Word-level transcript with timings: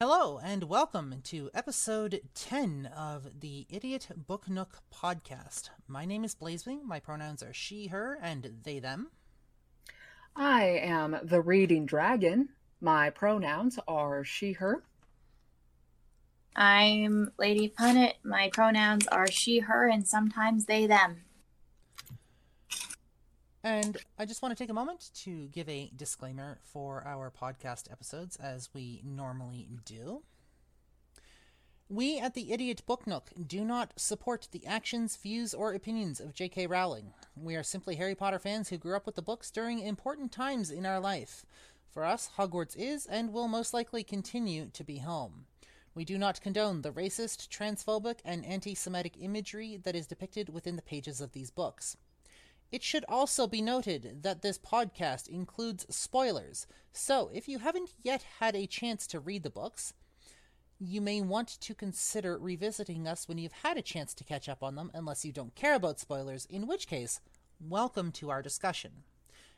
Hello, 0.00 0.38
and 0.38 0.62
welcome 0.62 1.16
to 1.24 1.50
episode 1.52 2.20
10 2.36 2.88
of 2.96 3.40
the 3.40 3.66
Idiot 3.68 4.06
Book 4.16 4.48
Nook 4.48 4.78
podcast. 4.94 5.70
My 5.88 6.04
name 6.04 6.22
is 6.22 6.36
Blazewing. 6.36 6.84
My 6.84 7.00
pronouns 7.00 7.42
are 7.42 7.52
she, 7.52 7.88
her, 7.88 8.16
and 8.22 8.60
they, 8.62 8.78
them. 8.78 9.10
I 10.36 10.66
am 10.66 11.16
the 11.24 11.40
Reading 11.40 11.84
Dragon. 11.84 12.50
My 12.80 13.10
pronouns 13.10 13.80
are 13.88 14.22
she, 14.22 14.52
her. 14.52 14.84
I'm 16.54 17.32
Lady 17.36 17.68
Punit. 17.68 18.12
My 18.22 18.50
pronouns 18.52 19.08
are 19.08 19.26
she, 19.28 19.58
her, 19.58 19.88
and 19.88 20.06
sometimes 20.06 20.66
they, 20.66 20.86
them. 20.86 21.22
And 23.62 23.96
I 24.18 24.24
just 24.24 24.40
want 24.40 24.56
to 24.56 24.62
take 24.62 24.70
a 24.70 24.74
moment 24.74 25.10
to 25.22 25.48
give 25.48 25.68
a 25.68 25.90
disclaimer 25.96 26.58
for 26.62 27.02
our 27.04 27.30
podcast 27.30 27.90
episodes, 27.90 28.36
as 28.36 28.68
we 28.72 29.02
normally 29.04 29.68
do. 29.84 30.22
We 31.90 32.20
at 32.20 32.34
the 32.34 32.52
Idiot 32.52 32.82
Book 32.86 33.06
Nook 33.06 33.30
do 33.46 33.64
not 33.64 33.94
support 33.96 34.48
the 34.52 34.66
actions, 34.66 35.16
views, 35.16 35.54
or 35.54 35.72
opinions 35.72 36.20
of 36.20 36.34
J.K. 36.34 36.66
Rowling. 36.66 37.14
We 37.34 37.56
are 37.56 37.62
simply 37.62 37.96
Harry 37.96 38.14
Potter 38.14 38.38
fans 38.38 38.68
who 38.68 38.76
grew 38.76 38.94
up 38.94 39.06
with 39.06 39.14
the 39.14 39.22
books 39.22 39.50
during 39.50 39.80
important 39.80 40.30
times 40.30 40.70
in 40.70 40.84
our 40.84 41.00
life. 41.00 41.46
For 41.90 42.04
us, 42.04 42.30
Hogwarts 42.36 42.76
is 42.76 43.06
and 43.06 43.32
will 43.32 43.48
most 43.48 43.72
likely 43.72 44.04
continue 44.04 44.68
to 44.74 44.84
be 44.84 44.98
home. 44.98 45.46
We 45.94 46.04
do 46.04 46.18
not 46.18 46.42
condone 46.42 46.82
the 46.82 46.92
racist, 46.92 47.48
transphobic, 47.48 48.18
and 48.24 48.44
anti 48.44 48.74
Semitic 48.74 49.14
imagery 49.18 49.80
that 49.82 49.96
is 49.96 50.06
depicted 50.06 50.50
within 50.50 50.76
the 50.76 50.82
pages 50.82 51.20
of 51.20 51.32
these 51.32 51.50
books. 51.50 51.96
It 52.70 52.82
should 52.82 53.06
also 53.08 53.46
be 53.46 53.62
noted 53.62 54.22
that 54.24 54.42
this 54.42 54.58
podcast 54.58 55.26
includes 55.26 55.86
spoilers, 55.88 56.66
so 56.92 57.30
if 57.32 57.48
you 57.48 57.60
haven't 57.60 57.94
yet 58.02 58.22
had 58.40 58.54
a 58.54 58.66
chance 58.66 59.06
to 59.06 59.20
read 59.20 59.42
the 59.42 59.48
books, 59.48 59.94
you 60.78 61.00
may 61.00 61.22
want 61.22 61.48
to 61.48 61.74
consider 61.74 62.36
revisiting 62.36 63.08
us 63.08 63.26
when 63.26 63.38
you've 63.38 63.52
had 63.52 63.78
a 63.78 63.82
chance 63.82 64.12
to 64.14 64.24
catch 64.24 64.50
up 64.50 64.62
on 64.62 64.74
them, 64.74 64.90
unless 64.92 65.24
you 65.24 65.32
don't 65.32 65.54
care 65.54 65.74
about 65.74 65.98
spoilers, 65.98 66.44
in 66.44 66.66
which 66.66 66.86
case, 66.86 67.20
welcome 67.58 68.12
to 68.12 68.28
our 68.28 68.42
discussion. 68.42 68.92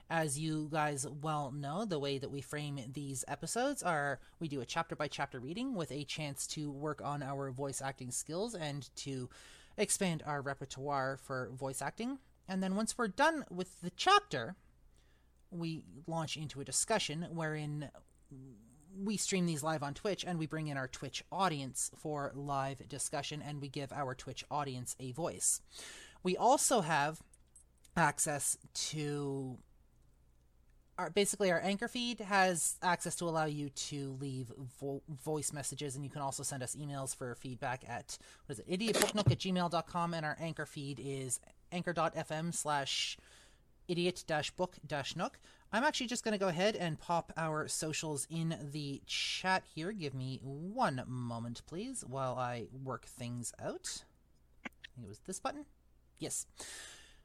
As 0.08 0.38
you 0.38 0.68
guys 0.70 1.04
well 1.20 1.50
know, 1.50 1.84
the 1.84 1.98
way 1.98 2.16
that 2.16 2.30
we 2.30 2.40
frame 2.40 2.78
these 2.92 3.24
episodes 3.26 3.82
are 3.82 4.20
we 4.38 4.46
do 4.46 4.60
a 4.60 4.66
chapter 4.66 4.94
by 4.94 5.08
chapter 5.08 5.40
reading 5.40 5.74
with 5.74 5.90
a 5.90 6.04
chance 6.04 6.46
to 6.48 6.70
work 6.70 7.02
on 7.04 7.24
our 7.24 7.50
voice 7.50 7.82
acting 7.82 8.12
skills 8.12 8.54
and 8.54 8.88
to 8.96 9.28
expand 9.76 10.22
our 10.24 10.42
repertoire 10.42 11.16
for 11.16 11.50
voice 11.52 11.82
acting. 11.82 12.18
And 12.48 12.62
then 12.62 12.74
once 12.74 12.96
we're 12.98 13.08
done 13.08 13.44
with 13.50 13.80
the 13.80 13.90
chapter, 13.90 14.56
we 15.50 15.84
launch 16.06 16.36
into 16.36 16.60
a 16.60 16.64
discussion 16.64 17.26
wherein 17.32 17.90
we 18.96 19.16
stream 19.16 19.46
these 19.46 19.62
live 19.62 19.82
on 19.82 19.94
Twitch 19.94 20.24
and 20.26 20.38
we 20.38 20.46
bring 20.46 20.68
in 20.68 20.76
our 20.76 20.88
Twitch 20.88 21.24
audience 21.30 21.90
for 21.96 22.32
live 22.34 22.86
discussion 22.88 23.42
and 23.42 23.60
we 23.60 23.68
give 23.68 23.92
our 23.92 24.14
Twitch 24.14 24.44
audience 24.50 24.96
a 24.98 25.12
voice. 25.12 25.60
We 26.22 26.36
also 26.36 26.80
have 26.80 27.20
access 27.96 28.58
to 28.74 29.58
our 30.98 31.10
basically 31.10 31.50
our 31.50 31.60
anchor 31.60 31.88
feed 31.88 32.20
has 32.20 32.76
access 32.82 33.16
to 33.16 33.24
allow 33.24 33.46
you 33.46 33.70
to 33.70 34.16
leave 34.20 34.52
vo- 34.78 35.02
voice 35.08 35.52
messages 35.52 35.94
and 35.96 36.04
you 36.04 36.10
can 36.10 36.20
also 36.20 36.42
send 36.42 36.62
us 36.62 36.76
emails 36.76 37.16
for 37.16 37.34
feedback 37.34 37.84
at 37.88 38.18
what 38.46 38.58
is 38.58 38.60
it 38.60 38.68
idiotbooknook 38.68 39.30
at 39.30 39.38
gmail.com 39.38 40.14
and 40.14 40.26
our 40.26 40.36
anchor 40.38 40.66
feed 40.66 41.00
is 41.02 41.40
anchor.fm 41.72 42.54
slash 42.54 43.16
idiot 43.88 44.24
book 44.56 44.76
dash 44.86 45.16
nook. 45.16 45.38
I'm 45.72 45.84
actually 45.84 46.08
just 46.08 46.24
going 46.24 46.32
to 46.32 46.38
go 46.38 46.48
ahead 46.48 46.74
and 46.74 46.98
pop 46.98 47.32
our 47.36 47.68
socials 47.68 48.26
in 48.28 48.56
the 48.72 49.02
chat 49.06 49.62
here. 49.72 49.92
Give 49.92 50.14
me 50.14 50.40
one 50.42 51.02
moment, 51.06 51.62
please, 51.66 52.04
while 52.06 52.34
I 52.36 52.66
work 52.84 53.06
things 53.06 53.52
out. 53.62 54.04
I 54.64 54.70
think 54.94 55.06
it 55.06 55.08
was 55.08 55.20
this 55.20 55.38
button. 55.38 55.66
Yes. 56.18 56.46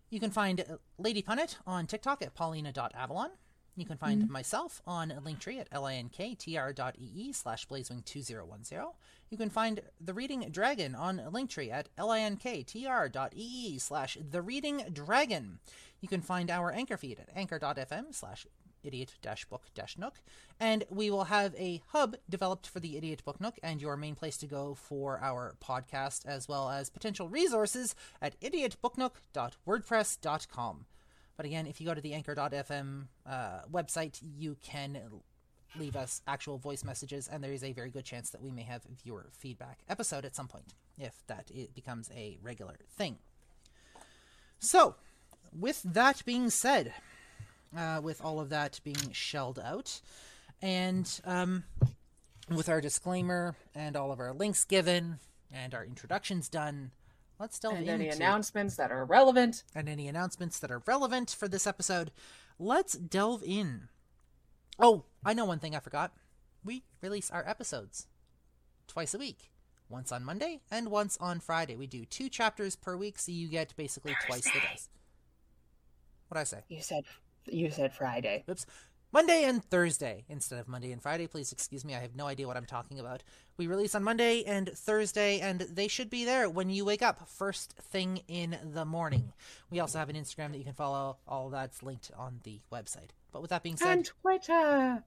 You 0.09 0.19
can 0.19 0.29
find 0.29 0.63
Lady 0.99 1.23
Punit 1.23 1.57
on 1.65 1.87
TikTok 1.87 2.21
at 2.21 2.35
paulina.avalon. 2.35 3.31
You 3.75 3.85
can 3.85 3.97
find 3.97 4.23
mm-hmm. 4.23 4.31
myself 4.31 4.81
on 4.87 5.09
Linktree 5.09 5.59
at 5.59 5.69
linktr.ee 5.71 7.33
slash 7.33 7.67
blazewing2010. 7.67 8.85
You 9.29 9.37
can 9.37 9.49
find 9.49 9.81
The 9.99 10.13
Reading 10.13 10.47
Dragon 10.51 10.95
on 10.95 11.17
Linktree 11.17 11.71
at 11.71 11.89
linktr.ee 11.97 13.79
slash 13.79 14.17
The 14.29 14.41
Reading 14.41 14.83
Dragon. 14.93 15.59
You 15.99 16.07
can 16.07 16.21
find 16.21 16.49
our 16.49 16.71
anchor 16.71 16.97
feed 16.97 17.19
at 17.19 17.29
anchor.fm 17.35 18.13
slash 18.13 18.45
idiot 18.85 19.15
book 19.49 19.63
nook 19.97 20.21
and 20.59 20.83
we 20.89 21.09
will 21.09 21.23
have 21.25 21.55
a 21.55 21.81
hub 21.87 22.15
developed 22.29 22.67
for 22.67 22.79
the 22.79 22.95
idiot 22.97 23.23
book 23.25 23.41
nook 23.41 23.57
and 23.63 23.81
your 23.81 23.97
main 23.97 24.13
place 24.13 24.37
to 24.37 24.45
go 24.45 24.75
for 24.75 25.19
our 25.21 25.55
podcast 25.59 26.27
as 26.27 26.47
well 26.47 26.69
as 26.69 26.91
potential 26.91 27.27
resources 27.27 27.95
at 28.21 28.39
idiotbooknook.wordpress.com 28.41 30.85
but 31.37 31.45
again, 31.45 31.67
if 31.67 31.79
you 31.79 31.87
go 31.87 31.93
to 31.93 32.01
the 32.01 32.13
anchor.fm 32.13 33.07
uh, 33.29 33.59
website, 33.71 34.19
you 34.21 34.57
can 34.63 34.99
leave 35.77 35.95
us 35.95 36.21
actual 36.27 36.57
voice 36.57 36.83
messages, 36.83 37.27
and 37.27 37.43
there 37.43 37.51
is 37.51 37.63
a 37.63 37.73
very 37.73 37.89
good 37.89 38.05
chance 38.05 38.29
that 38.29 38.41
we 38.41 38.51
may 38.51 38.63
have 38.63 38.83
viewer 39.03 39.27
feedback 39.31 39.79
episode 39.89 40.25
at 40.25 40.35
some 40.35 40.47
point, 40.47 40.73
if 40.97 41.25
that 41.27 41.51
it 41.53 41.73
becomes 41.75 42.09
a 42.15 42.37
regular 42.41 42.77
thing. 42.89 43.17
So, 44.59 44.95
with 45.57 45.81
that 45.83 46.23
being 46.25 46.49
said, 46.49 46.93
uh, 47.75 47.99
with 48.01 48.23
all 48.23 48.39
of 48.39 48.49
that 48.49 48.79
being 48.83 49.11
shelled 49.11 49.59
out, 49.59 50.01
and 50.61 51.19
um, 51.25 51.63
with 52.49 52.69
our 52.69 52.79
disclaimer 52.79 53.55
and 53.73 53.95
all 53.95 54.11
of 54.11 54.19
our 54.19 54.33
links 54.33 54.63
given 54.63 55.19
and 55.51 55.73
our 55.73 55.83
introductions 55.83 56.47
done, 56.47 56.91
let's 57.39 57.59
delve 57.59 57.75
and 57.75 57.87
into 57.87 57.93
any 57.93 58.09
announcements 58.09 58.75
that 58.75 58.91
are 58.91 59.05
relevant. 59.05 59.63
And 59.73 59.89
any 59.89 60.07
announcements 60.07 60.59
that 60.59 60.71
are 60.71 60.81
relevant 60.85 61.31
for 61.31 61.47
this 61.47 61.67
episode. 61.67 62.11
Let's 62.59 62.93
delve 62.93 63.43
in. 63.43 63.89
Oh, 64.79 65.05
I 65.25 65.33
know 65.33 65.45
one 65.45 65.59
thing 65.59 65.75
I 65.75 65.79
forgot. 65.79 66.13
We 66.63 66.83
release 67.01 67.31
our 67.31 67.47
episodes 67.47 68.07
twice 68.87 69.13
a 69.13 69.17
week. 69.17 69.51
Once 69.87 70.11
on 70.11 70.23
Monday 70.23 70.61
and 70.71 70.89
once 70.89 71.17
on 71.21 71.39
Friday. 71.39 71.75
We 71.75 71.85
do 71.85 72.05
two 72.05 72.27
chapters 72.27 72.75
per 72.75 72.97
week, 72.97 73.19
so 73.19 73.31
you 73.31 73.47
get 73.47 73.75
basically 73.75 74.13
Thursday. 74.13 74.27
twice 74.27 74.43
the 74.45 74.59
days. 74.59 74.89
What 76.27 76.39
I 76.39 76.43
say? 76.43 76.63
You 76.69 76.81
said 76.81 77.03
you 77.45 77.69
said 77.69 77.93
Friday. 77.93 78.43
Oops. 78.49 78.65
Monday 79.15 79.45
and 79.45 79.63
Thursday 79.63 80.25
instead 80.27 80.59
of 80.59 80.67
Monday 80.67 80.91
and 80.91 81.01
Friday. 81.01 81.25
Please 81.25 81.53
excuse 81.53 81.85
me, 81.85 81.95
I 81.95 81.99
have 81.99 82.17
no 82.17 82.27
idea 82.27 82.47
what 82.47 82.57
I'm 82.57 82.65
talking 82.65 82.99
about. 82.99 83.23
We 83.55 83.65
release 83.65 83.95
on 83.95 84.03
Monday 84.03 84.43
and 84.43 84.67
Thursday, 84.67 85.39
and 85.39 85.61
they 85.61 85.87
should 85.87 86.09
be 86.09 86.25
there 86.25 86.49
when 86.49 86.69
you 86.69 86.83
wake 86.83 87.01
up, 87.01 87.29
first 87.29 87.75
thing 87.77 88.23
in 88.27 88.57
the 88.61 88.83
morning. 88.83 89.31
We 89.71 89.79
also 89.79 89.99
have 89.99 90.09
an 90.09 90.17
Instagram 90.17 90.51
that 90.51 90.57
you 90.57 90.65
can 90.65 90.73
follow. 90.73 91.15
All 91.29 91.49
that's 91.49 91.81
linked 91.81 92.11
on 92.17 92.41
the 92.43 92.59
website. 92.73 93.11
But 93.31 93.41
with 93.41 93.51
that 93.51 93.63
being 93.63 93.77
said, 93.77 93.99
and 93.99 94.11
Twitter. 94.21 95.01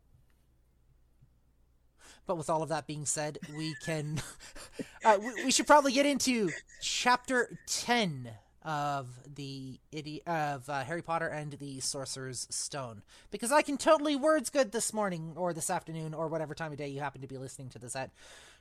But 2.26 2.38
with 2.38 2.48
all 2.48 2.62
of 2.62 2.70
that 2.70 2.86
being 2.86 3.04
said, 3.04 3.36
we 3.54 3.74
can. 3.84 4.22
uh, 5.04 5.18
we, 5.20 5.44
we 5.44 5.50
should 5.50 5.66
probably 5.66 5.92
get 5.92 6.06
into 6.06 6.48
chapter 6.80 7.58
10 7.66 8.30
of 8.68 9.06
the 9.34 9.80
of 10.26 10.68
uh, 10.68 10.84
Harry 10.84 11.00
Potter 11.00 11.26
and 11.26 11.52
the 11.52 11.80
Sorcerer's 11.80 12.46
Stone 12.50 13.02
because 13.30 13.50
I 13.50 13.62
can 13.62 13.78
totally 13.78 14.14
words 14.14 14.50
good 14.50 14.72
this 14.72 14.92
morning 14.92 15.32
or 15.36 15.54
this 15.54 15.70
afternoon 15.70 16.12
or 16.12 16.28
whatever 16.28 16.54
time 16.54 16.72
of 16.72 16.76
day 16.76 16.88
you 16.88 17.00
happen 17.00 17.22
to 17.22 17.26
be 17.26 17.38
listening 17.38 17.70
to 17.70 17.78
this 17.78 17.96
at. 17.96 18.10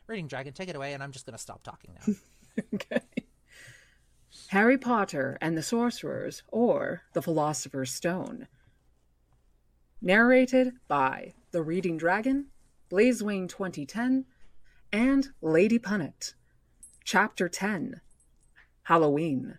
Reading 0.08 0.28
Dragon, 0.28 0.54
take 0.54 0.70
it 0.70 0.78
away, 0.78 0.94
and 0.94 1.04
I'm 1.04 1.12
just 1.12 1.26
going 1.26 1.36
to 1.36 1.42
stop 1.42 1.62
talking 1.62 1.94
now. 1.94 2.14
okay. 2.76 3.02
Harry 4.48 4.78
Potter 4.78 5.38
and 5.42 5.58
the 5.58 5.64
Sorcerers, 5.64 6.44
or 6.48 7.02
the 7.12 7.22
Philosopher's 7.22 7.92
Stone. 7.92 8.48
Narrated 10.02 10.76
by 10.88 11.34
The 11.52 11.62
Reading 11.62 11.98
Dragon, 11.98 12.46
Blazewing 12.90 13.50
2010, 13.50 14.24
and 14.94 15.28
Lady 15.42 15.78
Punit. 15.78 16.34
Chapter 17.04 17.50
10 17.50 18.00
Halloween. 18.84 19.58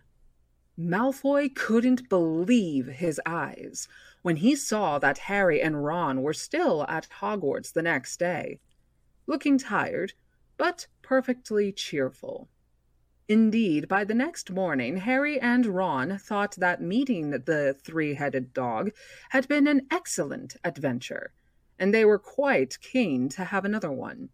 Malfoy 0.79 1.53
couldn't 1.53 2.07
believe 2.07 2.87
his 2.87 3.19
eyes 3.25 3.89
when 4.21 4.37
he 4.37 4.55
saw 4.55 4.97
that 4.97 5.17
Harry 5.17 5.61
and 5.61 5.83
Ron 5.83 6.21
were 6.21 6.33
still 6.33 6.85
at 6.87 7.09
Hogwarts 7.19 7.73
the 7.73 7.81
next 7.81 8.17
day, 8.17 8.61
looking 9.27 9.57
tired, 9.57 10.13
but 10.55 10.87
perfectly 11.01 11.73
cheerful. 11.73 12.47
Indeed, 13.27 13.89
by 13.89 14.05
the 14.05 14.13
next 14.13 14.51
morning, 14.51 14.95
Harry 14.97 15.37
and 15.37 15.65
Ron 15.65 16.17
thought 16.17 16.55
that 16.55 16.81
meeting 16.81 17.31
the 17.31 17.75
three 17.83 18.13
headed 18.13 18.53
dog 18.53 18.91
had 19.31 19.49
been 19.49 19.67
an 19.67 19.85
excellent 19.91 20.55
adventure, 20.63 21.33
and 21.77 21.93
they 21.93 22.05
were 22.05 22.17
quite 22.17 22.79
keen 22.79 23.27
to 23.29 23.43
have 23.43 23.65
another 23.65 23.91
one. 23.91 24.29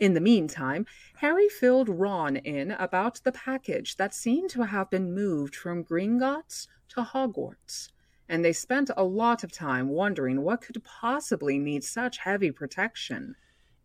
In 0.00 0.14
the 0.14 0.20
meantime, 0.20 0.86
Harry 1.18 1.48
filled 1.48 1.88
Ron 1.88 2.36
in 2.36 2.72
about 2.72 3.20
the 3.22 3.32
package 3.32 3.96
that 3.96 4.12
seemed 4.12 4.50
to 4.50 4.62
have 4.62 4.90
been 4.90 5.14
moved 5.14 5.54
from 5.54 5.84
Gringotts 5.84 6.66
to 6.88 7.02
Hogwarts, 7.02 7.90
and 8.28 8.44
they 8.44 8.52
spent 8.52 8.90
a 8.96 9.04
lot 9.04 9.44
of 9.44 9.52
time 9.52 9.88
wondering 9.88 10.42
what 10.42 10.62
could 10.62 10.82
possibly 10.82 11.58
need 11.58 11.84
such 11.84 12.18
heavy 12.18 12.50
protection. 12.50 13.36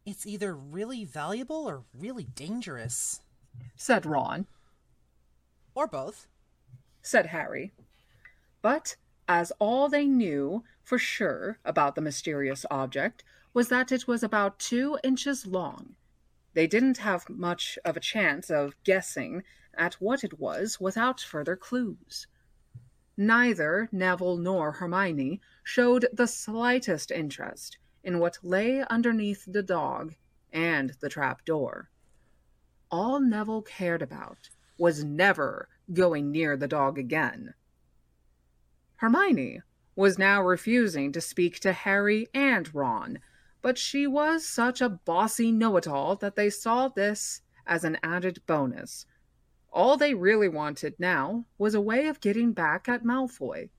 It's 0.06 0.26
either 0.26 0.56
really 0.56 1.06
valuable 1.06 1.70
or 1.70 1.84
really 1.94 2.24
dangerous. 2.24 3.22
said 3.76 4.06
Ron, 4.06 4.48
Or 5.76 5.86
both. 5.88 6.28
said 7.04 7.28
Harry. 7.28 7.72
But 8.62 8.96
as 9.28 9.52
all 9.60 9.90
they 9.90 10.08
knew 10.08 10.64
for 10.84 10.98
sure 10.98 11.60
about 11.64 11.94
the 11.94 12.02
mysterious 12.02 12.66
object 12.72 13.24
was 13.54 13.70
that 13.70 13.92
it 13.92 14.08
was 14.08 14.24
about 14.24 14.58
two 14.60 14.98
inches 15.04 15.46
long, 15.46 15.96
they 16.54 16.68
didn't 16.68 16.98
have 16.98 17.30
much 17.30 17.78
of 17.86 17.96
a 17.96 18.02
chance 18.02 18.50
of 18.50 18.76
guessing 18.84 19.44
at 19.74 19.96
what 19.96 20.24
it 20.24 20.40
was 20.40 20.80
without 20.80 21.20
further 21.20 21.56
clues. 21.56 22.28
Neither 23.16 23.90
Neville 23.92 24.38
nor 24.38 24.72
Hermione 24.74 25.42
showed 25.64 26.08
the 26.14 26.28
slightest 26.28 27.12
interest 27.12 27.78
in 28.04 28.20
what 28.20 28.40
lay 28.42 28.84
underneath 28.90 29.44
the 29.46 29.64
dog 29.64 30.16
and 30.52 30.92
the 31.02 31.10
trap 31.10 31.46
door. 31.46 31.90
All 32.90 33.20
Neville 33.20 33.62
cared 33.62 34.02
about 34.02 34.50
was 34.78 35.04
never 35.04 35.68
going 35.92 36.32
near 36.32 36.56
the 36.56 36.68
dog 36.68 36.98
again. 36.98 37.54
Hermione 38.96 39.62
was 39.96 40.18
now 40.18 40.42
refusing 40.42 41.12
to 41.12 41.22
speak 41.22 41.60
to 41.60 41.74
Harry 41.74 42.28
and 42.34 42.74
Ron, 42.74 43.20
but 43.62 43.78
she 43.78 44.08
was 44.08 44.48
such 44.48 44.82
a 44.82 44.90
bossy 44.90 45.52
know 45.52 45.78
it 45.78 45.88
all 45.88 46.16
that 46.16 46.36
they 46.36 46.50
saw 46.50 46.88
this 46.88 47.42
as 47.68 47.84
an 47.84 47.98
added 48.02 48.42
bonus. 48.46 49.06
All 49.72 49.98
they 49.98 50.14
really 50.14 50.50
wanted 50.50 51.00
now 51.00 51.46
was 51.58 51.76
a 51.76 51.82
way 51.82 52.08
of 52.08 52.22
getting 52.22 52.54
back 52.54 52.90
at 52.90 53.04
Malfoy, 53.04 53.70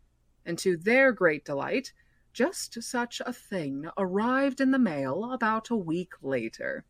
and 0.44 0.58
to 0.58 0.76
their 0.76 1.12
great 1.12 1.44
delight, 1.44 1.92
just 2.32 2.82
such 2.82 3.20
a 3.26 3.32
thing 3.32 3.88
arrived 3.96 4.60
in 4.60 4.70
the 4.70 4.78
mail 4.78 5.32
about 5.32 5.70
a 5.70 5.76
week 5.76 6.12
later. 6.22 6.84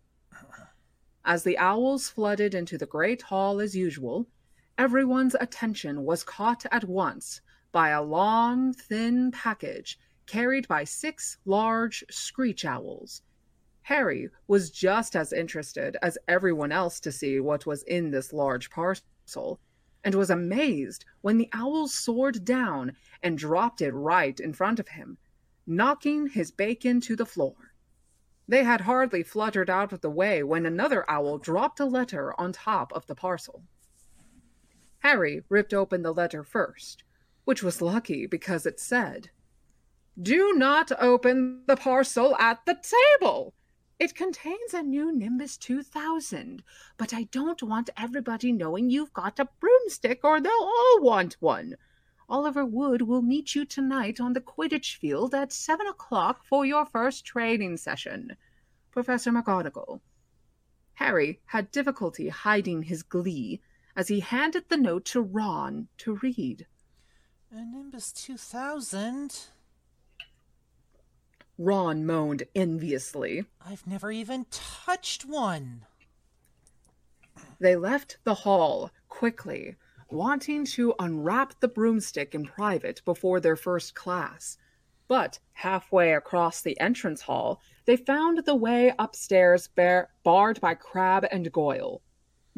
As 1.24 1.44
the 1.44 1.58
owls 1.58 2.08
flooded 2.08 2.54
into 2.54 2.76
the 2.76 2.86
great 2.86 3.22
hall 3.22 3.60
as 3.60 3.76
usual, 3.76 4.28
everyone's 4.76 5.36
attention 5.40 6.04
was 6.04 6.24
caught 6.24 6.66
at 6.70 6.84
once 6.84 7.40
by 7.72 7.90
a 7.90 8.02
long, 8.02 8.72
thin 8.72 9.30
package 9.30 9.98
carried 10.30 10.68
by 10.68 10.84
six 10.84 11.38
large 11.44 12.04
screech 12.08 12.64
owls. 12.64 13.22
Harry 13.82 14.28
was 14.46 14.70
just 14.70 15.16
as 15.16 15.32
interested 15.32 15.96
as 16.02 16.16
everyone 16.28 16.70
else 16.70 17.00
to 17.00 17.10
see 17.10 17.40
what 17.40 17.66
was 17.66 17.82
in 17.82 18.12
this 18.12 18.32
large 18.32 18.70
parcel, 18.70 19.58
and 20.04 20.14
was 20.14 20.30
amazed 20.30 21.04
when 21.20 21.36
the 21.36 21.48
owls 21.52 21.92
soared 21.92 22.44
down 22.44 22.92
and 23.24 23.38
dropped 23.38 23.80
it 23.80 23.90
right 23.90 24.38
in 24.38 24.52
front 24.52 24.78
of 24.78 24.86
him, 24.90 25.18
knocking 25.66 26.28
his 26.28 26.52
bacon 26.52 27.00
to 27.00 27.16
the 27.16 27.26
floor. 27.26 27.74
They 28.46 28.62
had 28.62 28.82
hardly 28.82 29.24
fluttered 29.24 29.68
out 29.68 29.92
of 29.92 30.00
the 30.00 30.10
way 30.10 30.44
when 30.44 30.64
another 30.64 31.04
owl 31.10 31.38
dropped 31.38 31.80
a 31.80 31.84
letter 31.84 32.38
on 32.40 32.52
top 32.52 32.92
of 32.92 33.04
the 33.08 33.16
parcel. 33.16 33.64
Harry 35.00 35.42
ripped 35.48 35.74
open 35.74 36.02
the 36.02 36.14
letter 36.14 36.44
first, 36.44 37.02
which 37.44 37.64
was 37.64 37.82
lucky 37.82 38.26
because 38.26 38.64
it 38.64 38.78
said, 38.78 39.30
Do 40.20 40.54
not 40.54 40.90
open 41.00 41.62
the 41.66 41.76
parcel 41.76 42.36
at 42.36 42.64
the 42.66 42.76
table. 43.20 43.54
It 43.98 44.14
contains 44.14 44.72
a 44.72 44.82
new 44.82 45.12
Nimbus 45.12 45.58
2000, 45.58 46.62
but 46.96 47.12
I 47.12 47.24
don't 47.24 47.62
want 47.62 47.90
everybody 47.96 48.50
knowing 48.50 48.88
you've 48.88 49.12
got 49.12 49.38
a 49.38 49.48
broomstick 49.60 50.24
or 50.24 50.40
they'll 50.40 50.52
all 50.52 51.02
want 51.02 51.36
one. 51.40 51.76
Oliver 52.28 52.64
Wood 52.64 53.02
will 53.02 53.22
meet 53.22 53.54
you 53.54 53.64
tonight 53.64 54.20
on 54.20 54.32
the 54.32 54.40
Quidditch 54.40 54.96
field 54.96 55.34
at 55.34 55.52
seven 55.52 55.86
o'clock 55.86 56.44
for 56.44 56.64
your 56.64 56.86
first 56.86 57.24
training 57.24 57.76
session. 57.76 58.36
Professor 58.90 59.30
McGonagall. 59.30 60.00
Harry 60.94 61.40
had 61.46 61.70
difficulty 61.70 62.28
hiding 62.28 62.84
his 62.84 63.02
glee 63.02 63.60
as 63.96 64.08
he 64.08 64.20
handed 64.20 64.64
the 64.68 64.76
note 64.76 65.04
to 65.06 65.20
Ron 65.20 65.88
to 65.98 66.14
read. 66.22 66.66
A 67.50 67.64
Nimbus 67.64 68.12
2000? 68.12 69.48
Ron 71.62 72.06
moaned 72.06 72.44
enviously. 72.54 73.44
I've 73.60 73.86
never 73.86 74.10
even 74.10 74.46
touched 74.50 75.26
one. 75.26 75.84
They 77.60 77.76
left 77.76 78.16
the 78.24 78.32
hall 78.32 78.90
quickly, 79.10 79.76
wanting 80.08 80.64
to 80.64 80.94
unwrap 80.98 81.60
the 81.60 81.68
broomstick 81.68 82.34
in 82.34 82.46
private 82.46 83.02
before 83.04 83.40
their 83.40 83.56
first 83.56 83.94
class. 83.94 84.56
But 85.06 85.38
halfway 85.52 86.14
across 86.14 86.62
the 86.62 86.80
entrance 86.80 87.20
hall, 87.20 87.60
they 87.84 87.98
found 87.98 88.46
the 88.46 88.54
way 88.54 88.94
upstairs 88.98 89.68
bar- 89.68 90.08
barred 90.24 90.62
by 90.62 90.72
Crabbe 90.72 91.26
and 91.30 91.52
Goyle. 91.52 92.00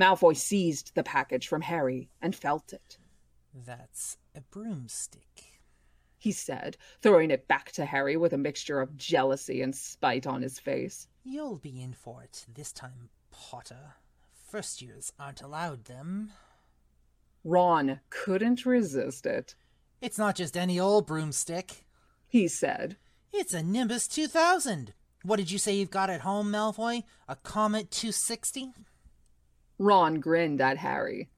Malfoy 0.00 0.36
seized 0.36 0.94
the 0.94 1.02
package 1.02 1.48
from 1.48 1.62
Harry 1.62 2.08
and 2.20 2.36
felt 2.36 2.72
it. 2.72 2.98
That's 3.52 4.16
a 4.36 4.42
broomstick. 4.42 5.31
He 6.22 6.30
said, 6.30 6.76
throwing 7.00 7.32
it 7.32 7.48
back 7.48 7.72
to 7.72 7.84
Harry 7.84 8.16
with 8.16 8.32
a 8.32 8.38
mixture 8.38 8.80
of 8.80 8.96
jealousy 8.96 9.60
and 9.60 9.74
spite 9.74 10.24
on 10.24 10.40
his 10.40 10.56
face. 10.56 11.08
You'll 11.24 11.56
be 11.56 11.82
in 11.82 11.94
for 11.94 12.22
it 12.22 12.46
this 12.54 12.70
time, 12.70 13.08
Potter. 13.32 13.94
First 14.32 14.80
years 14.80 15.12
aren't 15.18 15.42
allowed 15.42 15.86
them. 15.86 16.30
Ron 17.42 17.98
couldn't 18.08 18.64
resist 18.64 19.26
it. 19.26 19.56
It's 20.00 20.16
not 20.16 20.36
just 20.36 20.56
any 20.56 20.78
old 20.78 21.08
broomstick. 21.08 21.84
He 22.28 22.46
said, 22.46 22.98
It's 23.32 23.52
a 23.52 23.64
Nimbus 23.64 24.06
2000. 24.06 24.94
What 25.24 25.38
did 25.38 25.50
you 25.50 25.58
say 25.58 25.74
you've 25.74 25.90
got 25.90 26.08
at 26.08 26.20
home, 26.20 26.52
Malfoy? 26.52 27.02
A 27.28 27.34
Comet 27.34 27.90
260? 27.90 28.70
Ron 29.76 30.20
grinned 30.20 30.60
at 30.60 30.76
Harry. 30.76 31.30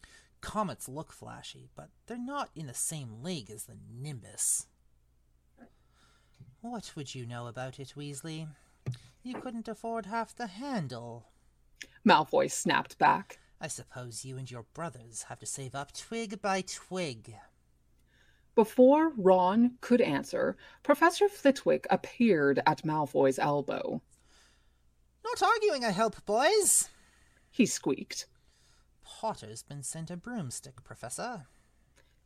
Comets 0.42 0.90
look 0.90 1.10
flashy, 1.10 1.70
but 1.74 1.88
they're 2.06 2.18
not 2.18 2.50
in 2.54 2.66
the 2.66 2.74
same 2.74 3.22
league 3.22 3.50
as 3.50 3.64
the 3.64 3.78
Nimbus. 3.90 4.66
What 6.64 6.92
would 6.96 7.14
you 7.14 7.26
know 7.26 7.46
about 7.46 7.78
it, 7.78 7.92
Weasley? 7.94 8.48
You 9.22 9.34
couldn't 9.34 9.68
afford 9.68 10.06
half 10.06 10.34
the 10.34 10.46
handle. 10.46 11.26
Malfoy 12.06 12.50
snapped 12.50 12.96
back. 12.96 13.38
I 13.60 13.68
suppose 13.68 14.24
you 14.24 14.38
and 14.38 14.50
your 14.50 14.64
brothers 14.72 15.24
have 15.24 15.38
to 15.40 15.46
save 15.46 15.74
up 15.74 15.92
twig 15.92 16.40
by 16.40 16.62
twig. 16.62 17.34
Before 18.54 19.12
Ron 19.14 19.72
could 19.82 20.00
answer, 20.00 20.56
Professor 20.82 21.28
Flitwick 21.28 21.86
appeared 21.90 22.62
at 22.66 22.82
Malfoy's 22.82 23.38
elbow. 23.38 24.00
Not 25.22 25.42
arguing, 25.42 25.84
I 25.84 25.90
hope, 25.90 26.24
boys. 26.24 26.88
He 27.50 27.66
squeaked. 27.66 28.24
Potter's 29.04 29.62
been 29.62 29.82
sent 29.82 30.10
a 30.10 30.16
broomstick, 30.16 30.82
Professor. 30.82 31.44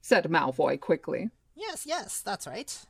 Said 0.00 0.26
Malfoy 0.26 0.78
quickly. 0.78 1.30
Yes, 1.56 1.84
yes, 1.84 2.20
that's 2.20 2.46
right. 2.46 2.86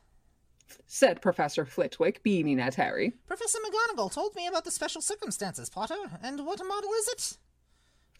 Said 0.87 1.21
Professor 1.21 1.65
Flitwick, 1.65 2.23
beaming 2.23 2.59
at 2.59 2.75
Harry. 2.75 3.13
Professor 3.27 3.59
McGonagall 3.59 4.11
told 4.11 4.35
me 4.35 4.47
about 4.47 4.65
the 4.65 4.71
special 4.71 5.01
circumstances, 5.01 5.69
Potter. 5.69 6.19
And 6.21 6.45
what 6.45 6.59
model 6.65 6.91
is 6.91 7.07
it? 7.07 7.37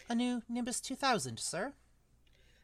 A 0.10 0.15
new 0.15 0.41
Nimbus 0.50 0.82
2000, 0.82 1.39
sir. 1.39 1.74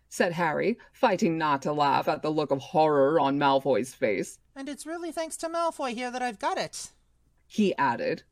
Said 0.10 0.34
Harry, 0.34 0.78
fighting 0.92 1.38
not 1.38 1.62
to 1.64 1.74
laugh 1.74 2.08
at 2.08 2.22
the 2.22 2.30
look 2.30 2.52
of 2.52 2.60
horror 2.60 3.20
on 3.20 3.38
Malfoy's 3.38 3.94
face. 3.94 4.40
And 4.56 4.70
it's 4.70 4.86
really 4.86 5.12
thanks 5.12 5.38
to 5.38 5.50
Malfoy 5.50 5.94
here 5.94 6.12
that 6.12 6.22
I've 6.22 6.40
got 6.40 6.58
it. 6.58 6.92
He 7.48 7.76
added. 7.78 8.24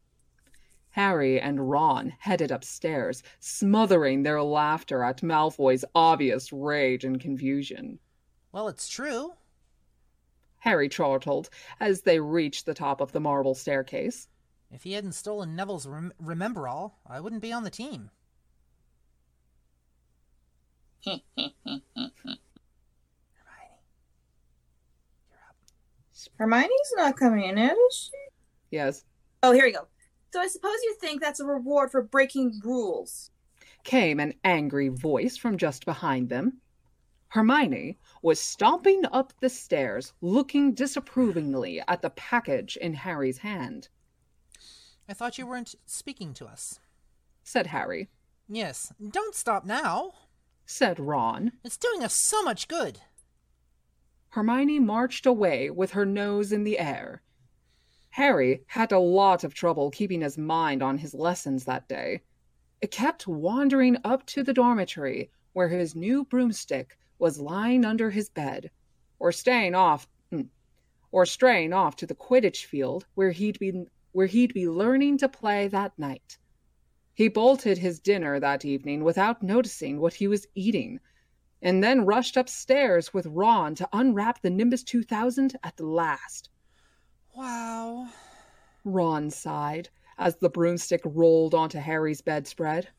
Harry 0.91 1.41
and 1.41 1.69
Ron 1.69 2.13
headed 2.19 2.51
upstairs, 2.51 3.24
smothering 3.39 4.24
their 4.24 4.41
laughter 4.43 5.03
at 5.03 5.22
Malfoy's 5.22 5.83
obvious 5.95 6.53
rage 6.53 7.03
and 7.03 7.19
confusion. 7.19 8.00
Well, 8.51 8.67
it's 8.67 8.88
true. 8.88 9.33
Harry 10.63 10.88
chortled 10.88 11.50
as 11.82 12.03
they 12.03 12.22
reached 12.22 12.65
the 12.65 12.74
top 12.74 13.01
of 13.01 13.12
the 13.12 13.20
marble 13.20 13.53
staircase. 13.53 14.29
If 14.72 14.84
he 14.84 14.93
hadn't 14.93 15.12
stolen 15.12 15.58
Neville's 15.58 15.86
rem- 15.86 16.13
Remembrall, 16.24 16.93
I 17.05 17.20
wouldn't 17.20 17.41
be 17.41 17.51
on 17.51 17.65
the 17.65 17.70
team. 17.70 18.10
Hermione, 21.05 21.84
you're 25.29 25.39
up. 25.50 25.55
Hermione's 26.38 26.93
not 26.96 27.17
coming 27.17 27.43
in 27.43 27.58
yet, 27.58 27.75
is 27.89 27.96
she? 27.96 28.17
Yes, 28.72 29.03
Oh, 29.46 29.51
here 29.51 29.65
we 29.65 29.74
go. 29.74 29.86
So 30.32 30.39
I 30.39 30.48
suppose 30.48 30.77
you 30.84 30.96
think 31.01 31.22
that's 31.22 31.41
a 31.41 31.46
reward 31.46 31.91
for 31.91 32.01
breaking 32.01 32.62
rules. 32.63 33.29
came 33.84 34.22
an 34.22 34.34
angry 34.46 34.88
voice 34.88 35.36
from 35.36 35.58
just 35.58 35.84
behind 35.86 36.29
them. 36.29 36.62
Hermione 37.33 37.97
was 38.21 38.39
stomping 38.39 39.05
up 39.11 39.33
the 39.39 39.49
stairs, 39.49 40.13
looking 40.21 40.75
disapprovingly 40.75 41.81
at 41.87 42.03
the 42.03 42.11
package 42.11 42.77
in 42.77 42.93
Harry's 42.93 43.39
hand. 43.39 43.89
I 45.09 45.15
thought 45.15 45.39
you 45.39 45.47
weren't 45.47 45.73
speaking 45.87 46.35
to 46.35 46.45
us. 46.45 46.79
Said 47.43 47.65
Harry. 47.65 48.11
Yes, 48.47 48.93
don't 49.09 49.33
stop 49.33 49.65
now. 49.65 50.13
Said 50.67 50.99
Ron. 50.99 51.53
It's 51.63 51.75
doing 51.75 52.03
us 52.03 52.13
so 52.13 52.43
much 52.43 52.67
good. 52.67 52.99
Hermione 54.29 54.79
marched 54.79 55.25
away 55.25 55.71
with 55.71 55.93
her 55.93 56.05
nose 56.05 56.51
in 56.51 56.63
the 56.63 56.77
air. 56.77 57.23
Harry 58.11 58.61
had 58.67 58.91
a 58.91 58.99
lot 58.99 59.43
of 59.43 59.55
trouble 59.55 59.89
keeping 59.89 60.21
his 60.21 60.37
mind 60.37 60.83
on 60.83 60.99
his 60.99 61.15
lessons 61.15 61.65
that 61.65 61.87
day. 61.87 62.21
It 62.79 62.91
kept 62.91 63.27
wandering 63.27 63.97
up 64.03 64.23
to 64.27 64.43
the 64.43 64.53
dormitory 64.53 65.31
where 65.53 65.69
his 65.69 65.95
new 65.95 66.25
broomstick 66.25 66.95
was 67.20 67.39
lying 67.39 67.86
under 67.86 68.10
his 68.10 68.29
bed, 68.29 68.72
or 69.20 69.32
staying 69.32 69.75
off 69.75 70.08
mm, 70.32 70.48
or 71.12 71.25
straying 71.25 71.74
off 71.74 71.96
to 71.98 72.05
the 72.05 72.15
Quidditch 72.15 72.65
field 72.65 73.05
where 73.15 73.32
he'd 73.32 73.60
be 73.60 73.86
where 74.12 74.27
he'd 74.27 74.53
be 74.53 74.67
learning 74.67 75.17
to 75.17 75.29
play 75.29 75.67
that 75.67 75.98
night. 75.98 76.38
He 77.13 77.27
bolted 77.27 77.77
his 77.77 78.00
dinner 78.00 78.39
that 78.39 78.65
evening 78.65 79.03
without 79.03 79.43
noticing 79.43 80.00
what 80.00 80.15
he 80.15 80.27
was 80.27 80.48
eating, 80.55 81.00
and 81.62 81.84
then 81.84 82.05
rushed 82.05 82.38
upstairs 82.38 83.13
with 83.13 83.27
Ron 83.27 83.75
to 83.75 83.89
unwrap 83.93 84.41
the 84.41 84.50
Nimbus 84.50 84.84
2000 84.84 85.55
at 85.63 85.79
last. 85.79 86.50
Wow. 87.36 88.08
Ron 88.84 89.29
sighed 89.29 89.89
as 90.17 90.36
the 90.38 90.50
broomstick 90.50 91.01
rolled 91.05 91.53
onto 91.53 91.79
Harry's 91.79 92.22
bedspread. 92.22 92.89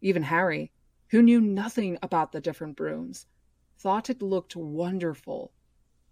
Even 0.00 0.22
Harry, 0.22 0.70
who 1.14 1.22
knew 1.22 1.40
nothing 1.40 1.96
about 2.02 2.32
the 2.32 2.40
different 2.40 2.74
brooms, 2.74 3.28
thought 3.78 4.10
it 4.10 4.20
looked 4.20 4.56
wonderful. 4.56 5.52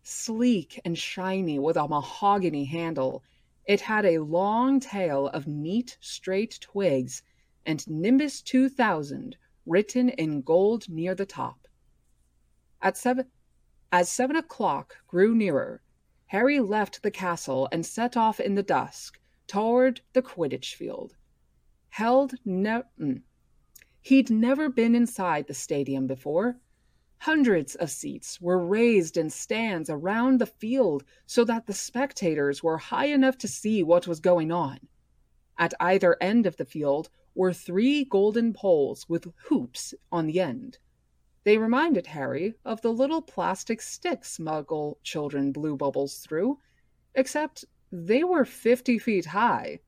Sleek 0.05 0.81
and 0.85 0.97
shiny 0.97 1.59
with 1.59 1.77
a 1.77 1.89
mahogany 1.89 2.67
handle, 2.67 3.25
it 3.67 3.81
had 3.81 4.05
a 4.05 4.19
long 4.19 4.79
tail 4.79 5.27
of 5.27 5.49
neat, 5.49 5.99
straight 6.01 6.57
twigs 6.61 7.21
and 7.67 7.85
Nimbus 7.91 8.43
2000 8.43 9.37
written 9.67 10.09
in 10.09 10.41
gold 10.41 10.89
near 10.89 11.17
the 11.17 11.27
top. 11.27 11.67
At 12.81 12.97
seven, 12.97 13.27
as 13.91 14.09
seven 14.09 14.37
o'clock 14.37 14.99
grew 15.09 15.35
nearer, 15.35 15.83
Harry 16.27 16.61
left 16.61 17.03
the 17.03 17.11
castle 17.11 17.69
and 17.73 17.85
set 17.85 18.17
off 18.17 18.39
in 18.39 18.55
the 18.55 18.63
dusk 18.63 19.19
toward 19.49 20.01
the 20.13 20.23
Quidditch 20.23 20.77
field. 20.77 21.17
Held 21.89 22.35
ne- 22.45 22.85
mm. 23.01 23.23
He'd 24.05 24.31
never 24.31 24.69
been 24.69 24.97
inside 24.97 25.47
the 25.47 25.55
stadium 25.55 26.09
before. 26.09 26.59
Hundreds 27.19 27.77
of 27.77 27.89
seats 27.89 28.41
were 28.41 28.59
raised 28.59 29.17
in 29.17 29.31
stands 29.31 29.89
around 29.89 30.41
the 30.41 30.47
field 30.47 31.05
so 31.25 31.45
that 31.45 31.67
the 31.67 31.73
spectators 31.73 32.65
were 32.65 32.79
high 32.79 33.07
enough 33.07 33.39
to 33.39 33.47
see 33.47 33.81
what 33.85 34.09
was 34.09 34.19
going 34.19 34.51
on. 34.51 34.81
At 35.57 35.75
either 35.79 36.17
end 36.21 36.47
of 36.47 36.57
the 36.57 36.65
field 36.65 37.11
were 37.37 37.53
three 37.53 38.05
golden 38.05 38.53
poles 38.53 39.09
with 39.09 39.33
hoops 39.45 39.95
on 40.11 40.27
the 40.27 40.41
end. 40.41 40.79
They 41.45 41.57
reminded 41.57 42.09
Harry 42.09 42.55
of 42.65 42.83
the 42.83 42.93
little 42.93 43.23
plastic 43.23 43.81
sticks 43.81 44.39
Muggle 44.39 44.97
children 45.05 45.53
blew 45.53 45.77
bubbles 45.77 46.19
through, 46.19 46.59
except 47.15 47.65
they 47.93 48.25
were 48.25 48.45
50 48.45 48.99
feet 48.99 49.27
high. 49.27 49.79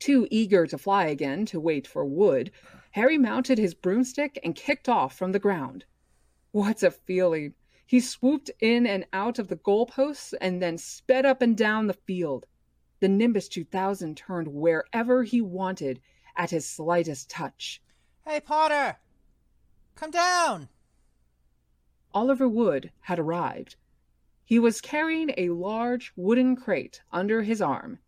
Too 0.00 0.26
eager 0.30 0.66
to 0.66 0.78
fly 0.78 1.06
again 1.06 1.46
to 1.46 1.60
wait 1.60 1.86
for 1.86 2.04
wood, 2.04 2.50
Harry 2.92 3.16
mounted 3.16 3.56
his 3.56 3.74
broomstick 3.74 4.38
and 4.42 4.56
kicked 4.56 4.88
off 4.88 5.16
from 5.16 5.32
the 5.32 5.38
ground. 5.38 5.84
What 6.50 6.82
a 6.82 6.90
feeling! 6.90 7.54
He 7.86 8.00
swooped 8.00 8.50
in 8.60 8.86
and 8.86 9.06
out 9.12 9.38
of 9.38 9.48
the 9.48 9.56
goalposts 9.56 10.34
and 10.40 10.60
then 10.60 10.76
sped 10.76 11.24
up 11.24 11.40
and 11.40 11.56
down 11.56 11.86
the 11.86 11.94
field. 11.94 12.46
The 12.98 13.08
Nimbus 13.08 13.48
2000 13.48 14.16
turned 14.16 14.48
wherever 14.48 15.22
he 15.22 15.40
wanted 15.40 16.00
at 16.36 16.50
his 16.50 16.66
slightest 16.66 17.30
touch. 17.30 17.80
Hey, 18.26 18.40
Potter! 18.40 18.98
Come 19.94 20.10
down! 20.10 20.68
Oliver 22.12 22.48
Wood 22.48 22.90
had 23.02 23.20
arrived. 23.20 23.76
He 24.44 24.58
was 24.58 24.80
carrying 24.80 25.30
a 25.36 25.50
large 25.50 26.12
wooden 26.16 26.56
crate 26.56 27.02
under 27.12 27.42
his 27.42 27.62
arm. 27.62 28.00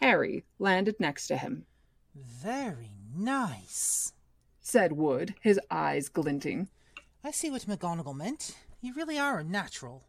Harry 0.00 0.44
landed 0.58 0.98
next 0.98 1.26
to 1.26 1.36
him. 1.36 1.66
Very 2.14 2.90
nice, 3.14 4.13
said 4.64 4.92
Wood, 4.92 5.34
his 5.42 5.60
eyes 5.70 6.08
glinting. 6.08 6.68
I 7.22 7.30
see 7.30 7.50
what 7.50 7.66
McGonagall 7.66 8.16
meant. 8.16 8.56
You 8.80 8.94
really 8.94 9.18
are 9.18 9.38
a 9.38 9.44
natural. 9.44 10.04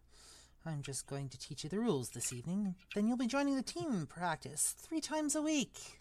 I'm 0.66 0.82
just 0.82 1.08
going 1.08 1.28
to 1.30 1.38
teach 1.38 1.66
you 1.66 1.70
the 1.70 1.80
rules 1.80 2.10
this 2.10 2.32
evening. 2.32 2.76
Then 2.96 3.06
you'll 3.06 3.18
be 3.18 3.28
joining 3.28 3.58
the 3.58 3.62
team 3.62 4.08
practice 4.08 4.74
three 4.80 5.02
times 5.02 5.36
a 5.36 5.42
week. 5.42 6.00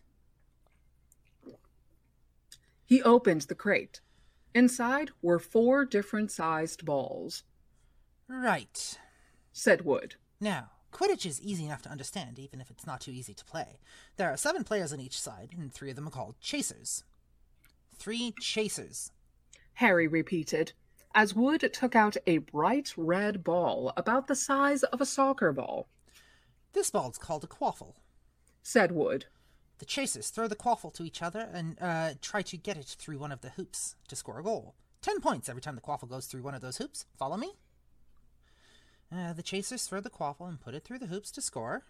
He 2.87 3.02
opened 3.02 3.42
the 3.42 3.56
crate. 3.56 4.00
Inside 4.54 5.11
were 5.20 5.40
four 5.40 5.84
different 5.84 6.30
sized 6.30 6.84
balls. 6.84 7.42
Right, 8.28 8.99
said 9.52 9.84
Wood. 9.84 10.14
Now, 10.40 10.70
Quidditch 10.92 11.26
is 11.26 11.42
easy 11.42 11.66
enough 11.66 11.82
to 11.82 11.90
understand, 11.90 12.38
even 12.38 12.61
if 12.61 12.70
it's 12.70 12.87
not 12.87 13.00
too 13.00 13.11
easy 13.11 13.34
to 13.34 13.44
play. 13.44 13.80
There 14.16 14.30
are 14.30 14.37
seven 14.37 14.62
players 14.62 14.92
on 14.92 15.00
each 15.00 15.20
side, 15.20 15.50
and 15.58 15.73
three 15.73 15.90
of 15.90 15.96
them 15.96 16.06
are 16.06 16.12
called 16.12 16.40
chasers. 16.40 17.02
Three 17.98 18.34
chasers. 18.40 19.12
Harry 19.74 20.06
repeated, 20.06 20.72
as 21.14 21.34
Wood 21.34 21.68
took 21.72 21.96
out 21.96 22.16
a 22.26 22.38
bright 22.38 22.92
red 22.96 23.42
ball 23.42 23.92
about 23.96 24.26
the 24.26 24.34
size 24.34 24.82
of 24.84 25.00
a 25.00 25.06
soccer 25.06 25.52
ball. 25.52 25.88
This 26.72 26.90
ball's 26.90 27.18
called 27.18 27.44
a 27.44 27.48
quaffle, 27.48 27.94
said 28.62 28.92
Wood. 28.92 29.26
The 29.78 29.84
chasers 29.84 30.30
throw 30.30 30.48
the 30.48 30.56
quaffle 30.56 30.92
to 30.94 31.04
each 31.04 31.22
other 31.22 31.48
and 31.52 31.76
uh, 31.80 32.14
try 32.20 32.42
to 32.42 32.56
get 32.56 32.76
it 32.76 32.96
through 32.98 33.18
one 33.18 33.32
of 33.32 33.40
the 33.40 33.50
hoops 33.50 33.96
to 34.08 34.16
score 34.16 34.38
a 34.38 34.42
goal. 34.42 34.74
Ten 35.02 35.20
points 35.20 35.48
every 35.48 35.62
time 35.62 35.74
the 35.74 35.80
quaffle 35.80 36.08
goes 36.08 36.26
through 36.26 36.42
one 36.42 36.54
of 36.54 36.60
those 36.60 36.78
hoops. 36.78 37.06
Follow 37.18 37.36
me? 37.36 37.52
Uh, 39.14 39.32
the 39.32 39.42
chasers 39.42 39.84
throw 39.84 40.00
the 40.00 40.10
quaffle 40.10 40.48
and 40.48 40.60
put 40.60 40.74
it 40.74 40.84
through 40.84 40.98
the 40.98 41.06
hoops 41.06 41.30
to 41.32 41.40
score. 41.40 41.84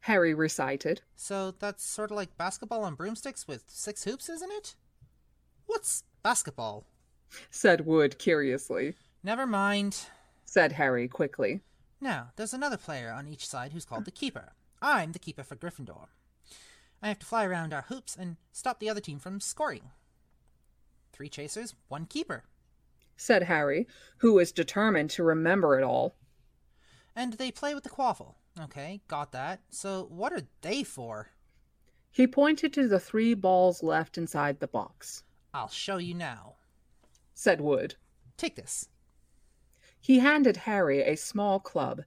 Harry 0.00 0.32
recited. 0.32 1.02
So 1.14 1.50
that's 1.50 1.84
sort 1.84 2.10
of 2.10 2.16
like 2.16 2.38
basketball 2.38 2.84
on 2.84 2.94
broomsticks 2.94 3.46
with 3.46 3.64
six 3.68 4.04
hoops, 4.04 4.28
isn't 4.28 4.52
it? 4.52 4.74
What's 5.70 6.02
basketball? 6.24 6.84
said 7.48 7.86
Wood 7.86 8.18
curiously. 8.18 8.94
Never 9.22 9.46
mind, 9.46 10.06
said 10.44 10.72
Harry 10.72 11.06
quickly. 11.06 11.60
Now, 12.00 12.32
there's 12.34 12.52
another 12.52 12.76
player 12.76 13.12
on 13.12 13.28
each 13.28 13.46
side 13.46 13.72
who's 13.72 13.84
called 13.84 14.04
the 14.04 14.10
keeper. 14.10 14.50
I'm 14.82 15.12
the 15.12 15.20
keeper 15.20 15.44
for 15.44 15.54
Gryffindor. 15.54 16.08
I 17.00 17.06
have 17.06 17.20
to 17.20 17.26
fly 17.26 17.44
around 17.44 17.72
our 17.72 17.82
hoops 17.82 18.16
and 18.16 18.36
stop 18.50 18.80
the 18.80 18.90
other 18.90 19.00
team 19.00 19.20
from 19.20 19.38
scoring. 19.38 19.92
Three 21.12 21.28
chasers, 21.28 21.76
one 21.86 22.06
keeper, 22.06 22.42
said 23.16 23.44
Harry, 23.44 23.86
who 24.16 24.32
was 24.32 24.50
determined 24.50 25.10
to 25.10 25.22
remember 25.22 25.78
it 25.78 25.84
all. 25.84 26.16
And 27.14 27.34
they 27.34 27.52
play 27.52 27.76
with 27.76 27.84
the 27.84 27.90
quaffle. 27.90 28.34
Okay, 28.60 29.02
got 29.06 29.30
that. 29.30 29.60
So 29.70 30.08
what 30.10 30.32
are 30.32 30.48
they 30.62 30.82
for? 30.82 31.28
He 32.10 32.26
pointed 32.26 32.72
to 32.72 32.88
the 32.88 32.98
three 32.98 33.34
balls 33.34 33.84
left 33.84 34.18
inside 34.18 34.58
the 34.58 34.66
box. 34.66 35.22
I'll 35.52 35.68
show 35.68 35.96
you 35.96 36.14
now, 36.14 36.54
said 37.34 37.60
Wood. 37.60 37.96
Take 38.36 38.56
this. 38.56 38.88
He 40.00 40.20
handed 40.20 40.58
Harry 40.58 41.02
a 41.02 41.16
small 41.16 41.58
club, 41.58 42.02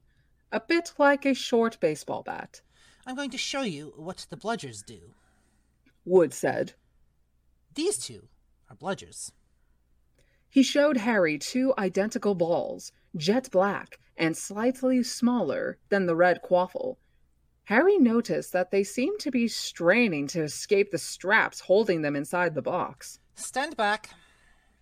a 0.52 0.60
bit 0.60 0.94
like 0.98 1.26
a 1.26 1.34
short 1.34 1.80
baseball 1.80 2.24
bat. 2.24 2.62
I'm 3.06 3.16
going 3.16 3.32
to 3.32 3.38
show 3.38 3.64
you 3.64 3.94
what 3.98 4.26
the 4.30 4.38
bludgers 4.38 4.86
do, 4.86 5.14
Wood 6.06 6.34
said. 6.34 6.74
These 7.76 7.98
two 7.98 8.30
are 8.70 8.76
bludgers. 8.76 9.32
He 10.50 10.64
showed 10.64 10.98
Harry 10.98 11.38
two 11.38 11.74
identical 11.78 12.36
balls, 12.36 12.92
jet 13.18 13.50
black 13.52 14.00
and 14.16 14.38
slightly 14.38 15.04
smaller 15.04 15.80
than 15.90 16.06
the 16.06 16.16
red 16.16 16.42
quaffle. 16.42 16.98
Harry 17.66 17.98
noticed 17.98 18.54
that 18.54 18.72
they 18.72 18.84
seemed 18.84 19.20
to 19.20 19.32
be 19.32 19.48
straining 19.48 20.28
to 20.28 20.44
escape 20.44 20.92
the 20.92 20.98
straps 20.98 21.62
holding 21.62 22.02
them 22.02 22.16
inside 22.16 22.54
the 22.54 22.62
box. 22.62 23.20
Stand 23.36 23.76
back, 23.76 24.12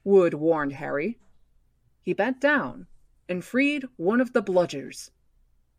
Wood 0.03 0.33
warned 0.33 0.73
Harry. 0.73 1.19
He 2.01 2.13
bent 2.13 2.41
down 2.41 2.87
and 3.29 3.45
freed 3.45 3.85
one 3.95 4.19
of 4.19 4.33
the 4.33 4.43
bludgers. 4.43 5.09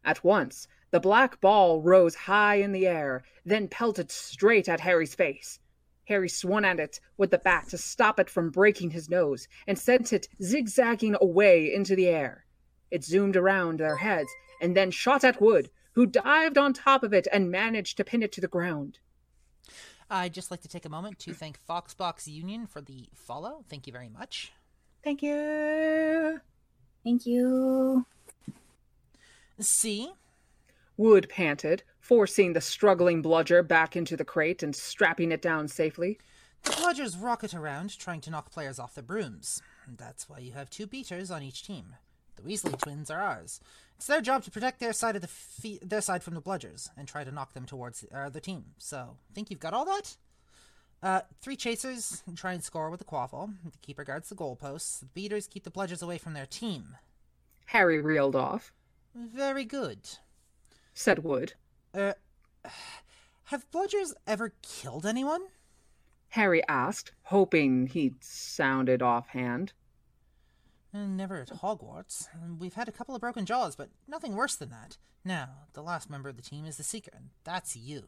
At 0.04 0.24
once, 0.24 0.66
the 0.90 1.00
black 1.00 1.40
ball 1.40 1.82
rose 1.82 2.14
high 2.14 2.56
in 2.56 2.72
the 2.72 2.86
air, 2.86 3.24
then 3.44 3.68
pelted 3.68 4.10
straight 4.10 4.68
at 4.68 4.80
Harry's 4.80 5.14
face. 5.14 5.58
Harry 6.06 6.28
swung 6.28 6.64
at 6.64 6.80
it 6.80 6.98
with 7.16 7.30
the 7.30 7.38
bat 7.38 7.68
to 7.68 7.78
stop 7.78 8.18
it 8.18 8.30
from 8.30 8.50
breaking 8.50 8.90
his 8.90 9.08
nose 9.08 9.48
and 9.66 9.78
sent 9.78 10.12
it 10.12 10.28
zigzagging 10.42 11.16
away 11.20 11.72
into 11.72 11.94
the 11.94 12.08
air. 12.08 12.46
It 12.90 13.04
zoomed 13.04 13.36
around 13.36 13.80
their 13.80 13.96
heads 13.96 14.30
and 14.60 14.76
then 14.76 14.90
shot 14.90 15.24
at 15.24 15.40
Wood, 15.40 15.70
who 15.92 16.06
dived 16.06 16.58
on 16.58 16.72
top 16.72 17.02
of 17.02 17.12
it 17.12 17.28
and 17.32 17.50
managed 17.50 17.96
to 17.98 18.04
pin 18.04 18.22
it 18.22 18.32
to 18.32 18.40
the 18.40 18.48
ground. 18.48 18.98
I'd 20.12 20.34
just 20.34 20.50
like 20.50 20.60
to 20.60 20.68
take 20.68 20.84
a 20.84 20.90
moment 20.90 21.18
to 21.20 21.32
thank 21.32 21.58
Foxbox 21.66 22.26
Union 22.26 22.66
for 22.66 22.82
the 22.82 23.08
follow. 23.14 23.64
Thank 23.70 23.86
you 23.86 23.94
very 23.94 24.10
much. 24.10 24.52
Thank 25.02 25.22
you. 25.22 26.38
Thank 27.02 27.24
you. 27.24 28.04
See? 29.58 30.12
Wood 30.98 31.30
panted, 31.30 31.82
forcing 31.98 32.52
the 32.52 32.60
struggling 32.60 33.22
bludger 33.22 33.62
back 33.62 33.96
into 33.96 34.14
the 34.14 34.24
crate 34.24 34.62
and 34.62 34.76
strapping 34.76 35.32
it 35.32 35.40
down 35.40 35.66
safely. 35.66 36.18
The 36.64 36.72
bludgers 36.72 37.16
rocket 37.20 37.54
around, 37.54 37.98
trying 37.98 38.20
to 38.20 38.30
knock 38.30 38.52
players 38.52 38.78
off 38.78 38.94
their 38.94 39.02
brooms. 39.02 39.62
That's 39.88 40.28
why 40.28 40.40
you 40.40 40.52
have 40.52 40.68
two 40.68 40.86
beaters 40.86 41.30
on 41.30 41.42
each 41.42 41.66
team. 41.66 41.96
The 42.42 42.50
Weasley 42.50 42.78
twins 42.78 43.10
are 43.10 43.20
ours. 43.20 43.60
It's 43.96 44.06
their 44.06 44.20
job 44.20 44.42
to 44.44 44.50
protect 44.50 44.80
their 44.80 44.92
side 44.92 45.16
of 45.16 45.22
the 45.22 45.28
fe- 45.28 45.78
their 45.82 46.00
side 46.00 46.22
from 46.22 46.34
the 46.34 46.42
bludgers 46.42 46.90
and 46.96 47.06
try 47.06 47.24
to 47.24 47.30
knock 47.30 47.54
them 47.54 47.66
towards 47.66 48.04
our 48.12 48.24
other 48.24 48.40
team. 48.40 48.64
So, 48.78 49.16
think 49.34 49.50
you've 49.50 49.60
got 49.60 49.74
all 49.74 49.84
that? 49.84 50.16
Uh, 51.02 51.20
three 51.40 51.56
chasers 51.56 52.22
try 52.36 52.52
and 52.52 52.62
score 52.62 52.90
with 52.90 52.98
the 52.98 53.04
quaffle. 53.04 53.52
The 53.64 53.78
keeper 53.78 54.04
guards 54.04 54.28
the 54.28 54.34
goalposts. 54.34 55.00
The 55.00 55.06
beaters 55.06 55.46
keep 55.46 55.64
the 55.64 55.70
bludgers 55.70 56.02
away 56.02 56.18
from 56.18 56.32
their 56.32 56.46
team. 56.46 56.96
Harry 57.66 58.00
reeled 58.00 58.36
off. 58.36 58.72
Very 59.14 59.64
good. 59.64 59.98
Said 60.94 61.24
Wood. 61.24 61.54
Uh, 61.94 62.12
have 63.44 63.70
bludgers 63.70 64.14
ever 64.26 64.54
killed 64.62 65.06
anyone? 65.06 65.42
Harry 66.30 66.66
asked, 66.68 67.12
hoping 67.24 67.88
he'd 67.88 68.22
sounded 68.24 69.02
offhand. 69.02 69.72
Uh, 70.94 71.06
Never 71.06 71.40
at 71.40 71.48
Hogwarts. 71.48 72.28
We've 72.58 72.74
had 72.74 72.88
a 72.88 72.92
couple 72.92 73.14
of 73.14 73.20
broken 73.20 73.46
jaws, 73.46 73.76
but 73.76 73.88
nothing 74.06 74.34
worse 74.34 74.56
than 74.56 74.70
that. 74.70 74.98
Now, 75.24 75.48
the 75.72 75.82
last 75.82 76.10
member 76.10 76.28
of 76.28 76.36
the 76.36 76.42
team 76.42 76.66
is 76.66 76.76
the 76.76 76.82
Seeker, 76.82 77.12
and 77.14 77.30
that's 77.44 77.76
you. 77.76 78.04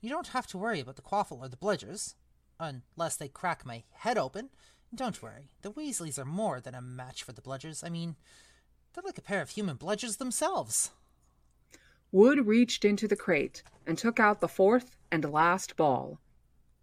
You 0.00 0.10
don't 0.10 0.28
have 0.28 0.46
to 0.48 0.58
worry 0.58 0.78
about 0.80 0.96
the 0.96 1.02
Quaffle 1.02 1.40
or 1.40 1.48
the 1.48 1.56
Bludgers. 1.56 2.14
Unless 2.60 3.16
they 3.16 3.28
crack 3.28 3.66
my 3.66 3.82
head 3.92 4.18
open. 4.18 4.50
Don't 4.94 5.20
worry, 5.22 5.50
the 5.62 5.70
Weasleys 5.70 6.18
are 6.18 6.24
more 6.24 6.60
than 6.60 6.74
a 6.74 6.80
match 6.80 7.22
for 7.22 7.32
the 7.32 7.42
Bludgers. 7.42 7.84
I 7.84 7.88
mean, 7.88 8.16
they're 8.92 9.04
like 9.04 9.18
a 9.18 9.22
pair 9.22 9.42
of 9.42 9.50
human 9.50 9.76
bludgers 9.76 10.18
themselves. 10.18 10.90
Wood 12.10 12.46
reached 12.46 12.84
into 12.84 13.06
the 13.06 13.16
crate 13.16 13.62
and 13.86 13.98
took 13.98 14.18
out 14.18 14.40
the 14.40 14.48
fourth 14.48 14.96
and 15.12 15.30
last 15.30 15.76
ball. 15.76 16.18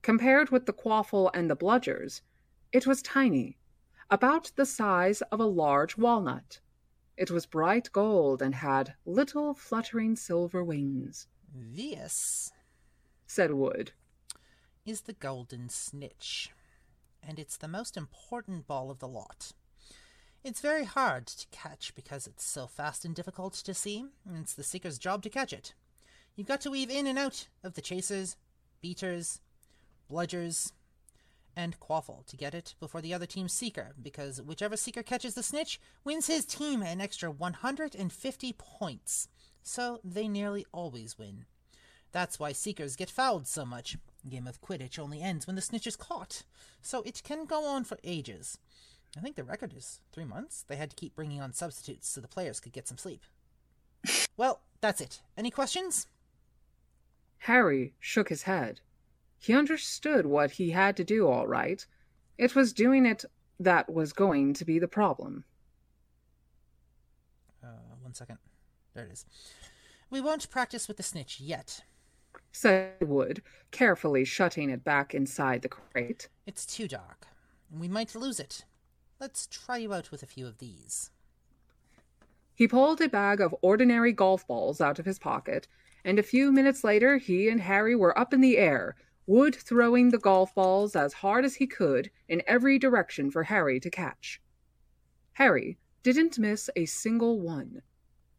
Compared 0.04 0.52
with 0.52 0.68
the 0.68 0.74
quaffle 0.74 1.32
and 1.34 1.50
the 1.50 1.56
bludgers, 1.56 2.22
it 2.72 2.86
was 2.86 3.02
tiny, 3.02 3.58
about 4.10 4.52
the 4.56 4.66
size 4.66 5.22
of 5.32 5.40
a 5.40 5.46
large 5.46 5.98
walnut. 5.98 6.60
It 7.18 7.32
was 7.32 7.46
bright 7.46 7.92
gold 7.92 8.42
and 8.42 8.56
had 8.56 8.96
little 9.06 9.54
fluttering 9.54 10.16
silver 10.16 10.64
wings, 10.64 11.28
This 11.54 12.52
said 13.26 13.54
Wood. 13.54 13.94
is 14.86 15.02
the 15.02 15.14
Golden 15.14 15.70
Snitch, 15.70 16.52
and 17.24 17.40
it's 17.40 17.58
the 17.58 17.68
most 17.68 17.98
important 17.98 18.68
ball 18.68 18.92
of 18.92 19.00
the 19.00 19.08
lot. 19.08 19.54
It's 20.44 20.62
very 20.62 20.84
hard 20.84 21.26
to 21.26 21.48
catch 21.52 21.96
because 21.96 22.28
it's 22.28 22.46
so 22.46 22.68
fast 22.68 23.04
and 23.04 23.16
difficult 23.16 23.54
to 23.54 23.74
see, 23.74 24.06
and 24.28 24.38
it's 24.38 24.54
the 24.54 24.64
seeker's 24.64 25.00
job 25.00 25.24
to 25.24 25.30
catch 25.30 25.52
it. 25.52 25.74
You've 26.36 26.48
got 26.48 26.62
to 26.62 26.70
weave 26.70 26.92
in 26.92 27.08
and 27.08 27.18
out 27.18 27.48
of 27.64 27.74
the 27.74 27.82
chasers, 27.82 28.36
beaters, 28.82 29.40
bludgers, 30.12 30.72
and 31.56 31.80
quaffle 31.80 32.26
to 32.28 32.38
get 32.38 32.54
it 32.54 32.76
before 32.80 33.02
the 33.02 33.14
other 33.14 33.26
team's 33.26 33.54
seeker, 33.54 33.94
because 34.02 34.42
whichever 34.42 34.78
seeker 34.78 35.04
catches 35.04 35.34
the 35.34 35.44
snitch 35.44 35.80
wins 36.04 36.28
his 36.28 36.46
team 36.46 36.82
an 36.82 37.02
extra 37.02 37.32
150 37.32 38.54
points. 38.54 39.28
So 39.64 40.00
they 40.04 40.28
nearly 40.28 40.66
always 40.72 41.18
win. 41.18 41.46
That's 42.12 42.40
why 42.40 42.52
seekers 42.52 42.96
get 42.96 43.10
fouled 43.10 43.48
so 43.48 43.66
much. 43.66 43.98
Game 44.30 44.48
of 44.48 44.62
Quidditch 44.62 44.98
only 44.98 45.22
ends 45.22 45.46
when 45.46 45.56
the 45.56 45.62
snitch 45.62 45.86
is 45.86 45.96
caught, 45.96 46.44
so 46.82 47.02
it 47.02 47.22
can 47.24 47.46
go 47.46 47.66
on 47.66 47.84
for 47.84 47.98
ages. 48.04 48.58
I 49.18 49.22
think 49.22 49.36
the 49.36 49.44
record 49.44 49.74
is 49.76 50.02
three 50.12 50.26
months. 50.26 50.64
They 50.68 50.76
had 50.76 50.90
to 50.90 50.96
keep 50.96 51.16
bringing 51.16 51.42
on 51.42 51.54
substitutes 51.54 52.10
so 52.10 52.22
the 52.22 52.28
players 52.28 52.60
could 52.60 52.74
get 52.74 52.88
some 52.88 52.98
sleep. 52.98 53.22
Well, 54.38 54.60
that's 54.82 55.00
it. 55.00 55.22
Any 55.38 55.50
questions? 55.50 56.08
Harry 57.40 57.94
shook 58.00 58.30
his 58.30 58.44
head. 58.44 58.82
He 59.46 59.54
understood 59.54 60.26
what 60.26 60.50
he 60.50 60.72
had 60.72 60.98
to 60.98 61.04
do 61.04 61.28
all 61.28 61.46
right. 61.46 61.86
It 62.36 62.56
was 62.56 62.74
doing 62.74 63.06
it 63.06 63.24
that 63.60 63.94
was 63.94 64.12
going 64.12 64.56
to 64.56 64.66
be 64.66 64.80
the 64.80 64.88
problem. 64.88 65.44
Uh, 67.64 67.68
one 68.02 68.16
second. 68.16 68.40
There 68.96 69.06
it 69.06 69.12
is. 69.12 69.24
We 70.10 70.20
won't 70.20 70.50
practice 70.50 70.88
with 70.88 70.98
the 70.98 71.04
snitch 71.04 71.40
yet. 71.40 71.82
said 72.52 73.08
Wood, 73.08 73.44
carefully 73.70 74.26
shutting 74.26 74.72
it 74.72 74.84
back 74.84 75.14
inside 75.14 75.62
the 75.62 75.70
crate. 75.70 76.28
It's 76.48 76.66
too 76.66 76.88
dark. 76.88 77.28
And 77.72 77.80
we 77.80 77.88
might 77.88 78.16
lose 78.16 78.40
it. 78.40 78.66
Let's 79.20 79.46
try 79.46 79.78
you 79.78 79.94
out 79.94 80.10
with 80.10 80.24
a 80.24 80.28
few 80.28 80.48
of 80.48 80.58
these. 80.58 81.12
He 82.56 82.68
pulled 82.68 83.00
a 83.00 83.10
bag 83.10 83.42
of 83.42 83.54
ordinary 83.62 84.12
golf 84.12 84.48
balls 84.48 84.82
out 84.82 84.98
of 84.98 85.06
his 85.06 85.20
pocket, 85.20 85.68
and 86.04 86.18
a 86.18 86.24
few 86.24 86.52
minutes 86.52 86.84
later 86.84 87.18
he 87.18 87.48
and 87.48 87.62
Harry 87.62 87.96
were 87.96 88.18
up 88.18 88.34
in 88.34 88.42
the 88.42 88.58
air, 88.58 88.96
Wood 89.28 89.56
throwing 89.56 90.10
the 90.10 90.20
golf 90.20 90.54
balls 90.54 90.96
as 90.96 91.14
hard 91.14 91.46
as 91.46 91.56
he 91.56 91.66
could 91.66 92.12
in 92.28 92.44
every 92.46 92.78
direction 92.78 93.32
for 93.32 93.44
Harry 93.44 93.80
to 93.80 93.90
catch. 93.90 94.40
Harry 95.34 95.78
didn't 96.04 96.38
miss 96.38 96.70
a 96.76 96.86
single 96.86 97.40
one, 97.40 97.82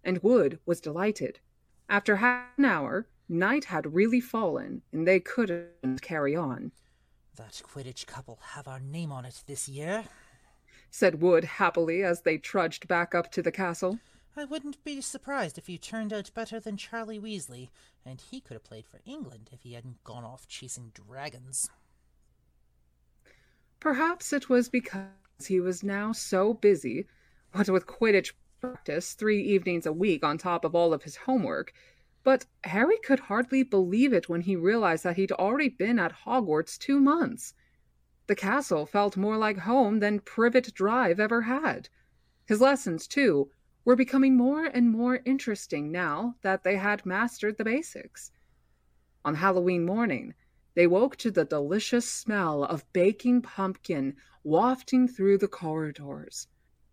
and 0.05 0.23
Wood 0.23 0.61
was 0.65 0.81
delighted. 0.81 1.41
After 1.89 2.17
half 2.17 2.57
an 2.57 2.65
hour, 2.65 3.09
night 3.29 3.65
had 3.65 3.95
really 3.95 4.21
fallen, 4.21 4.83
and 4.93 5.07
they 5.07 5.19
couldn't 5.19 6.03
carry 6.03 6.37
on. 6.37 6.71
That 7.35 7.61
Quidditch 7.65 8.07
cup'll 8.07 8.39
have 8.55 8.69
our 8.69 8.81
name 8.81 9.11
on 9.11 9.25
it 9.25 9.43
this 9.47 9.69
year. 9.69 10.05
said 10.91 11.21
Wood 11.21 11.45
happily 11.45 12.03
as 12.05 12.23
they 12.23 12.39
trudged 12.39 12.87
back 12.89 13.15
up 13.15 13.31
to 13.33 13.43
the 13.43 13.53
castle. 13.53 13.99
I 14.39 14.45
wouldn't 14.45 14.85
be 14.85 15.01
surprised 15.01 15.57
if 15.57 15.67
you 15.67 15.79
turned 15.79 16.13
out 16.13 16.31
better 16.35 16.61
than 16.61 16.77
Charlie 16.77 17.19
Weasley, 17.19 17.71
and 18.05 18.21
he 18.21 18.41
could 18.41 18.53
have 18.53 18.65
played 18.65 18.87
for 18.87 19.01
England 19.07 19.49
if 19.51 19.63
he 19.63 19.73
hadn't 19.73 20.05
gone 20.05 20.25
off 20.25 20.47
chasing 20.47 20.93
dragons. 20.93 21.71
Perhaps 23.81 24.35
it 24.35 24.51
was 24.51 24.69
because 24.69 25.09
he 25.47 25.59
was 25.59 25.83
now 25.83 26.13
so 26.13 26.53
busy, 26.53 27.07
what 27.53 27.71
with 27.71 27.87
Quidditch 27.87 28.35
practice 28.61 29.15
three 29.15 29.43
evenings 29.43 29.87
a 29.87 29.93
week 29.93 30.23
on 30.23 30.37
top 30.37 30.67
of 30.67 30.75
all 30.75 30.93
of 30.93 31.05
his 31.05 31.17
homework, 31.17 31.73
but 32.23 32.45
Harry 32.65 32.99
could 32.99 33.21
hardly 33.21 33.63
believe 33.63 34.13
it 34.13 34.29
when 34.29 34.43
he 34.43 34.55
realized 34.55 35.05
that 35.05 35.17
he'd 35.17 35.33
already 35.33 35.71
been 35.71 35.99
at 35.99 36.13
Hogwarts 36.27 36.77
two 36.77 37.01
months. 37.01 37.55
The 38.27 38.37
castle 38.37 38.85
felt 38.85 39.17
more 39.17 39.39
like 39.39 39.59
home 39.59 40.01
than 40.01 40.21
Privet 40.21 40.75
Drive 40.75 41.21
ever 41.21 41.43
had. 41.43 41.89
His 42.45 42.61
lessons, 42.61 43.07
too, 43.07 43.51
were 43.87 43.97
becoming 43.97 44.37
more 44.37 44.65
and 44.65 44.91
more 44.91 45.21
interesting 45.25 45.93
now 45.93 46.35
that 46.43 46.65
they 46.65 46.77
had 46.77 47.07
mastered 47.07 47.57
the 47.57 47.65
basics. 47.65 48.33
On 49.25 49.37
Halloween 49.37 49.87
morning, 49.87 50.35
they 50.75 50.89
woke 50.89 51.15
to 51.19 51.31
the 51.31 51.45
delicious 51.45 52.05
smell 52.05 52.65
of 52.65 52.85
baking 52.93 53.43
pumpkin 53.43 54.17
wafting 54.43 55.07
through 55.07 55.39
the 55.39 55.47
corridors. 55.49 56.49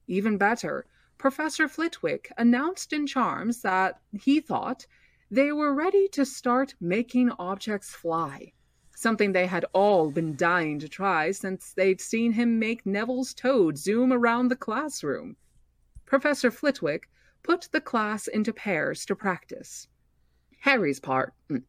Even 0.06 0.38
better, 0.38 0.86
Professor 1.18 1.68
Flitwick 1.68 2.32
announced 2.38 2.94
in 2.94 3.08
Charms 3.08 3.64
that 3.64 4.00
he 4.12 4.40
thought 4.40 4.86
they 5.32 5.52
were 5.52 5.74
ready 5.74 6.08
to 6.10 6.24
start 6.24 6.76
making 6.80 7.32
objects 7.40 7.96
fly, 7.96 8.54
something 8.96 9.32
they 9.32 9.48
had 9.48 9.66
all 9.74 10.12
been 10.12 10.36
dying 10.36 10.78
to 10.78 10.88
try 10.88 11.32
since 11.32 11.74
they'd 11.74 12.00
seen 12.00 12.34
him 12.34 12.60
make 12.60 12.86
Neville's 12.86 13.34
toad 13.34 13.80
zoom 13.80 14.14
around 14.14 14.50
the 14.50 14.56
classroom. 14.56 15.38
Professor 16.14 16.52
Flitwick 16.52 17.10
put 17.42 17.70
the 17.72 17.82
class 17.82 18.28
into 18.28 18.54
pairs 18.54 19.04
to 19.04 19.16
practice. 19.16 19.88
Harry's 20.60 21.00
part 21.00 21.34
mm, 21.50 21.64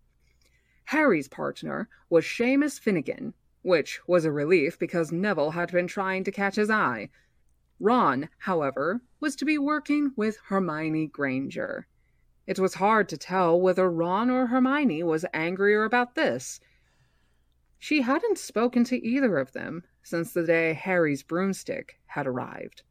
Harry's 0.85 1.29
partner 1.29 1.89
was 2.11 2.27
Seamus 2.27 2.79
Finnigan, 2.79 3.33
which 3.63 4.07
was 4.07 4.27
a 4.27 4.31
relief 4.31 4.79
because 4.79 5.11
Neville 5.11 5.53
had 5.53 5.73
been 5.73 5.87
trying 5.87 6.25
to 6.25 6.31
catch 6.31 6.57
his 6.57 6.69
eye. 6.69 7.09
Ron, 7.81 8.29
however, 8.37 9.01
was 9.19 9.35
to 9.37 9.47
be 9.47 9.57
working 9.57 10.13
with 10.15 10.37
Hermione 10.49 11.07
Granger. 11.07 11.87
It 12.47 12.59
was 12.59 12.75
hard 12.75 13.09
to 13.09 13.17
tell 13.17 13.59
whether 13.59 13.91
Ron 13.91 14.29
or 14.29 14.49
Hermione 14.49 15.05
was 15.05 15.25
angrier 15.33 15.85
about 15.85 16.17
this. 16.17 16.61
She 17.79 18.03
hadn't 18.03 18.37
spoken 18.37 18.85
to 18.85 19.03
either 19.03 19.39
of 19.39 19.53
them 19.53 19.85
since 20.03 20.35
the 20.35 20.45
day 20.45 20.75
Harry's 20.75 21.23
broomstick 21.23 21.99
had 22.09 22.27
arrived. 22.27 22.83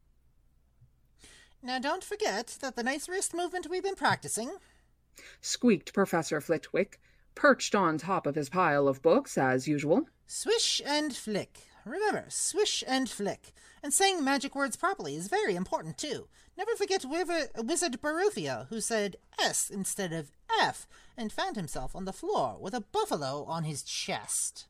Now, 1.64 1.78
don't 1.78 2.04
forget 2.04 2.58
that 2.60 2.76
the 2.76 2.82
nice 2.82 3.08
wrist 3.08 3.32
movement 3.32 3.70
we've 3.70 3.82
been 3.82 3.94
practicing. 3.94 4.50
Squeaked 5.40 5.94
Professor 5.94 6.38
Flitwick, 6.38 7.00
perched 7.34 7.74
on 7.74 7.96
top 7.96 8.26
of 8.26 8.34
his 8.34 8.50
pile 8.50 8.86
of 8.86 9.00
books 9.00 9.38
as 9.38 9.66
usual. 9.66 10.04
Swish 10.26 10.82
and 10.84 11.16
flick. 11.16 11.60
Remember, 11.86 12.26
swish 12.28 12.84
and 12.86 13.08
flick. 13.08 13.54
And 13.82 13.94
saying 13.94 14.22
magic 14.22 14.54
words 14.54 14.76
properly 14.76 15.16
is 15.16 15.28
very 15.28 15.56
important 15.56 15.96
too. 15.96 16.28
Never 16.58 16.76
forget 16.76 17.06
Wizard 17.06 17.98
Baruffio, 18.02 18.68
who 18.68 18.82
said 18.82 19.16
S 19.40 19.70
instead 19.70 20.12
of 20.12 20.30
F, 20.60 20.86
and 21.16 21.32
found 21.32 21.56
himself 21.56 21.96
on 21.96 22.04
the 22.04 22.12
floor 22.12 22.58
with 22.60 22.74
a 22.74 22.80
buffalo 22.80 23.44
on 23.44 23.64
his 23.64 23.82
chest. 23.82 24.66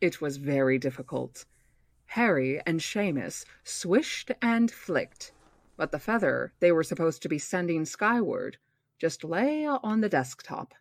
It 0.00 0.20
was 0.20 0.36
very 0.36 0.78
difficult. 0.78 1.44
Harry 2.14 2.60
and 2.66 2.80
Seamus 2.80 3.44
swished 3.62 4.32
and 4.42 4.68
flicked, 4.68 5.30
but 5.76 5.92
the 5.92 5.98
feather 6.00 6.52
they 6.58 6.72
were 6.72 6.82
supposed 6.82 7.22
to 7.22 7.28
be 7.28 7.38
sending 7.38 7.84
skyward 7.84 8.56
just 8.98 9.22
lay 9.22 9.64
on 9.64 10.00
the 10.00 10.08
desktop. 10.08 10.74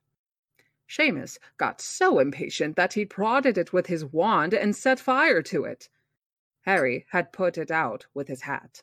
Seamus 0.89 1.37
got 1.57 1.81
so 1.81 2.17
impatient 2.17 2.75
that 2.77 2.93
he 2.93 3.05
prodded 3.05 3.59
it 3.59 3.71
with 3.71 3.85
his 3.85 4.03
wand 4.03 4.55
and 4.55 4.75
set 4.75 4.99
fire 4.99 5.43
to 5.43 5.65
it. 5.65 5.87
Harry 6.61 7.05
had 7.11 7.31
put 7.31 7.59
it 7.59 7.69
out 7.69 8.07
with 8.15 8.27
his 8.27 8.41
hat. 8.41 8.81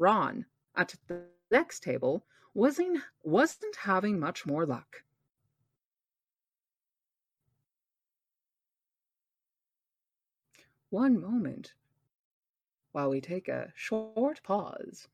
Ron, 0.00 0.46
at 0.74 0.96
the 1.06 1.26
next 1.48 1.84
table, 1.84 2.26
wasn't, 2.54 3.04
wasn't 3.22 3.76
having 3.76 4.18
much 4.18 4.46
more 4.46 4.66
luck. 4.66 5.04
One 10.90 11.20
moment 11.20 11.74
while 12.90 13.10
we 13.10 13.20
take 13.20 13.46
a 13.46 13.72
short 13.76 14.42
pause. 14.42 15.06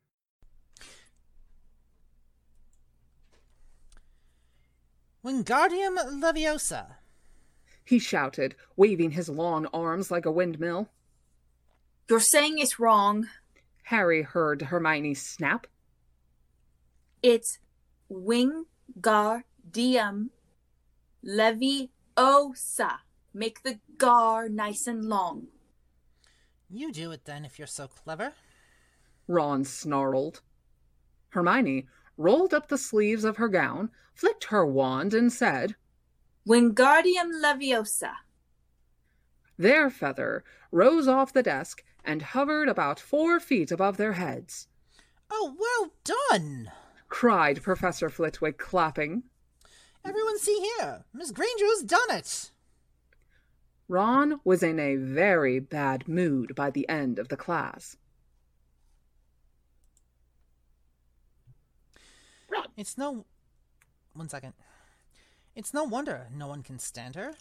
Wingardium 5.23 5.99
Leviosa. 6.23 6.97
He 7.85 7.99
shouted, 7.99 8.55
waving 8.77 9.11
his 9.11 9.29
long 9.29 9.67
arms 9.67 10.11
like 10.11 10.25
a 10.25 10.31
windmill. 10.31 10.89
You're 12.09 12.21
saying 12.21 12.59
it's 12.59 12.81
wrong. 12.81 13.29
Harry 13.85 14.23
heard 14.23 14.63
Hermione 14.63 15.15
snap. 15.15 15.67
It's 17.23 17.59
Wingardium 18.11 19.45
Leviosa. 21.23 21.91
Make 23.35 23.63
the 23.63 23.79
gar 23.99 24.49
nice 24.49 24.87
and 24.87 25.05
long. 25.05 25.49
You 26.69 26.93
do 26.93 27.13
it 27.13 27.25
then 27.25 27.45
if 27.45 27.59
you're 27.59 27.67
so 27.67 27.89
clever. 27.89 28.33
Ron 29.29 29.65
snarled. 29.65 30.43
Hermione 31.31 31.87
rolled 32.17 32.55
up 32.55 32.69
the 32.69 32.79
sleeves 32.79 33.25
of 33.25 33.37
her 33.37 33.49
gown, 33.49 33.91
flicked 34.15 34.45
her 34.45 34.67
wand, 34.67 35.15
and 35.15 35.33
said, 35.33 35.77
Wingardium 36.47 37.31
Leviosa. 37.43 38.13
Their 39.59 39.91
feather 39.91 40.45
rose 40.71 41.09
off 41.09 41.33
the 41.33 41.43
desk 41.43 41.83
and 42.05 42.23
hovered 42.23 42.69
about 42.69 43.01
four 43.01 43.41
feet 43.41 43.71
above 43.71 43.97
their 43.97 44.13
heads. 44.15 44.69
Oh, 45.31 45.57
well 45.59 45.93
done! 46.05 46.71
cried 47.09 47.63
Professor 47.63 48.09
Flitwick, 48.09 48.59
clapping. 48.59 49.25
Everyone 50.05 50.39
see 50.39 50.71
here! 50.79 51.05
Miss 51.13 51.33
Granger's 51.33 51.83
done 51.85 52.11
it! 52.11 52.51
Ron 53.89 54.41
was 54.45 54.63
in 54.63 54.81
a 54.81 54.97
very 54.97 55.61
bad 55.61 56.09
mood 56.09 56.55
by 56.55 56.71
the 56.71 56.89
end 56.89 57.19
of 57.19 57.29
the 57.29 57.37
class. 57.37 57.97
It's 62.77 62.99
no. 62.99 63.25
One 64.13 64.29
second. 64.29 64.53
It's 65.55 65.73
no 65.73 65.85
wonder 65.85 66.27
no 66.35 66.47
one 66.47 66.63
can 66.63 66.79
stand 66.79 67.15
her. 67.15 67.35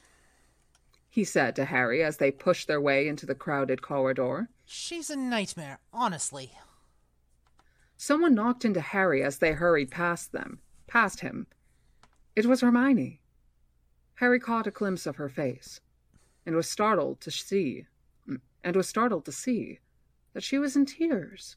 He 1.09 1.23
said 1.23 1.55
to 1.55 1.65
Harry 1.65 2.03
as 2.03 2.17
they 2.17 2.31
pushed 2.31 2.67
their 2.67 2.81
way 2.81 3.07
into 3.07 3.25
the 3.25 3.35
crowded 3.35 3.81
corridor. 3.81 4.49
She's 4.65 5.09
a 5.09 5.15
nightmare, 5.15 5.79
honestly. 5.93 6.51
Someone 7.97 8.35
knocked 8.35 8.65
into 8.65 8.81
Harry 8.81 9.23
as 9.23 9.37
they 9.37 9.53
hurried 9.53 9.91
past 9.91 10.31
them, 10.31 10.59
past 10.87 11.21
him. 11.21 11.47
It 12.35 12.45
was 12.45 12.61
Hermione. 12.61 13.21
Harry 14.15 14.39
caught 14.39 14.67
a 14.67 14.71
glimpse 14.71 15.05
of 15.05 15.15
her 15.17 15.29
face, 15.29 15.79
and 16.45 16.55
was 16.55 16.69
startled 16.69 17.21
to 17.21 17.31
see, 17.31 17.85
mm, 18.29 18.39
and 18.63 18.75
was 18.75 18.87
startled 18.87 19.25
to 19.25 19.31
see 19.31 19.79
that 20.33 20.43
she 20.43 20.57
was 20.57 20.75
in 20.75 20.85
tears. 20.85 21.55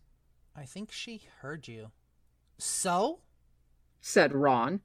I 0.56 0.64
think 0.64 0.90
she 0.90 1.22
heard 1.40 1.68
you. 1.68 1.90
So? 2.58 3.20
said 4.00 4.32
Ron, 4.32 4.80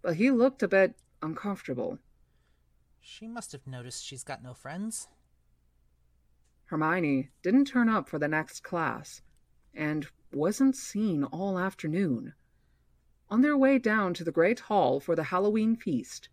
but 0.00 0.16
he 0.16 0.30
looked 0.30 0.62
a 0.62 0.68
bit 0.68 0.94
uncomfortable. 1.20 1.98
She 3.00 3.26
must 3.26 3.52
have 3.52 3.66
noticed 3.66 4.04
she's 4.04 4.24
got 4.24 4.42
no 4.42 4.54
friends. 4.54 5.08
Hermione 6.66 7.30
didn't 7.42 7.66
turn 7.66 7.88
up 7.88 8.08
for 8.08 8.18
the 8.18 8.28
next 8.28 8.62
class, 8.62 9.22
and 9.74 10.06
wasn't 10.32 10.76
seen 10.76 11.24
all 11.24 11.58
afternoon. 11.58 12.34
On 13.28 13.42
their 13.42 13.56
way 13.56 13.78
down 13.78 14.14
to 14.14 14.24
the 14.24 14.32
great 14.32 14.60
hall 14.60 15.00
for 15.00 15.14
the 15.14 15.24
Halloween 15.24 15.76
feast, 15.76 16.28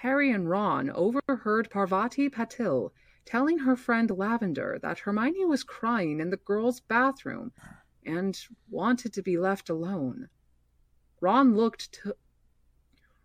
Harry 0.00 0.30
and 0.30 0.50
Ron 0.50 0.90
overheard 0.90 1.70
Parvati 1.70 2.28
Patil 2.28 2.92
telling 3.24 3.60
her 3.60 3.74
friend 3.74 4.10
Lavender 4.10 4.78
that 4.82 5.00
Hermione 5.00 5.46
was 5.46 5.64
crying 5.64 6.20
in 6.20 6.28
the 6.28 6.36
girls' 6.36 6.80
bathroom 6.80 7.52
and 8.04 8.38
wanted 8.68 9.14
to 9.14 9.22
be 9.22 9.38
left 9.38 9.70
alone. 9.70 10.28
Ron 11.20 11.56
looked. 11.56 12.06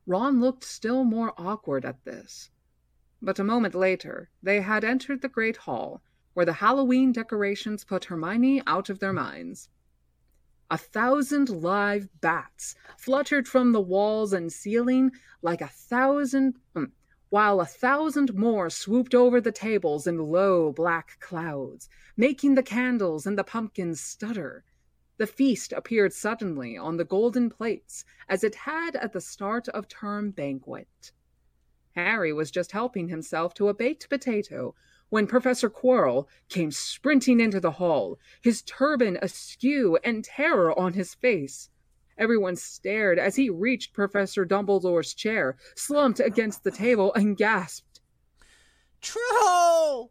Ron 0.05 0.39
looked 0.39 0.63
still 0.63 1.03
more 1.03 1.34
awkward 1.38 1.84
at 1.84 2.03
this. 2.05 2.49
But 3.21 3.38
a 3.38 3.43
moment 3.43 3.75
later, 3.75 4.29
they 4.41 4.62
had 4.62 4.84
entered 4.86 5.21
the 5.21 5.29
great 5.29 5.57
hall, 5.57 6.01
where 6.34 6.45
the 6.45 6.53
Halloween 6.53 7.12
decorations 7.12 7.84
put 7.84 8.05
Hermione 8.05 8.63
out 8.65 8.89
of 8.89 8.99
their 8.99 9.13
minds. 9.13 9.69
A 10.71 10.77
thousand 10.77 11.49
live 11.49 12.07
bats 12.21 12.75
fluttered 12.97 13.45
from 13.45 13.73
the 13.73 13.81
walls 13.81 14.31
and 14.31 14.53
ceiling 14.53 15.12
like 15.41 15.60
a 15.60 15.67
thousand, 15.67 16.55
um, 16.77 16.93
while 17.27 17.60
a 17.60 17.65
thousand 17.65 18.34
more 18.34 18.69
swooped 18.69 19.13
over 19.13 19.41
the 19.41 19.51
tables 19.51 20.07
in 20.07 20.17
low 20.17 20.71
black 20.71 21.17
clouds, 21.19 21.89
making 22.15 22.55
the 22.55 22.63
candles 22.63 23.27
and 23.27 23.38
the 23.38 23.43
pumpkins 23.43 23.99
stutter. 23.99 24.63
The 25.17 25.27
feast 25.27 25.73
appeared 25.73 26.13
suddenly 26.13 26.77
on 26.77 26.95
the 26.95 27.03
golden 27.03 27.49
plates, 27.49 28.05
as 28.29 28.41
it 28.41 28.55
had 28.55 28.95
at 28.95 29.12
the 29.12 29.19
start 29.19 29.67
of 29.67 29.89
term 29.89 30.31
banquet. 30.31 31.12
Harry 31.95 32.31
was 32.31 32.49
just 32.49 32.71
helping 32.71 33.10
himself 33.10 33.53
to 33.55 33.67
a 33.67 33.73
baked 33.73 34.07
potato 34.07 34.73
when 35.12 35.28
Professor 35.28 35.69
Quirrell 35.69 36.26
came 36.47 36.71
sprinting 36.71 37.41
into 37.41 37.60
the 37.60 37.71
hall, 37.71 38.17
his 38.41 38.62
turban 38.62 39.19
askew 39.21 40.00
and 40.06 40.24
terror 40.24 40.78
on 40.80 40.93
his 40.93 41.13
face. 41.13 41.69
Everyone 42.17 42.56
stared 42.56 43.19
as 43.19 43.36
he 43.36 43.50
reached 43.50 43.93
Professor 43.93 44.45
Dumbledore's 44.45 45.13
chair, 45.13 45.58
slumped 45.76 46.21
against 46.21 46.63
the 46.63 46.71
table, 46.71 47.13
and 47.13 47.36
gasped. 47.36 48.00
True! 49.02 50.10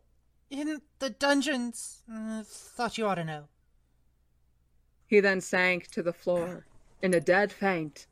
In 0.50 0.82
the 0.98 1.10
dungeons. 1.10 2.02
Uh, 2.12 2.42
thought 2.44 2.98
you 2.98 3.06
ought 3.06 3.14
to 3.14 3.24
know. 3.24 3.48
He 5.06 5.20
then 5.20 5.40
sank 5.40 5.86
to 5.92 6.02
the 6.02 6.12
floor 6.12 6.66
in 7.00 7.14
a 7.14 7.20
dead 7.20 7.52
faint. 7.52 8.06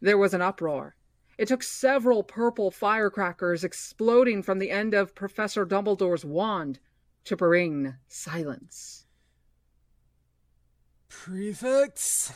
There 0.00 0.18
was 0.18 0.32
an 0.32 0.40
uproar. 0.40 0.96
It 1.36 1.48
took 1.48 1.62
several 1.62 2.22
purple 2.22 2.70
firecrackers 2.70 3.64
exploding 3.64 4.42
from 4.42 4.58
the 4.58 4.70
end 4.70 4.94
of 4.94 5.14
Professor 5.14 5.66
Dumbledore's 5.66 6.24
wand 6.24 6.78
to 7.24 7.36
bring 7.36 7.96
silence. 8.08 9.06
Prefects, 11.08 12.32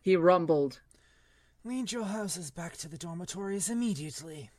He 0.00 0.16
rumbled. 0.16 0.80
lead 1.64 1.92
your 1.92 2.04
houses 2.04 2.50
back 2.50 2.76
to 2.78 2.88
the 2.88 2.98
dormitories 2.98 3.68
immediately. 3.70 4.50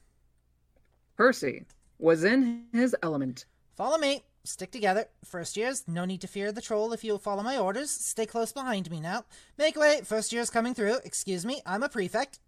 Percy 1.15 1.65
was 1.97 2.23
in 2.23 2.65
his 2.73 2.95
element. 3.01 3.45
Follow 3.75 3.97
me. 3.97 4.23
Stick 4.43 4.71
together. 4.71 5.05
First 5.23 5.57
years, 5.57 5.83
no 5.87 6.05
need 6.05 6.21
to 6.21 6.27
fear 6.27 6.51
the 6.51 6.61
troll 6.61 6.93
if 6.93 7.03
you'll 7.03 7.17
follow 7.17 7.41
my 7.41 7.57
orders. 7.57 7.89
Stay 7.89 8.25
close 8.27 8.51
behind 8.51 8.91
me 8.91 8.99
now. 8.99 9.25
Make 9.57 9.75
way. 9.75 10.01
First 10.03 10.31
year's 10.31 10.51
coming 10.51 10.73
through. 10.75 10.97
Excuse 11.03 11.45
me, 11.45 11.61
I'm 11.65 11.81
a 11.81 11.89
prefect. 11.89 12.39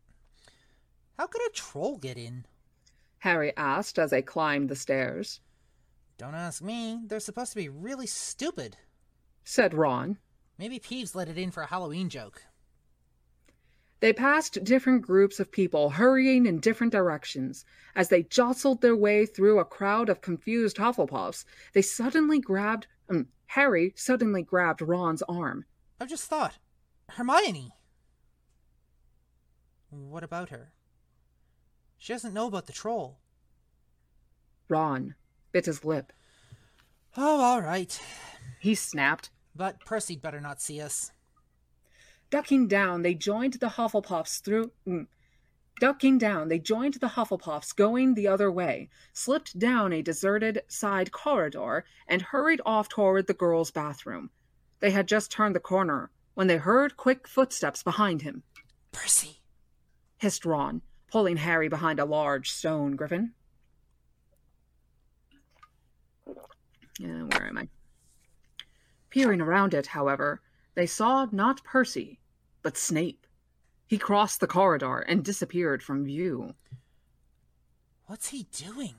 How 1.17 1.25
could 1.27 1.41
a 1.41 1.51
troll 1.51 1.97
get 1.97 2.17
in? 2.17 2.45
Harry 3.19 3.51
asked 3.57 3.97
as 3.97 4.11
they 4.11 4.21
climbed 4.21 4.69
the 4.69 4.75
stairs. 4.75 5.41
Don't 6.17 6.35
ask 6.35 6.61
me. 6.61 7.01
They're 7.05 7.19
supposed 7.19 7.51
to 7.51 7.57
be 7.57 7.69
really 7.69 8.07
stupid. 8.07 8.77
Said 9.43 9.73
Ron. 9.73 10.17
Maybe 10.57 10.79
Peeves 10.79 11.15
let 11.15 11.29
it 11.29 11.37
in 11.37 11.51
for 11.51 11.63
a 11.63 11.67
Halloween 11.67 12.09
joke. 12.09 12.43
They 13.99 14.13
passed 14.13 14.63
different 14.63 15.01
groups 15.01 15.39
of 15.39 15.51
people 15.51 15.89
hurrying 15.89 16.45
in 16.45 16.59
different 16.59 16.93
directions. 16.93 17.65
As 17.95 18.09
they 18.09 18.23
jostled 18.23 18.81
their 18.81 18.95
way 18.95 19.25
through 19.25 19.59
a 19.59 19.65
crowd 19.65 20.09
of 20.09 20.21
confused 20.21 20.77
Hufflepuffs, 20.77 21.45
they 21.73 21.81
suddenly 21.81 22.39
grabbed. 22.39 22.85
Um, 23.09 23.27
Harry 23.47 23.93
suddenly 23.95 24.43
grabbed 24.43 24.81
Ron's 24.81 25.23
arm. 25.23 25.65
I've 25.99 26.09
just 26.09 26.29
thought. 26.29 26.59
Hermione! 27.09 27.71
What 29.89 30.23
about 30.23 30.49
her? 30.49 30.73
She 31.97 32.13
doesn't 32.13 32.33
know 32.33 32.47
about 32.47 32.67
the 32.67 32.73
troll. 32.73 33.19
Ron 34.69 35.15
bit 35.51 35.65
his 35.65 35.83
lip. 35.83 36.13
Oh, 37.15 37.41
all 37.41 37.61
right. 37.61 37.99
He 38.59 38.75
snapped. 38.75 39.29
But 39.55 39.79
Percy'd 39.85 40.21
better 40.21 40.39
not 40.39 40.61
see 40.61 40.79
us. 40.79 41.11
Ducking 42.29 42.67
down, 42.67 43.01
they 43.01 43.15
joined 43.15 43.53
the 43.53 43.69
Hufflepuffs 43.69 44.39
through. 44.43 44.71
Mm, 44.87 45.07
ducking 45.79 46.19
down, 46.19 46.49
they 46.49 46.59
joined 46.59 46.95
the 46.95 47.07
Hufflepuffs 47.07 47.75
going 47.75 48.13
the 48.13 48.27
other 48.27 48.51
way, 48.51 48.89
slipped 49.13 49.57
down 49.57 49.93
a 49.93 50.03
deserted 50.03 50.61
side 50.67 51.11
corridor, 51.11 51.85
and 52.07 52.21
hurried 52.21 52.61
off 52.65 52.87
toward 52.87 53.25
the 53.25 53.33
girls' 53.33 53.71
bathroom. 53.71 54.29
They 54.79 54.91
had 54.91 55.07
just 55.07 55.31
turned 55.31 55.55
the 55.55 55.59
corner 55.59 56.11
when 56.35 56.45
they 56.45 56.57
heard 56.57 56.97
quick 56.97 57.27
footsteps 57.27 57.81
behind 57.81 58.21
him. 58.21 58.43
Percy! 58.91 59.41
hissed 60.17 60.45
Ron, 60.45 60.81
pulling 61.11 61.37
Harry 61.37 61.69
behind 61.69 61.99
a 61.99 62.05
large 62.05 62.51
stone 62.51 62.95
griffin. 62.95 63.33
Uh, 66.27 67.25
where 67.29 67.47
am 67.47 67.57
I? 67.57 67.67
Peering 69.09 69.41
around 69.41 69.73
it, 69.73 69.87
however, 69.87 70.41
they 70.75 70.85
saw 70.85 71.27
not 71.31 71.63
Percy, 71.63 72.19
but 72.61 72.77
Snape. 72.77 73.25
He 73.87 73.97
crossed 73.97 74.41
the 74.41 74.47
corridor 74.47 74.99
and 74.99 75.23
disappeared 75.23 75.81
from 75.81 76.05
view. 76.05 76.53
What's 78.05 78.29
he 78.29 78.47
doing? 78.51 78.95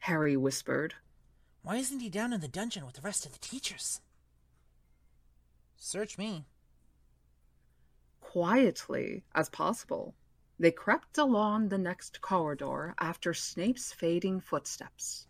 Harry 0.00 0.36
whispered. 0.36 0.94
Why 1.62 1.76
isn't 1.76 2.00
he 2.00 2.08
down 2.08 2.32
in 2.32 2.40
the 2.40 2.48
dungeon 2.48 2.84
with 2.84 2.94
the 2.94 3.02
rest 3.02 3.26
of 3.26 3.32
the 3.32 3.38
teachers? 3.38 4.00
Search 5.76 6.18
me. 6.18 6.46
Quietly 8.20 9.22
as 9.34 9.48
possible, 9.48 10.14
they 10.58 10.70
crept 10.70 11.18
along 11.18 11.68
the 11.68 11.78
next 11.78 12.20
corridor 12.20 12.94
after 12.98 13.32
Snape's 13.32 13.92
fading 13.92 14.40
footsteps. 14.40 15.26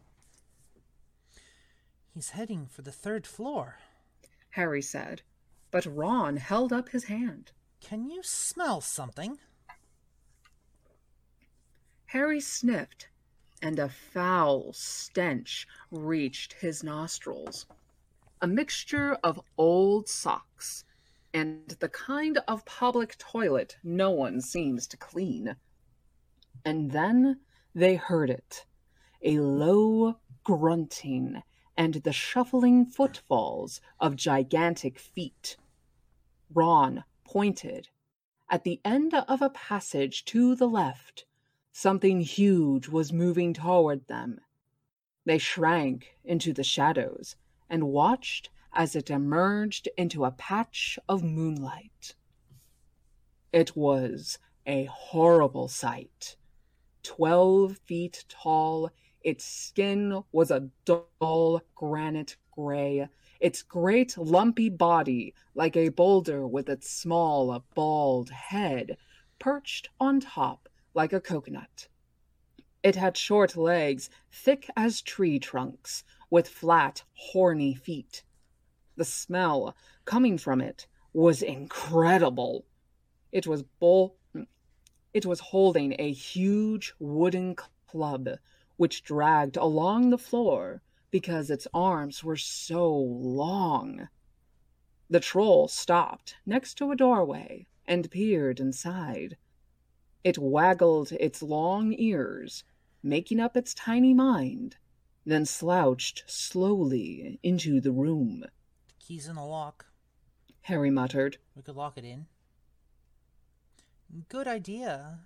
He's 2.15 2.31
heading 2.31 2.67
for 2.67 2.83
the 2.83 2.93
third 2.93 3.27
floor. 3.27 3.79
Harry 4.51 4.83
said, 4.83 5.23
but 5.71 5.87
Ron 5.87 6.39
held 6.39 6.73
up 6.73 6.89
his 6.89 7.05
hand. 7.05 7.53
Can 7.81 8.09
you 8.09 8.23
smell 8.23 8.81
something? 8.81 9.39
Harry 12.07 12.41
sniffed, 12.41 13.09
and 13.61 13.79
a 13.79 13.89
foul 13.89 14.73
stench 14.73 15.67
reached 15.91 16.55
his 16.55 16.83
nostrils. 16.83 17.67
A 18.41 18.47
mixture 18.47 19.15
of 19.23 19.41
old 19.59 20.09
socks 20.09 20.85
and 21.33 21.69
the 21.81 21.89
kind 21.89 22.39
of 22.49 22.65
public 22.65 23.17
toilet 23.19 23.77
no 23.83 24.11
one 24.11 24.41
seems 24.41 24.87
to 24.89 24.97
clean. 24.97 25.57
And 26.65 26.91
then 26.91 27.41
they 27.75 27.97
heard 27.97 28.31
it 28.31 28.65
a 29.23 29.39
low 29.39 30.17
grunting 30.45 31.43
and 31.77 31.95
the 31.95 32.13
shuffling 32.13 32.87
footfalls 32.87 33.81
of 34.01 34.17
gigantic 34.17 34.99
feet. 34.99 35.57
Ron 36.53 37.05
pointed. 37.25 37.89
At 38.51 38.65
the 38.65 38.81
end 38.85 39.13
of 39.15 39.43
a 39.43 39.51
passage 39.51 40.25
to 40.27 40.55
the 40.55 40.69
left, 40.69 41.27
something 41.73 42.21
huge 42.21 42.89
was 42.89 43.13
moving 43.13 43.53
toward 43.53 44.07
them. 44.07 44.41
They 45.25 45.39
shrank 45.39 46.17
into 46.25 46.53
the 46.53 46.65
shadows 46.65 47.37
and 47.69 47.89
watched 47.89 48.49
as 48.73 48.95
it 48.95 49.11
emerged 49.11 49.89
into 49.97 50.25
a 50.25 50.31
patch 50.31 50.99
of 51.09 51.23
moonlight. 51.23 52.15
It 53.53 53.77
was 53.77 54.39
a 54.67 54.85
horrible 54.85 55.69
sight. 55.69 56.37
Twelve 57.03 57.79
feet 57.79 58.25
tall, 58.29 58.91
its 59.23 59.45
skin 59.45 60.23
was 60.33 60.51
a 60.51 60.69
dull 60.85 61.63
granite 61.75 62.37
gray, 62.53 63.09
its 63.41 63.63
great 63.63 64.19
lumpy 64.19 64.69
body 64.69 65.35
like 65.55 65.77
a 65.77 65.89
boulder 65.89 66.47
with 66.47 66.69
its 66.69 66.91
small 66.91 67.65
bald 67.75 68.31
head 68.31 68.97
perched 69.39 69.89
on 69.99 70.21
top 70.21 70.69
like 70.93 71.13
a 71.13 71.21
coconut. 71.21 71.89
It 72.83 72.97
had 72.97 73.17
short 73.17 73.57
legs, 73.57 74.11
thick 74.31 74.69
as 74.77 75.03
tree 75.03 75.39
trunks, 75.39 76.05
with 76.31 76.49
flat, 76.49 77.03
horny 77.15 77.75
feet. 77.75 78.23
The 78.99 79.05
smell 79.05 79.77
coming 80.07 80.39
from 80.39 80.61
it 80.61 80.89
was 81.13 81.41
incredible. 81.41 82.65
It 83.31 83.47
was 83.47 83.63
bull 83.63 84.17
it 85.15 85.25
was 85.25 85.39
holding 85.39 85.95
a 86.01 86.11
huge 86.13 86.93
wooden 86.99 87.55
club 87.87 88.29
which 88.77 89.05
dragged 89.05 89.57
along 89.57 90.11
the 90.11 90.19
floor 90.19 90.83
because 91.13 91.49
its 91.49 91.69
arms 91.73 92.25
were 92.25 92.37
so 92.37 92.93
long. 92.93 94.09
The 95.09 95.21
troll 95.21 95.69
stopped 95.69 96.35
next 96.45 96.75
to 96.79 96.91
a 96.91 96.97
doorway 96.97 97.69
and 97.87 98.11
peered 98.11 98.59
inside. 98.59 99.37
It 100.25 100.39
waggled 100.39 101.13
its 101.13 101.41
long 101.41 101.95
ears, 101.97 102.65
making 103.01 103.39
up 103.39 103.57
its 103.57 103.75
tiny 103.75 104.13
mind, 104.13 104.77
then 105.25 105.47
slouched 105.47 106.25
slowly 106.27 107.39
into 107.45 107.81
the 107.81 107.93
room. 107.93 108.45
Key's 109.09 109.27
in 109.27 109.37
the 109.37 109.43
lock. 109.43 109.87
Harry 110.61 110.91
muttered, 110.91 111.39
We 111.57 111.63
could 111.63 111.77
lock 111.77 111.97
it 111.97 112.05
in. 112.05 112.27
Good 114.29 114.47
idea. 114.47 115.21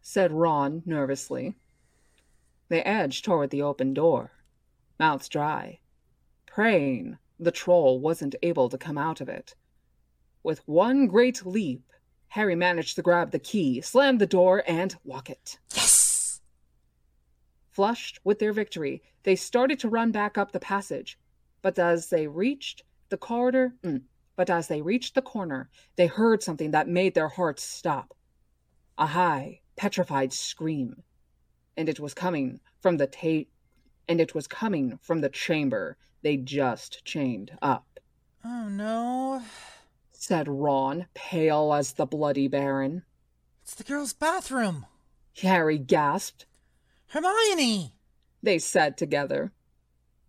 said 0.00 0.32
Ron 0.32 0.82
nervously. 0.86 1.54
They 2.70 2.80
edged 2.82 3.26
toward 3.26 3.50
the 3.50 3.60
open 3.60 3.92
door, 3.92 4.32
mouths 4.98 5.28
dry, 5.28 5.80
praying 6.46 7.18
the 7.38 7.50
troll 7.50 8.00
wasn't 8.00 8.34
able 8.42 8.70
to 8.70 8.78
come 8.78 8.96
out 8.96 9.20
of 9.20 9.28
it. 9.28 9.54
With 10.42 10.66
one 10.66 11.06
great 11.06 11.44
leap, 11.44 11.92
Harry 12.28 12.54
managed 12.54 12.96
to 12.96 13.02
grab 13.02 13.30
the 13.30 13.38
key, 13.38 13.82
slam 13.82 14.16
the 14.16 14.26
door, 14.26 14.62
and 14.66 14.96
lock 15.04 15.28
it. 15.28 15.58
Yes! 15.74 16.40
Flushed 17.68 18.20
with 18.24 18.38
their 18.38 18.54
victory, 18.54 19.02
they 19.24 19.36
started 19.36 19.78
to 19.80 19.90
run 19.90 20.12
back 20.12 20.38
up 20.38 20.52
the 20.52 20.60
passage, 20.60 21.18
but 21.60 21.78
as 21.78 22.08
they 22.08 22.26
reached 22.26 22.84
the 23.10 23.16
corridor, 23.16 23.74
mm, 23.82 24.02
but 24.36 24.50
as 24.50 24.68
they 24.68 24.82
reached 24.82 25.14
the 25.14 25.22
corner, 25.22 25.68
they 25.96 26.06
heard 26.06 26.42
something 26.42 26.70
that 26.70 26.88
made 26.88 27.14
their 27.14 27.28
hearts 27.28 27.62
stop. 27.62 28.14
A 28.96 29.06
high, 29.06 29.60
petrified 29.76 30.32
scream, 30.32 31.02
and 31.76 31.88
it 31.88 32.00
was 32.00 32.14
coming 32.14 32.60
from 32.80 32.96
the 32.96 33.06
ta- 33.06 33.48
and 34.08 34.20
it 34.20 34.34
was 34.34 34.46
coming 34.46 34.98
from 35.02 35.20
the 35.20 35.28
chamber 35.28 35.96
they 36.22 36.36
just 36.36 37.04
chained 37.04 37.52
up. 37.62 38.00
Oh 38.44 38.68
no. 38.68 39.42
Said 40.12 40.48
Ron, 40.48 41.06
pale 41.14 41.72
as 41.72 41.92
the 41.92 42.06
bloody 42.06 42.48
baron. 42.48 43.04
It's 43.62 43.74
the 43.74 43.84
girls' 43.84 44.12
bathroom. 44.12 44.86
Harry 45.42 45.78
gasped. 45.78 46.46
Hermione! 47.08 47.94
They 48.42 48.58
said 48.58 48.96
together. 48.96 49.52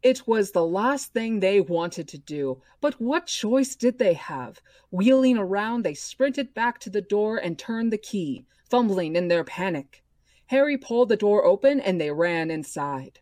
It 0.02 0.26
was 0.26 0.52
the 0.52 0.66
last 0.66 1.12
thing 1.12 1.40
they 1.40 1.60
wanted 1.60 2.08
to 2.08 2.18
do, 2.18 2.62
but 2.80 3.02
what 3.02 3.26
choice 3.26 3.76
did 3.76 4.00
they 4.00 4.14
have? 4.14 4.62
Wheeling 4.92 5.38
around, 5.38 5.84
they 5.84 5.94
sprinted 5.94 6.54
back 6.54 6.80
to 6.80 6.90
the 6.90 7.02
door 7.02 7.36
and 7.36 7.60
turned 7.60 7.92
the 7.92 7.98
key, 7.98 8.46
fumbling 8.70 9.18
in 9.18 9.28
their 9.28 9.44
panic. 9.44 10.02
Harry 10.48 10.78
pulled 10.78 11.10
the 11.10 11.18
door 11.18 11.44
open 11.44 11.82
and 11.82 12.00
they 12.00 12.12
ran 12.12 12.50
inside. 12.50 13.20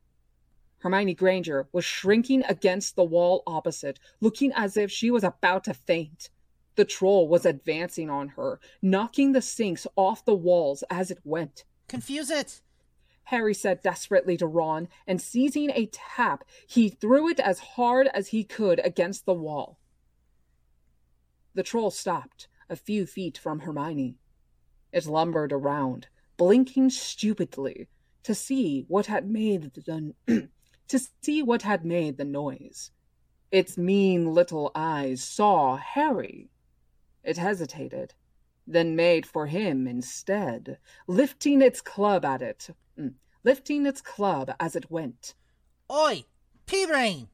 Hermione 0.78 1.16
Granger 1.16 1.68
was 1.72 1.84
shrinking 1.84 2.44
against 2.48 2.96
the 2.96 3.04
wall 3.04 3.42
opposite, 3.48 4.00
looking 4.22 4.52
as 4.54 4.78
if 4.78 4.92
she 4.92 5.10
was 5.10 5.24
about 5.24 5.64
to 5.64 5.74
faint. 5.74 6.30
The 6.76 6.86
troll 6.86 7.28
was 7.28 7.44
advancing 7.44 8.12
on 8.12 8.30
her, 8.30 8.60
knocking 8.84 9.32
the 9.32 9.42
sinks 9.42 9.88
off 9.96 10.24
the 10.24 10.36
walls 10.36 10.84
as 10.92 11.10
it 11.10 11.20
went. 11.24 11.64
Confuse 11.88 12.30
it! 12.30 12.62
Harry 13.28 13.54
said 13.54 13.82
desperately 13.82 14.38
to 14.38 14.48
Ron, 14.48 14.88
and 15.06 15.22
seizing 15.22 15.70
a 15.72 15.90
tap, 15.92 16.46
he 16.66 16.88
threw 16.88 17.28
it 17.28 17.42
as 17.42 17.60
hard 17.60 18.08
as 18.14 18.30
he 18.30 18.46
could 18.46 18.80
against 18.86 19.26
the 19.26 19.34
wall. 19.34 19.78
The 21.54 21.64
troll 21.64 21.92
stopped 21.92 22.48
a 22.70 22.78
few 22.78 23.06
feet 23.06 23.38
from 23.38 23.60
Hermione. 23.60 24.16
It 24.94 25.08
lumbered 25.08 25.52
around, 25.52 26.08
blinking 26.38 26.92
stupidly 26.92 27.90
to 28.24 28.34
see 28.34 28.86
what 28.88 29.08
had 29.08 29.30
made 29.30 29.74
the 29.74 30.14
to 30.88 31.00
see 31.22 31.44
what 31.44 31.64
had 31.64 31.84
made 31.84 32.16
the 32.16 32.24
noise. 32.24 32.92
Its 33.52 33.78
mean 33.78 34.34
little 34.34 34.72
eyes 34.74 35.22
saw 35.22 35.76
Harry. 35.76 36.50
It 37.26 37.38
hesitated, 37.38 38.14
then 38.68 38.96
made 38.96 39.26
for 39.26 39.48
him 39.48 39.88
instead, 39.88 40.78
lifting 41.08 41.62
its 41.62 41.80
club 41.80 42.26
at 42.26 42.42
it, 42.42 42.70
mm, 43.00 43.14
lifting 43.44 43.86
its 43.86 44.02
club 44.02 44.52
as 44.60 44.76
it 44.76 44.92
went. 44.92 45.34
Oi! 45.90 46.26
P-Brain! 46.66 47.30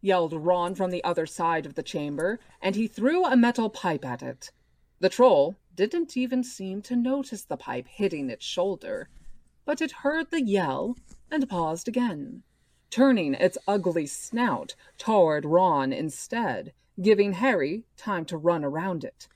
yelled 0.00 0.32
Ron 0.32 0.76
from 0.76 0.92
the 0.92 1.02
other 1.02 1.26
side 1.26 1.66
of 1.66 1.74
the 1.74 1.82
chamber, 1.82 2.38
and 2.62 2.76
he 2.76 2.86
threw 2.86 3.24
a 3.24 3.36
metal 3.36 3.68
pipe 3.68 4.04
at 4.04 4.22
it. 4.22 4.52
The 5.00 5.08
troll 5.08 5.56
didn't 5.74 6.16
even 6.16 6.44
seem 6.44 6.82
to 6.82 6.96
notice 6.96 7.44
the 7.44 7.56
pipe 7.56 7.88
hitting 7.88 8.30
its 8.30 8.44
shoulder, 8.44 9.08
but 9.64 9.80
it 9.80 9.90
heard 10.02 10.30
the 10.30 10.42
yell 10.42 10.96
and 11.30 11.48
paused 11.48 11.88
again, 11.88 12.42
turning 12.90 13.34
its 13.34 13.58
ugly 13.66 14.06
snout 14.06 14.74
toward 14.96 15.44
Ron 15.44 15.92
instead, 15.92 16.72
giving 17.02 17.32
Harry 17.34 17.84
time 17.96 18.24
to 18.26 18.36
run 18.36 18.64
around 18.64 19.04
it. 19.04 19.28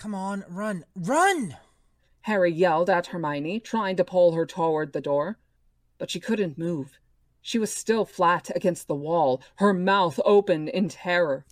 Come 0.00 0.14
on, 0.14 0.44
run, 0.48 0.86
run! 0.94 1.58
Harry 2.22 2.50
yelled 2.50 2.88
at 2.88 3.08
Hermione, 3.08 3.60
trying 3.60 3.96
to 3.96 4.04
pull 4.04 4.32
her 4.32 4.46
toward 4.46 4.94
the 4.94 5.00
door, 5.02 5.38
but 5.98 6.10
she 6.10 6.18
couldn't 6.18 6.56
move. 6.56 6.98
She 7.42 7.58
was 7.58 7.70
still 7.70 8.06
flat 8.06 8.50
against 8.56 8.88
the 8.88 8.94
wall, 8.94 9.42
her 9.56 9.74
mouth 9.74 10.18
open 10.24 10.68
in 10.68 10.88
terror. 10.88 11.44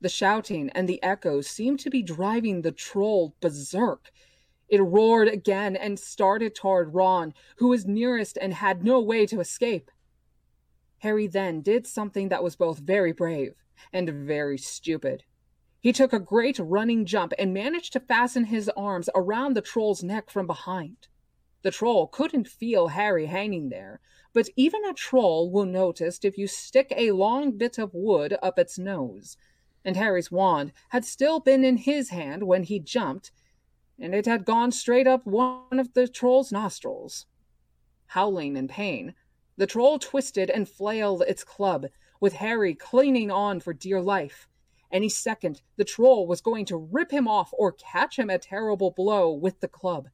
The 0.00 0.08
shouting 0.08 0.70
and 0.70 0.88
the 0.88 1.00
echoes 1.00 1.46
seemed 1.46 1.78
to 1.80 1.90
be 1.90 2.02
driving 2.02 2.62
the 2.62 2.72
troll 2.72 3.36
berserk. 3.40 4.10
It 4.68 4.82
roared 4.82 5.28
again 5.28 5.76
and 5.76 5.96
started 5.96 6.56
toward 6.56 6.92
Ron, 6.92 7.34
who 7.58 7.68
was 7.68 7.86
nearest 7.86 8.36
and 8.40 8.52
had 8.52 8.82
no 8.82 8.98
way 8.98 9.26
to 9.26 9.38
escape. 9.38 9.92
Harry 10.98 11.28
then 11.28 11.60
did 11.60 11.86
something 11.86 12.30
that 12.30 12.42
was 12.42 12.56
both 12.56 12.80
very 12.80 13.12
brave 13.12 13.54
and 13.92 14.10
very 14.10 14.58
stupid. 14.58 15.22
He 15.88 15.92
took 15.94 16.12
a 16.12 16.20
great 16.20 16.58
running 16.58 17.06
jump 17.06 17.32
and 17.38 17.54
managed 17.54 17.94
to 17.94 18.00
fasten 18.00 18.44
his 18.44 18.68
arms 18.76 19.08
around 19.14 19.54
the 19.54 19.62
troll's 19.62 20.02
neck 20.02 20.28
from 20.28 20.46
behind. 20.46 21.08
The 21.62 21.70
troll 21.70 22.08
couldn't 22.08 22.46
feel 22.46 22.88
Harry 22.88 23.24
hanging 23.24 23.70
there, 23.70 23.98
but 24.34 24.50
even 24.54 24.84
a 24.84 24.92
troll 24.92 25.50
will 25.50 25.64
notice 25.64 26.18
if 26.22 26.36
you 26.36 26.46
stick 26.46 26.92
a 26.94 27.12
long 27.12 27.52
bit 27.52 27.78
of 27.78 27.94
wood 27.94 28.36
up 28.42 28.58
its 28.58 28.78
nose. 28.78 29.38
And 29.82 29.96
Harry's 29.96 30.30
wand 30.30 30.74
had 30.90 31.06
still 31.06 31.40
been 31.40 31.64
in 31.64 31.78
his 31.78 32.10
hand 32.10 32.42
when 32.46 32.64
he 32.64 32.78
jumped, 32.78 33.32
and 33.98 34.14
it 34.14 34.26
had 34.26 34.44
gone 34.44 34.72
straight 34.72 35.06
up 35.06 35.24
one 35.24 35.78
of 35.78 35.94
the 35.94 36.06
troll's 36.06 36.52
nostrils. 36.52 37.24
Howling 38.08 38.58
in 38.58 38.68
pain, 38.68 39.14
the 39.56 39.66
troll 39.66 39.98
twisted 39.98 40.50
and 40.50 40.68
flailed 40.68 41.22
its 41.22 41.44
club, 41.44 41.86
with 42.20 42.34
Harry 42.34 42.74
clinging 42.74 43.30
on 43.30 43.58
for 43.58 43.72
dear 43.72 44.02
life. 44.02 44.50
Any 44.90 45.08
second, 45.08 45.60
the 45.76 45.84
troll 45.84 46.26
was 46.26 46.40
going 46.40 46.64
to 46.66 46.76
rip 46.76 47.10
him 47.10 47.28
off 47.28 47.50
or 47.52 47.72
catch 47.72 48.18
him 48.18 48.30
a 48.30 48.38
terrible 48.38 48.90
blow 48.90 49.30
with 49.32 49.60
the 49.60 49.68
club. 49.68 50.08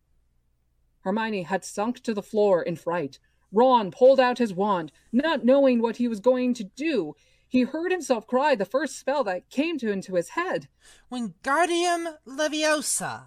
Hermione 1.00 1.42
had 1.42 1.64
sunk 1.64 2.00
to 2.00 2.14
the 2.14 2.22
floor 2.22 2.62
in 2.62 2.76
fright. 2.76 3.18
Ron 3.52 3.90
pulled 3.90 4.18
out 4.18 4.38
his 4.38 4.54
wand, 4.54 4.90
not 5.12 5.44
knowing 5.44 5.80
what 5.80 5.98
he 5.98 6.08
was 6.08 6.18
going 6.18 6.54
to 6.54 6.64
do. 6.64 7.14
He 7.46 7.62
heard 7.62 7.92
himself 7.92 8.26
cry 8.26 8.56
the 8.56 8.64
first 8.64 8.98
spell 8.98 9.22
that 9.24 9.48
came 9.48 9.78
to 9.78 9.92
into 9.92 10.16
his 10.16 10.30
head. 10.30 10.68
Wingardium 11.12 12.16
Leviosa. 12.26 13.26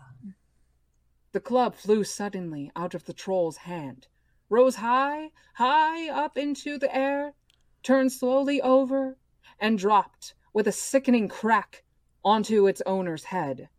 The 1.31 1.39
club 1.39 1.75
flew 1.75 2.03
suddenly 2.03 2.71
out 2.75 2.93
of 2.93 3.05
the 3.05 3.13
troll's 3.13 3.57
hand, 3.57 4.07
rose 4.49 4.77
high, 4.77 5.31
high 5.53 6.09
up 6.09 6.37
into 6.37 6.77
the 6.77 6.93
air, 6.93 7.35
turned 7.83 8.11
slowly 8.11 8.61
over, 8.61 9.17
and 9.59 9.77
dropped 9.77 10.33
with 10.57 10.65
a 10.65 10.71
sickening 10.71 11.27
crack 11.27 11.83
onto 12.25 12.65
its 12.65 12.81
owner's 12.87 13.25
head. 13.25 13.69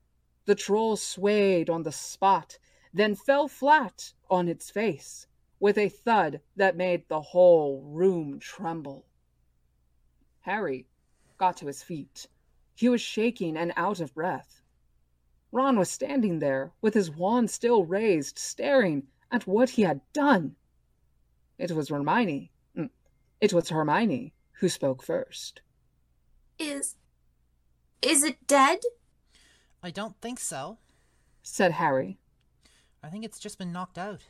The 0.44 0.54
troll 0.54 0.94
swayed 0.94 1.68
on 1.68 1.82
the 1.82 1.90
spot, 1.90 2.56
then 2.94 3.16
fell 3.16 3.48
flat 3.48 4.12
on 4.30 4.46
its 4.46 4.70
face 4.70 5.26
with 5.58 5.76
a 5.76 5.88
thud 5.88 6.40
that 6.54 6.76
made 6.76 7.02
the 7.08 7.20
whole 7.20 7.82
room 7.82 8.38
tremble. 8.38 9.04
Harry 10.42 10.86
got 11.36 11.56
to 11.56 11.66
his 11.66 11.82
feet. 11.82 12.28
He 12.76 12.88
was 12.88 13.00
shaking 13.00 13.56
and 13.56 13.72
out 13.76 13.98
of 13.98 14.14
breath. 14.14 14.62
Ron 15.50 15.80
was 15.80 15.90
standing 15.90 16.38
there 16.38 16.70
with 16.80 16.94
his 16.94 17.10
wand 17.10 17.50
still 17.50 17.84
raised, 17.84 18.38
staring 18.38 19.08
at 19.32 19.48
what 19.48 19.70
he 19.70 19.82
had 19.82 20.00
done. 20.12 20.54
It 21.58 21.72
was 21.72 21.88
Hermione. 21.88 22.52
Mm, 22.76 22.90
it 23.40 23.52
was 23.52 23.68
Hermione 23.68 24.32
who 24.60 24.68
spoke 24.68 25.02
first. 25.02 25.60
Is. 26.58 26.96
Is 28.02 28.22
it 28.22 28.46
dead? 28.46 28.80
I 29.82 29.90
don't 29.90 30.20
think 30.20 30.40
so, 30.40 30.78
said 31.42 31.72
Harry. 31.72 32.18
I 33.02 33.08
think 33.08 33.24
it's 33.24 33.38
just 33.38 33.58
been 33.58 33.72
knocked 33.72 33.98
out. 33.98 34.22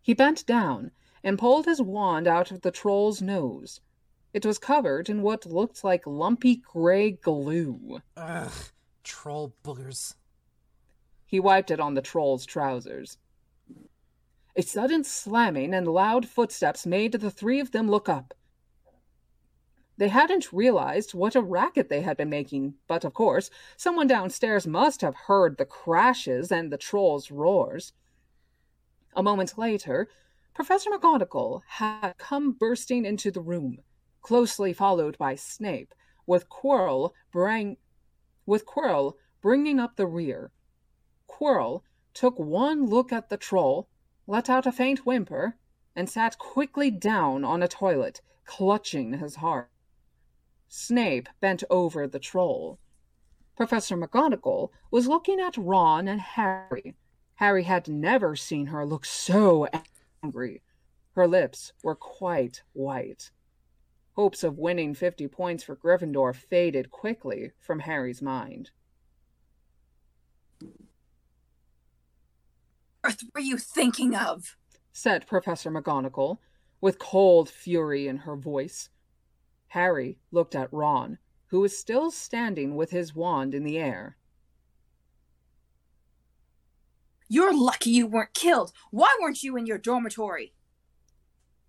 He 0.00 0.14
bent 0.14 0.46
down 0.46 0.92
and 1.22 1.38
pulled 1.38 1.66
his 1.66 1.82
wand 1.82 2.26
out 2.26 2.50
of 2.50 2.62
the 2.62 2.70
troll's 2.70 3.20
nose. 3.20 3.80
It 4.32 4.46
was 4.46 4.58
covered 4.58 5.08
in 5.08 5.22
what 5.22 5.46
looked 5.46 5.84
like 5.84 6.06
lumpy 6.06 6.56
gray 6.56 7.12
glue. 7.12 8.00
Ugh, 8.16 8.52
troll 9.02 9.54
boogers. 9.62 10.14
He 11.26 11.40
wiped 11.40 11.70
it 11.70 11.80
on 11.80 11.94
the 11.94 12.02
troll's 12.02 12.46
trousers. 12.46 13.18
A 14.56 14.62
sudden 14.62 15.04
slamming 15.04 15.74
and 15.74 15.86
loud 15.86 16.26
footsteps 16.26 16.86
made 16.86 17.12
the 17.12 17.30
three 17.30 17.60
of 17.60 17.72
them 17.72 17.90
look 17.90 18.08
up. 18.08 18.34
They 19.98 20.08
hadn't 20.08 20.52
realized 20.52 21.12
what 21.12 21.34
a 21.34 21.42
racket 21.42 21.88
they 21.88 22.02
had 22.02 22.16
been 22.16 22.30
making, 22.30 22.74
but 22.86 23.04
of 23.04 23.14
course, 23.14 23.50
someone 23.76 24.06
downstairs 24.06 24.64
must 24.64 25.00
have 25.00 25.16
heard 25.26 25.58
the 25.58 25.64
crashes 25.64 26.52
and 26.52 26.70
the 26.70 26.78
troll's 26.78 27.32
roars. 27.32 27.92
A 29.16 29.24
moment 29.24 29.58
later, 29.58 30.08
Professor 30.54 30.90
McGonagall 30.90 31.62
had 31.66 32.12
come 32.16 32.52
bursting 32.52 33.04
into 33.04 33.32
the 33.32 33.40
room, 33.40 33.78
closely 34.22 34.72
followed 34.72 35.18
by 35.18 35.34
Snape, 35.34 35.92
with 36.26 36.48
Quirrell, 36.48 37.12
bring, 37.32 37.76
with 38.46 38.66
Quirrell 38.66 39.14
bringing 39.40 39.80
up 39.80 39.96
the 39.96 40.06
rear. 40.06 40.52
Quirrell 41.26 41.82
took 42.14 42.38
one 42.38 42.86
look 42.86 43.12
at 43.12 43.30
the 43.30 43.36
troll, 43.36 43.88
let 44.28 44.48
out 44.48 44.64
a 44.64 44.70
faint 44.70 45.04
whimper, 45.04 45.56
and 45.96 46.08
sat 46.08 46.38
quickly 46.38 46.88
down 46.88 47.44
on 47.44 47.64
a 47.64 47.68
toilet, 47.68 48.20
clutching 48.44 49.14
his 49.14 49.36
heart. 49.36 49.68
Snape 50.68 51.28
bent 51.40 51.64
over 51.70 52.06
the 52.06 52.18
troll. 52.18 52.78
Professor 53.56 53.96
McGonagall 53.96 54.70
was 54.90 55.08
looking 55.08 55.40
at 55.40 55.56
Ron 55.56 56.06
and 56.06 56.20
Harry. 56.20 56.94
Harry 57.36 57.64
had 57.64 57.88
never 57.88 58.36
seen 58.36 58.66
her 58.66 58.84
look 58.84 59.04
so 59.04 59.66
angry. 60.22 60.62
Her 61.14 61.26
lips 61.26 61.72
were 61.82 61.96
quite 61.96 62.62
white. 62.72 63.30
Hopes 64.14 64.44
of 64.44 64.58
winning 64.58 64.94
50 64.94 65.28
points 65.28 65.64
for 65.64 65.76
Gryffindor 65.76 66.34
faded 66.34 66.90
quickly 66.90 67.52
from 67.58 67.80
Harry's 67.80 68.20
mind. 68.20 68.70
What 73.00 73.22
were 73.34 73.40
you 73.40 73.58
thinking 73.58 74.14
of? 74.14 74.56
said 74.92 75.26
Professor 75.26 75.70
McGonagall, 75.70 76.38
with 76.80 76.98
cold 76.98 77.48
fury 77.48 78.06
in 78.08 78.18
her 78.18 78.36
voice. 78.36 78.90
Harry 79.68 80.18
looked 80.30 80.54
at 80.54 80.72
Ron, 80.72 81.18
who 81.48 81.60
was 81.60 81.78
still 81.78 82.10
standing 82.10 82.74
with 82.74 82.90
his 82.90 83.14
wand 83.14 83.54
in 83.54 83.64
the 83.64 83.78
air. 83.78 84.16
You're 87.28 87.56
lucky 87.56 87.90
you 87.90 88.06
weren't 88.06 88.32
killed. 88.32 88.72
Why 88.90 89.14
weren't 89.20 89.42
you 89.42 89.56
in 89.56 89.66
your 89.66 89.78
dormitory? 89.78 90.54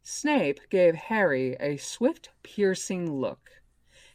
Snape 0.01 0.61
gave 0.69 0.95
Harry 0.95 1.57
a 1.59 1.77
swift, 1.77 2.29
piercing 2.43 3.11
look. 3.11 3.49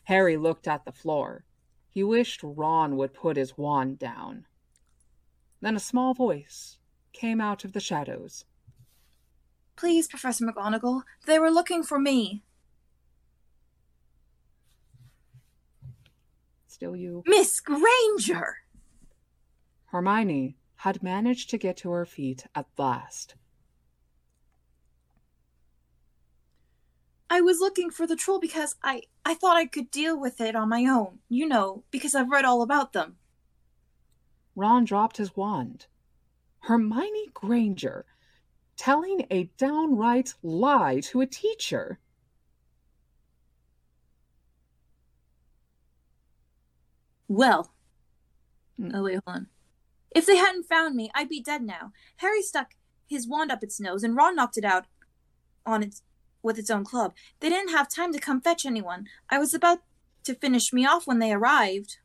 Harry 0.05 0.37
looked 0.37 0.67
at 0.67 0.85
the 0.85 0.93
floor. 0.93 1.45
He 1.91 2.03
wished 2.03 2.41
Ron 2.43 2.97
would 2.97 3.15
put 3.15 3.37
his 3.37 3.57
wand 3.57 3.99
down. 3.99 4.47
Then 5.61 5.77
a 5.77 5.81
small 5.81 6.15
voice 6.15 6.79
came 7.13 7.41
out 7.41 7.65
of 7.65 7.73
the 7.73 7.81
shadows. 7.81 8.45
Please, 9.77 10.09
Professor 10.09 10.45
McGonagall, 10.45 11.03
they 11.27 11.39
were 11.39 11.51
looking 11.51 11.83
for 11.83 11.99
me. 11.99 12.43
Still 16.75 16.97
you. 16.97 17.23
Miss 17.25 17.61
Granger! 17.61 18.57
Hermione 19.93 20.57
had 20.79 21.05
managed 21.05 21.49
to 21.51 21.57
get 21.57 21.77
to 21.77 21.91
her 21.93 22.05
feet 22.05 22.49
at 22.53 22.67
last. 22.77 23.37
I 27.31 27.41
was 27.43 27.61
looking 27.61 27.91
for 27.93 28.09
the 28.09 28.17
troll 28.17 28.41
because 28.41 28.75
I 28.83 29.03
I 29.25 29.35
thought 29.35 29.57
I 29.57 29.67
could 29.67 29.89
deal 29.93 30.19
with 30.19 30.41
it 30.41 30.57
on 30.57 30.69
my 30.69 30.85
own. 30.87 31.21
You 31.29 31.47
know, 31.47 31.85
because 31.93 32.17
I've 32.17 32.29
read 32.29 32.45
all 32.45 32.61
about 32.61 32.93
them. 32.93 33.19
Ron 34.57 34.85
dropped 34.85 35.19
his 35.19 35.37
wand. 35.37 35.87
Hermione 36.59 37.29
Granger 37.35 38.05
telling 38.77 39.29
a 39.31 39.45
downright 39.59 40.35
lie 40.43 40.99
to 41.05 41.21
a 41.21 41.27
teacher. 41.27 42.01
Well. 47.29 47.73
Hmm. 48.77 48.91
Oh 48.95 49.03
wait, 49.05 49.21
hold 49.25 49.37
on. 49.37 49.47
If 50.11 50.27
they 50.27 50.37
hadn't 50.37 50.69
found 50.69 50.95
me, 50.95 51.11
I'd 51.15 51.29
be 51.29 51.41
dead 51.41 51.63
now. 51.63 51.93
Harry 52.17 52.43
stuck 52.43 52.75
his 53.07 53.27
wand 53.27 53.51
up 53.51 53.63
its 53.63 53.81
nose, 53.81 54.05
and 54.05 54.17
Ron 54.17 54.37
knocked 54.37 54.57
it 54.57 54.65
out 54.65 54.87
on 55.67 55.83
its 55.83 56.03
with 56.43 56.59
its 56.59 56.71
own 56.71 56.85
club. 56.85 57.15
They 57.41 57.49
didn't 57.49 57.73
have 57.73 57.89
time 57.89 58.13
to 58.13 58.21
come 58.21 58.41
fetch 58.41 58.67
anyone. 58.67 59.07
I 59.31 59.39
was 59.39 59.55
about 59.55 59.81
to 60.25 60.35
finish 60.35 60.73
me 60.73 60.87
off 60.87 61.07
when 61.07 61.19
they 61.19 61.33
arrived. 61.33 61.99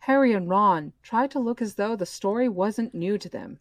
Harry 0.00 0.34
and 0.34 0.48
Ron 0.48 0.92
tried 1.02 1.30
to 1.30 1.38
look 1.38 1.62
as 1.62 1.74
though 1.74 1.96
the 1.96 2.04
story 2.04 2.48
wasn't 2.48 2.94
new 2.94 3.16
to 3.16 3.28
them. 3.28 3.58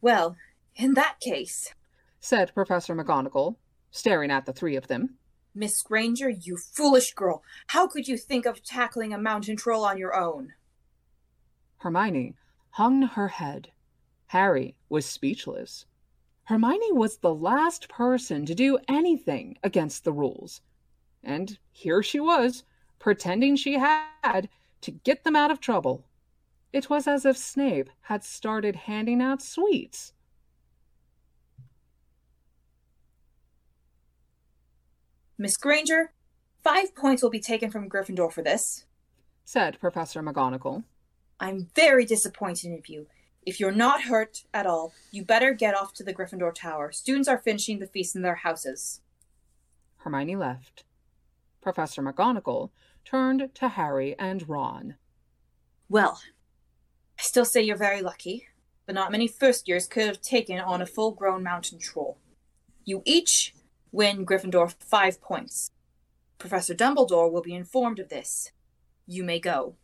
Well, 0.00 0.36
in 0.76 0.94
that 0.94 1.18
case, 1.20 1.74
said 2.20 2.54
Professor 2.54 2.94
McGonagall, 2.94 3.56
staring 3.94 4.30
at 4.30 4.44
the 4.44 4.52
three 4.52 4.74
of 4.74 4.88
them. 4.88 5.14
Miss 5.54 5.80
Granger, 5.80 6.28
you 6.28 6.56
foolish 6.56 7.14
girl. 7.14 7.44
How 7.68 7.86
could 7.86 8.08
you 8.08 8.18
think 8.18 8.44
of 8.44 8.62
tackling 8.62 9.14
a 9.14 9.18
mountain 9.18 9.56
troll 9.56 9.84
on 9.84 9.98
your 9.98 10.14
own? 10.14 10.52
Hermione 11.76 12.34
hung 12.70 13.02
her 13.02 13.28
head. 13.28 13.68
Harry 14.26 14.74
was 14.88 15.06
speechless. 15.06 15.86
Hermione 16.44 16.90
was 16.92 17.18
the 17.18 17.32
last 17.32 17.88
person 17.88 18.44
to 18.46 18.54
do 18.54 18.78
anything 18.88 19.58
against 19.62 20.02
the 20.02 20.12
rules. 20.12 20.60
And 21.22 21.56
here 21.70 22.02
she 22.02 22.18
was, 22.18 22.64
pretending 22.98 23.54
she 23.54 23.74
had 23.74 24.48
to 24.80 24.90
get 24.90 25.22
them 25.22 25.36
out 25.36 25.52
of 25.52 25.60
trouble. 25.60 26.04
It 26.72 26.90
was 26.90 27.06
as 27.06 27.24
if 27.24 27.36
Snape 27.36 27.90
had 28.02 28.24
started 28.24 28.74
handing 28.74 29.22
out 29.22 29.40
sweets. 29.40 30.12
Miss 35.36 35.56
Granger, 35.56 36.12
five 36.62 36.94
points 36.94 37.22
will 37.22 37.30
be 37.30 37.40
taken 37.40 37.70
from 37.70 37.88
Gryffindor 37.88 38.32
for 38.32 38.42
this. 38.42 38.84
said 39.44 39.80
Professor 39.80 40.22
McGonagall. 40.22 40.84
I'm 41.40 41.68
very 41.74 42.04
disappointed 42.04 42.66
in 42.70 42.82
you. 42.86 43.06
If 43.42 43.58
you're 43.58 43.72
not 43.72 44.02
hurt 44.02 44.44
at 44.54 44.66
all, 44.66 44.94
you 45.10 45.24
better 45.24 45.52
get 45.52 45.76
off 45.76 45.92
to 45.94 46.04
the 46.04 46.14
Gryffindor 46.14 46.54
Tower. 46.54 46.92
Students 46.92 47.28
are 47.28 47.38
finishing 47.38 47.78
the 47.78 47.86
feast 47.86 48.14
in 48.14 48.22
their 48.22 48.36
houses. 48.36 49.00
Hermione 49.98 50.36
left. 50.36 50.84
Professor 51.60 52.00
McGonagall 52.00 52.70
turned 53.04 53.50
to 53.54 53.68
Harry 53.70 54.14
and 54.18 54.48
Ron. 54.48 54.94
Well, 55.88 56.20
I 57.18 57.22
still 57.22 57.44
say 57.44 57.60
you're 57.60 57.76
very 57.76 58.02
lucky, 58.02 58.46
but 58.86 58.94
not 58.94 59.12
many 59.12 59.26
first 59.26 59.66
years 59.66 59.86
could 59.86 60.06
have 60.06 60.22
taken 60.22 60.58
on 60.60 60.80
a 60.80 60.86
full 60.86 61.10
grown 61.10 61.42
mountain 61.42 61.78
troll. 61.78 62.18
You 62.84 63.02
each 63.04 63.54
win 63.94 64.26
Gryffindor 64.26 64.74
five 64.80 65.20
points. 65.20 65.70
Professor 66.38 66.74
Dumbledore 66.74 67.30
will 67.30 67.42
be 67.42 67.54
informed 67.54 68.00
of 68.00 68.08
this. 68.08 68.50
You 69.06 69.22
may 69.22 69.38
go. 69.38 69.76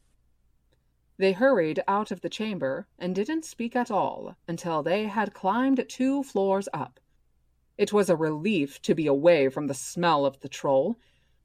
They 1.17 1.33
hurried 1.33 1.83
out 1.87 2.11
of 2.11 2.21
the 2.21 2.29
chamber 2.29 2.89
and 2.99 3.15
didn't 3.15 3.45
speak 3.45 3.77
at 3.77 3.91
all 3.91 4.37
until 4.49 4.83
they 4.83 5.05
had 5.05 5.33
climbed 5.33 5.85
two 5.89 6.25
floors 6.25 6.69
up. 6.75 6.99
It 7.79 7.93
was 7.93 8.11
a 8.11 8.17
relief 8.17 8.83
to 8.83 8.95
be 8.95 9.07
away 9.07 9.49
from 9.49 9.69
the 9.69 9.75
smell 9.75 10.27
of 10.27 10.41
the 10.41 10.49
troll, 10.49 10.97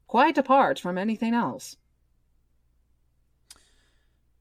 quite 0.08 0.36
apart 0.36 0.80
from 0.80 0.98
anything 0.98 1.34
else. 1.34 1.76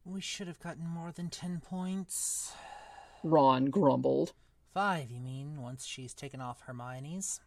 We 0.03 0.21
should 0.21 0.47
have 0.47 0.59
gotten 0.59 0.87
more 0.87 1.11
than 1.11 1.29
ten 1.29 1.61
points. 1.63 2.53
Ron 3.23 3.65
grumbled. 3.65 4.33
Five, 4.73 5.11
you 5.11 5.19
mean, 5.19 5.61
once 5.61 5.85
she's 5.85 6.13
taken 6.13 6.41
off 6.41 6.61
Hermione's? 6.61 7.39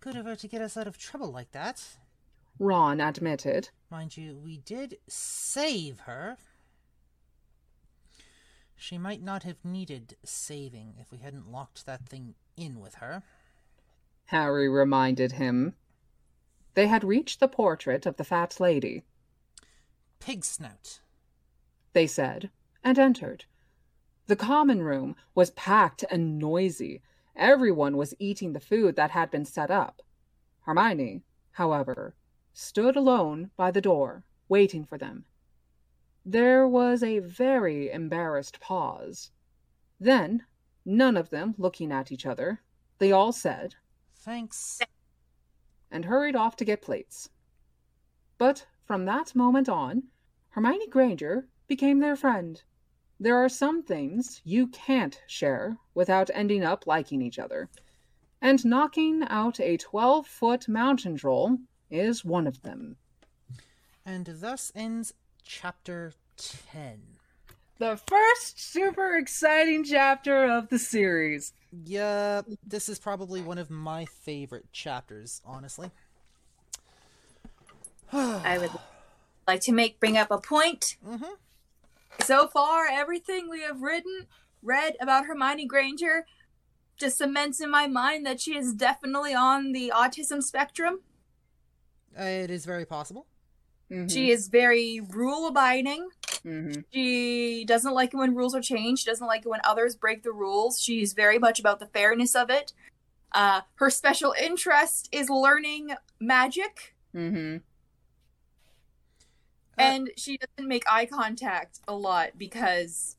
Good 0.00 0.16
of 0.16 0.26
her 0.26 0.36
to 0.36 0.48
get 0.48 0.62
us 0.62 0.76
out 0.76 0.86
of 0.86 0.98
trouble 0.98 1.30
like 1.30 1.52
that. 1.52 1.82
Ron 2.58 3.00
admitted. 3.00 3.70
Mind 3.90 4.16
you, 4.16 4.36
we 4.36 4.58
did 4.58 4.98
save 5.08 6.00
her. 6.00 6.36
She 8.76 8.96
might 8.96 9.22
not 9.22 9.42
have 9.42 9.64
needed 9.64 10.16
saving 10.24 10.94
if 10.98 11.10
we 11.10 11.18
hadn't 11.18 11.50
locked 11.52 11.84
that 11.84 12.06
thing 12.08 12.34
in 12.56 12.80
with 12.80 12.96
her. 12.96 13.22
Harry 14.26 14.68
reminded 14.68 15.32
him. 15.32 15.74
They 16.74 16.86
had 16.86 17.04
reached 17.04 17.40
the 17.40 17.48
portrait 17.48 18.06
of 18.06 18.16
the 18.16 18.24
fat 18.24 18.60
lady, 18.60 19.02
Pig 20.20 20.44
snout. 20.44 21.00
they 21.92 22.06
said, 22.06 22.50
and 22.84 22.98
entered. 22.98 23.44
The 24.26 24.36
common 24.36 24.82
room 24.82 25.16
was 25.34 25.50
packed 25.50 26.04
and 26.10 26.38
noisy. 26.38 27.02
Everyone 27.36 27.96
was 27.96 28.14
eating 28.18 28.52
the 28.52 28.60
food 28.60 28.96
that 28.96 29.10
had 29.10 29.30
been 29.30 29.44
set 29.44 29.70
up. 29.70 30.02
Hermione, 30.62 31.22
however, 31.52 32.14
stood 32.52 32.96
alone 32.96 33.50
by 33.56 33.70
the 33.70 33.80
door, 33.80 34.24
waiting 34.48 34.84
for 34.84 34.98
them. 34.98 35.24
There 36.24 36.68
was 36.68 37.02
a 37.02 37.20
very 37.20 37.90
embarrassed 37.90 38.60
pause. 38.60 39.30
Then, 39.98 40.44
none 40.84 41.16
of 41.16 41.30
them 41.30 41.54
looking 41.56 41.92
at 41.92 42.12
each 42.12 42.26
other, 42.26 42.60
they 42.98 43.12
all 43.12 43.32
said, 43.32 43.76
Thanks. 44.12 44.80
and 45.90 46.04
hurried 46.04 46.36
off 46.36 46.56
to 46.56 46.64
get 46.64 46.82
plates. 46.82 47.30
But 48.38 48.66
from 48.84 49.06
that 49.06 49.34
moment 49.34 49.68
on, 49.68 50.04
Hermione 50.50 50.88
Granger 50.88 51.48
became 51.66 52.00
their 52.00 52.16
friend. 52.16 52.62
There 53.22 53.36
are 53.36 53.50
some 53.50 53.82
things 53.82 54.40
you 54.44 54.68
can't 54.68 55.20
share 55.26 55.76
without 55.94 56.30
ending 56.32 56.64
up 56.64 56.86
liking 56.86 57.20
each 57.20 57.38
other. 57.38 57.68
And 58.40 58.64
knocking 58.64 59.24
out 59.28 59.60
a 59.60 59.76
12 59.76 60.26
foot 60.26 60.66
mountain 60.66 61.16
troll 61.18 61.58
is 61.90 62.24
one 62.24 62.46
of 62.46 62.62
them. 62.62 62.96
And 64.06 64.24
thus 64.40 64.72
ends 64.74 65.12
chapter 65.44 66.14
10. 66.38 67.02
The 67.76 67.98
first 68.06 68.58
super 68.58 69.16
exciting 69.16 69.84
chapter 69.84 70.46
of 70.46 70.70
the 70.70 70.78
series. 70.78 71.52
Yeah, 71.84 72.40
this 72.66 72.88
is 72.88 72.98
probably 72.98 73.42
one 73.42 73.58
of 73.58 73.68
my 73.68 74.06
favorite 74.06 74.72
chapters, 74.72 75.42
honestly. 75.44 75.90
I 78.12 78.56
would 78.58 78.70
like 79.46 79.60
to 79.62 79.72
make 79.72 80.00
bring 80.00 80.16
up 80.16 80.30
a 80.30 80.38
point. 80.38 80.96
Mhm. 81.06 81.36
So 82.24 82.46
far, 82.48 82.86
everything 82.86 83.48
we 83.48 83.62
have 83.62 83.82
written, 83.82 84.26
read 84.62 84.96
about 85.00 85.26
Hermione 85.26 85.66
Granger, 85.66 86.26
just 86.96 87.18
cements 87.18 87.60
in 87.60 87.70
my 87.70 87.86
mind 87.86 88.24
that 88.26 88.40
she 88.40 88.56
is 88.56 88.74
definitely 88.74 89.34
on 89.34 89.72
the 89.72 89.92
autism 89.94 90.42
spectrum. 90.42 91.00
It 92.16 92.50
is 92.50 92.64
very 92.64 92.84
possible. 92.84 93.26
She 94.08 94.30
is 94.30 94.46
very 94.48 95.00
rule 95.00 95.48
abiding. 95.48 96.10
Mhm. 96.44 96.84
She 96.92 97.64
doesn't 97.64 97.92
like 97.92 98.14
it 98.14 98.16
when 98.16 98.36
rules 98.36 98.54
are 98.54 98.60
changed. 98.62 99.02
She 99.02 99.10
doesn't 99.10 99.26
like 99.26 99.44
it 99.44 99.48
when 99.48 99.60
others 99.64 99.96
break 99.96 100.22
the 100.22 100.32
rules. 100.32 100.80
She's 100.80 101.12
very 101.12 101.40
much 101.40 101.58
about 101.58 101.80
the 101.80 101.86
fairness 101.86 102.36
of 102.36 102.50
it. 102.50 102.72
Uh, 103.32 103.62
her 103.76 103.90
special 103.90 104.32
interest 104.40 105.08
is 105.10 105.28
learning 105.28 105.94
magic, 106.20 106.94
Mhm. 107.12 107.62
And 109.80 110.10
she 110.16 110.36
doesn't 110.38 110.68
make 110.68 110.84
eye 110.90 111.06
contact 111.06 111.80
a 111.88 111.94
lot 111.94 112.30
because 112.36 113.16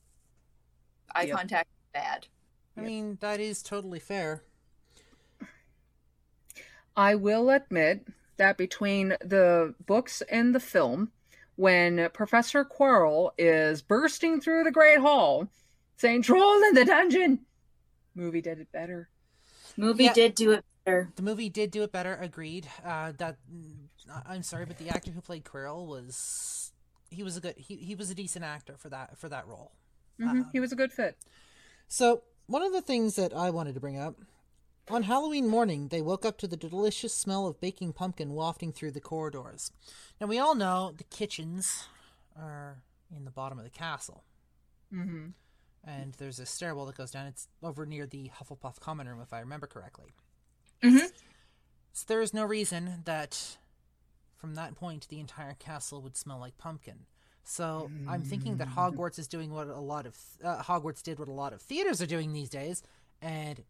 eye 1.14 1.24
Yep. 1.24 1.38
contact 1.38 1.70
is 1.70 1.90
bad. 1.94 2.28
I 2.78 2.82
Yep. 2.82 2.88
mean, 2.88 3.18
that 3.22 3.40
is 3.40 3.62
totally 3.62 4.00
fair. 4.00 4.44
I 6.96 7.16
will 7.16 7.50
admit 7.50 8.08
that 8.38 8.58
between 8.58 9.10
the 9.22 9.76
books 9.86 10.22
and 10.30 10.54
the 10.54 10.60
film, 10.60 11.12
when 11.56 12.10
Professor 12.14 12.66
Quirrell 12.66 13.32
is 13.38 13.82
bursting 13.82 14.42
through 14.42 14.64
the 14.64 14.72
Great 14.72 15.00
Hall 15.00 15.48
saying, 15.98 16.24
Troll 16.24 16.64
in 16.64 16.74
the 16.74 16.86
dungeon! 16.86 17.46
Movie 18.16 18.42
did 18.42 18.60
it 18.60 18.72
better. 18.72 19.10
Movie 19.78 20.06
Yeah. 20.06 20.14
did 20.14 20.36
do 20.36 20.52
it 20.52 20.66
better. 20.84 21.12
The 21.16 21.22
movie 21.22 21.50
did 21.50 21.72
do 21.72 21.84
it 21.84 21.92
better, 21.92 22.16
agreed. 22.16 22.68
Uh, 22.84 23.14
that 23.14 23.38
I- 23.50 23.90
I'm 24.26 24.44
sorry, 24.44 24.66
but 24.66 24.78
the 24.78 24.90
actor 24.90 25.12
who 25.12 25.22
played 25.22 25.44
Quirrell 25.44 25.86
was 25.88 26.72
he 27.10 27.24
was 27.24 27.38
a 27.38 27.42
good 27.42 27.56
he, 27.58 27.76
he 27.76 27.96
was 27.96 28.10
a 28.10 28.16
decent 28.16 28.44
actor 28.46 28.76
for 28.78 28.90
that 28.90 29.18
for 29.18 29.30
that 29.30 29.48
role. 29.48 29.72
Mhm, 30.20 30.50
He 30.52 30.60
was 30.60 30.72
a 30.72 30.76
good 30.76 30.92
fit. 30.92 31.18
So 31.88 32.24
one 32.48 32.62
of 32.62 32.72
the 32.74 32.82
things 32.82 33.16
that 33.16 33.34
I 33.34 33.50
wanted 33.50 33.74
to 33.76 33.80
bring 33.80 33.98
up 33.98 34.16
on 34.90 35.04
Halloween 35.04 35.48
morning, 35.48 35.88
they 35.90 36.02
woke 36.02 36.26
up 36.26 36.38
to 36.40 36.48
the 36.48 36.58
delicious 36.58 37.14
smell 37.14 37.48
of 37.48 37.60
baking 37.62 37.94
pumpkin 37.94 38.34
wafting 38.34 38.72
through 38.72 38.92
the 38.92 39.00
corridors. 39.02 39.72
Now 40.20 40.28
we 40.28 40.38
all 40.40 40.56
know 40.56 40.94
the 40.98 41.04
kitchens 41.06 41.86
are 42.38 42.82
in 43.16 43.26
the 43.26 43.32
bottom 43.32 43.58
of 43.58 43.64
the 43.64 43.70
castle, 43.70 44.24
Mm-hmm. 44.94 45.28
and 45.86 46.14
there's 46.16 46.40
a 46.40 46.46
stairwell 46.46 46.86
that 46.88 46.98
goes 46.98 47.12
down. 47.12 47.28
It's 47.28 47.48
over 47.64 47.86
near 47.86 48.06
the 48.06 48.30
Hufflepuff 48.40 48.80
common 48.80 49.08
room, 49.08 49.22
if 49.22 49.32
I 49.34 49.40
remember 49.40 49.68
correctly. 49.68 50.14
Mhm. 50.84 51.10
So 51.94 52.06
there 52.08 52.22
is 52.22 52.34
no 52.34 52.44
reason 52.46 53.02
that 53.06 53.58
from 54.42 54.56
that 54.56 54.76
point 54.76 55.08
the 55.08 55.20
entire 55.20 55.54
castle 55.54 56.02
would 56.02 56.18
smell 56.18 56.40
like 56.40 56.58
pumpkin. 56.58 57.06
So 57.44 57.90
I'm 58.08 58.22
thinking 58.22 58.58
that 58.58 58.70
Hogwarts 58.70 59.20
is 59.20 59.28
doing 59.28 59.52
what 59.52 59.68
a 59.68 59.80
lot 59.80 60.06
of 60.06 60.18
uh, 60.44 60.62
Hogwarts 60.62 61.02
did 61.02 61.20
what 61.20 61.28
a 61.28 61.34
lot 61.34 61.54
of 61.54 61.62
theaters 61.62 62.02
are 62.02 62.08
doing 62.08 62.34
these 62.34 62.50
days, 62.50 62.84
and 63.22 63.64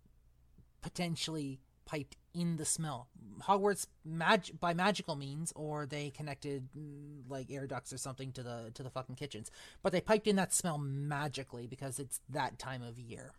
potentially 0.82 1.59
piped 1.86 2.15
in 2.34 2.57
the 2.57 2.65
smell. 2.65 3.07
Hogwarts 3.41 3.88
mag- 4.05 4.59
by 4.59 4.74
magical 4.74 5.15
means, 5.15 5.51
or 5.55 5.86
they 5.86 6.09
connected 6.09 6.67
mm, 6.78 7.22
like 7.30 7.49
air 7.49 7.65
ducts 7.65 7.91
or 7.93 7.97
something 7.97 8.32
to 8.34 8.43
the 8.43 8.72
to 8.74 8.84
the 8.84 8.89
fucking 8.89 9.15
kitchens. 9.15 9.51
But 9.84 9.93
they 9.93 10.01
piped 10.01 10.28
in 10.28 10.36
that 10.36 10.53
smell 10.53 10.78
magically 10.78 11.67
because 11.67 11.97
it's 11.99 12.19
that 12.30 12.59
time 12.59 12.84
of 12.84 12.99
year. 12.99 13.32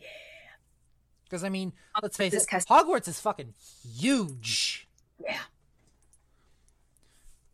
Yeah. 0.00 0.08
Because 1.24 1.44
I 1.44 1.50
mean, 1.50 1.72
let's 2.02 2.16
face 2.16 2.32
it, 2.32 2.46
Hogwarts 2.48 3.08
is 3.08 3.20
fucking 3.20 3.54
huge. 3.84 4.88
Yeah. 5.18 5.40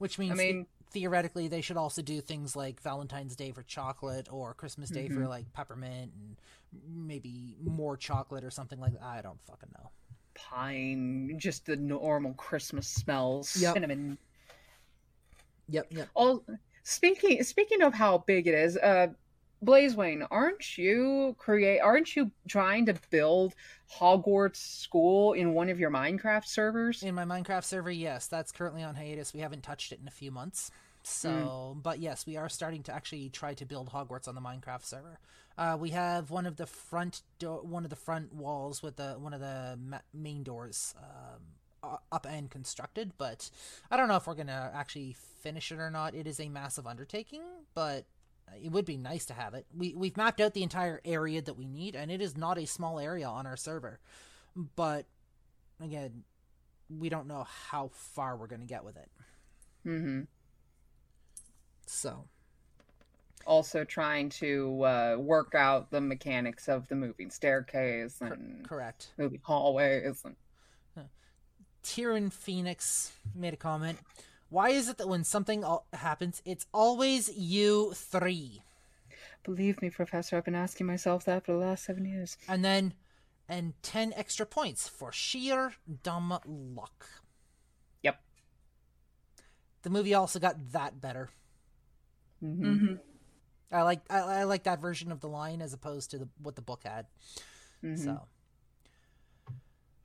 Which 0.03 0.18
means 0.18 0.32
I 0.32 0.34
mean- 0.34 0.66
theoretically 0.90 1.48
they 1.48 1.61
should 1.62 1.76
also 1.78 2.03
do 2.03 2.20
things 2.20 2.55
like 2.55 2.82
Valentine's 2.82 3.34
Day 3.36 3.53
for 3.53 3.62
chocolate 3.62 4.28
or 4.30 4.53
Christmas 4.53 4.90
Day 4.90 5.05
Mm-hmm. 5.09 5.22
for 5.22 5.28
like 5.28 5.50
peppermint 5.55 6.12
and 6.14 6.36
maybe 7.07 7.57
more 7.62 7.96
chocolate 7.96 8.42
or 8.44 8.50
something 8.50 8.80
like 8.80 8.92
that. 8.94 9.03
I 9.03 9.22
don't 9.22 9.40
fucking 9.46 9.70
know. 9.78 9.90
Pine, 10.34 11.36
just 11.38 11.66
the 11.66 11.76
normal 11.76 12.34
Christmas 12.34 12.88
smells. 12.88 13.57
Yep. 13.57 13.74
Cinnamon. 13.74 14.18
Yep, 15.68 15.86
yep. 15.90 16.09
All 16.14 16.44
speaking 16.82 17.42
speaking 17.44 17.80
of 17.82 17.94
how 17.94 18.18
big 18.18 18.46
it 18.46 18.55
is, 18.55 18.76
uh 18.76 19.09
Blazewing, 19.65 20.27
aren't 20.31 20.77
you 20.77 21.37
create 21.39 21.79
aren't 21.81 22.17
you 22.17 22.33
trying 22.49 22.87
to 22.87 22.95
build 23.11 23.55
Hogwarts 23.99 24.57
school 24.57 25.35
in 25.35 25.55
one 25.55 25.69
of 25.69 25.79
your 25.79 25.91
Minecraft 25.91 26.47
servers? 26.47 27.03
In 27.03 27.15
my 27.15 27.25
Minecraft 27.25 27.65
server, 27.65 27.91
yes, 27.91 28.27
that's 28.27 28.51
currently 28.51 28.83
on 28.83 28.97
hiatus. 28.97 29.33
We 29.33 29.41
haven't 29.41 29.63
touched 29.63 29.93
it 29.93 30.01
in 30.01 30.09
a 30.09 30.13
few 30.13 30.31
months. 30.33 30.71
So, 31.05 31.77
but 31.83 31.99
yes, 31.99 32.27
we 32.27 32.37
are 32.37 32.49
starting 32.49 32.83
to 32.85 32.93
actually 32.93 33.29
try 33.29 33.55
to 33.55 33.65
build 33.65 33.91
Hogwarts 33.91 34.29
on 34.29 34.35
the 34.35 34.41
Minecraft 34.41 34.85
server. 34.85 35.19
Uh, 35.59 35.77
we 35.79 35.91
have 35.91 36.31
one 36.31 36.47
of 36.47 36.57
the 36.57 36.67
front 36.67 37.23
door, 37.39 37.61
one 37.63 37.85
of 37.85 37.91
the 37.91 37.97
front 37.97 38.33
walls 38.33 38.83
with 38.83 38.97
the 38.97 39.15
one 39.19 39.35
of 39.35 39.41
the 39.41 39.79
ma- 39.81 39.99
main 40.15 40.43
doors 40.43 40.95
um, 40.99 41.99
up 42.11 42.27
and 42.29 42.51
constructed, 42.51 43.13
but 43.19 43.51
I 43.91 43.97
don't 43.97 44.09
know 44.09 44.17
if 44.17 44.27
we're 44.27 44.35
gonna 44.35 44.71
actually 44.75 45.17
finish 45.41 45.73
it 45.73 45.79
or 45.79 45.91
not. 45.91 46.15
It 46.15 46.27
is 46.27 46.41
a 46.41 46.49
massive 46.49 46.87
undertaking, 46.87 47.43
but 47.75 48.07
it 48.62 48.70
would 48.70 48.84
be 48.84 48.97
nice 48.97 49.26
to 49.26 49.34
have 49.34 49.55
it. 49.55 49.66
We 49.76 49.95
we've 49.95 50.16
mapped 50.16 50.40
out 50.40 50.55
the 50.55 50.62
entire 50.62 51.01
area 51.05 51.43
that 51.43 51.55
we 51.55 51.66
need, 51.66 51.97
and 51.97 52.11
it 52.11 52.20
is 52.20 52.36
not 52.36 52.59
a 52.59 52.66
small 52.66 52.99
area 52.99 53.26
on 53.26 53.47
our 53.47 53.57
server. 53.57 54.01
But 54.55 55.07
again, 55.80 56.24
we 56.88 57.09
don't 57.09 57.26
know 57.26 57.47
how 57.70 57.90
far 57.93 58.36
we're 58.36 58.47
gonna 58.47 58.64
get 58.64 58.84
with 58.84 58.97
it. 58.97 59.11
Mm-hmm. 59.86 60.22
So 61.86 62.26
Also 63.47 63.84
trying 63.84 64.28
to 64.30 64.84
uh, 64.84 65.16
work 65.18 65.55
out 65.55 65.90
the 65.90 66.01
mechanics 66.01 66.68
of 66.68 66.86
the 66.88 66.95
moving 66.95 67.30
staircase 67.30 68.20
and 68.20 68.66
correct. 68.68 69.12
moving 69.18 69.40
hallways. 69.43 70.22
And... 70.24 70.36
Tyrion 71.82 72.32
Phoenix 72.32 73.12
made 73.34 73.55
a 73.55 73.57
comment. 73.57 73.99
Why 74.53 74.68
is 74.68 74.90
it 74.90 74.98
that 74.98 75.09
when 75.09 75.24
something 75.24 75.64
happens, 75.94 76.42
it's 76.44 76.66
always 76.74 77.34
you 77.34 77.94
three? 77.94 78.61
Believe 79.44 79.80
me, 79.80 79.88
Professor, 79.88 80.36
I've 80.36 80.44
been 80.44 80.55
asking 80.55 80.86
myself 80.86 81.24
that 81.24 81.46
for 81.46 81.53
the 81.53 81.59
last 81.59 81.86
seven 81.86 82.05
years. 82.05 82.36
And 82.46 82.62
then, 82.62 82.92
and 83.48 83.72
10 83.82 84.12
extra 84.14 84.44
points 84.44 84.86
for 84.86 85.11
sheer 85.11 85.72
dumb 86.03 86.38
luck. 86.44 87.07
Yep. 88.03 88.20
The 89.84 89.90
movie 89.90 90.12
also 90.12 90.38
got 90.38 90.72
that 90.72 91.00
better. 91.00 91.30
Mm-hmm. 92.44 92.66
Mm-hmm. 92.66 92.94
I 93.74 93.82
like 93.84 94.00
I, 94.11 94.18
I 94.18 94.44
like 94.44 94.64
that 94.64 94.82
version 94.82 95.11
of 95.11 95.20
the 95.20 95.28
line 95.28 95.62
as 95.62 95.72
opposed 95.72 96.11
to 96.11 96.18
the, 96.18 96.28
what 96.42 96.57
the 96.57 96.62
book 96.62 96.82
had. 96.84 97.07
Mm-hmm. 97.82 98.16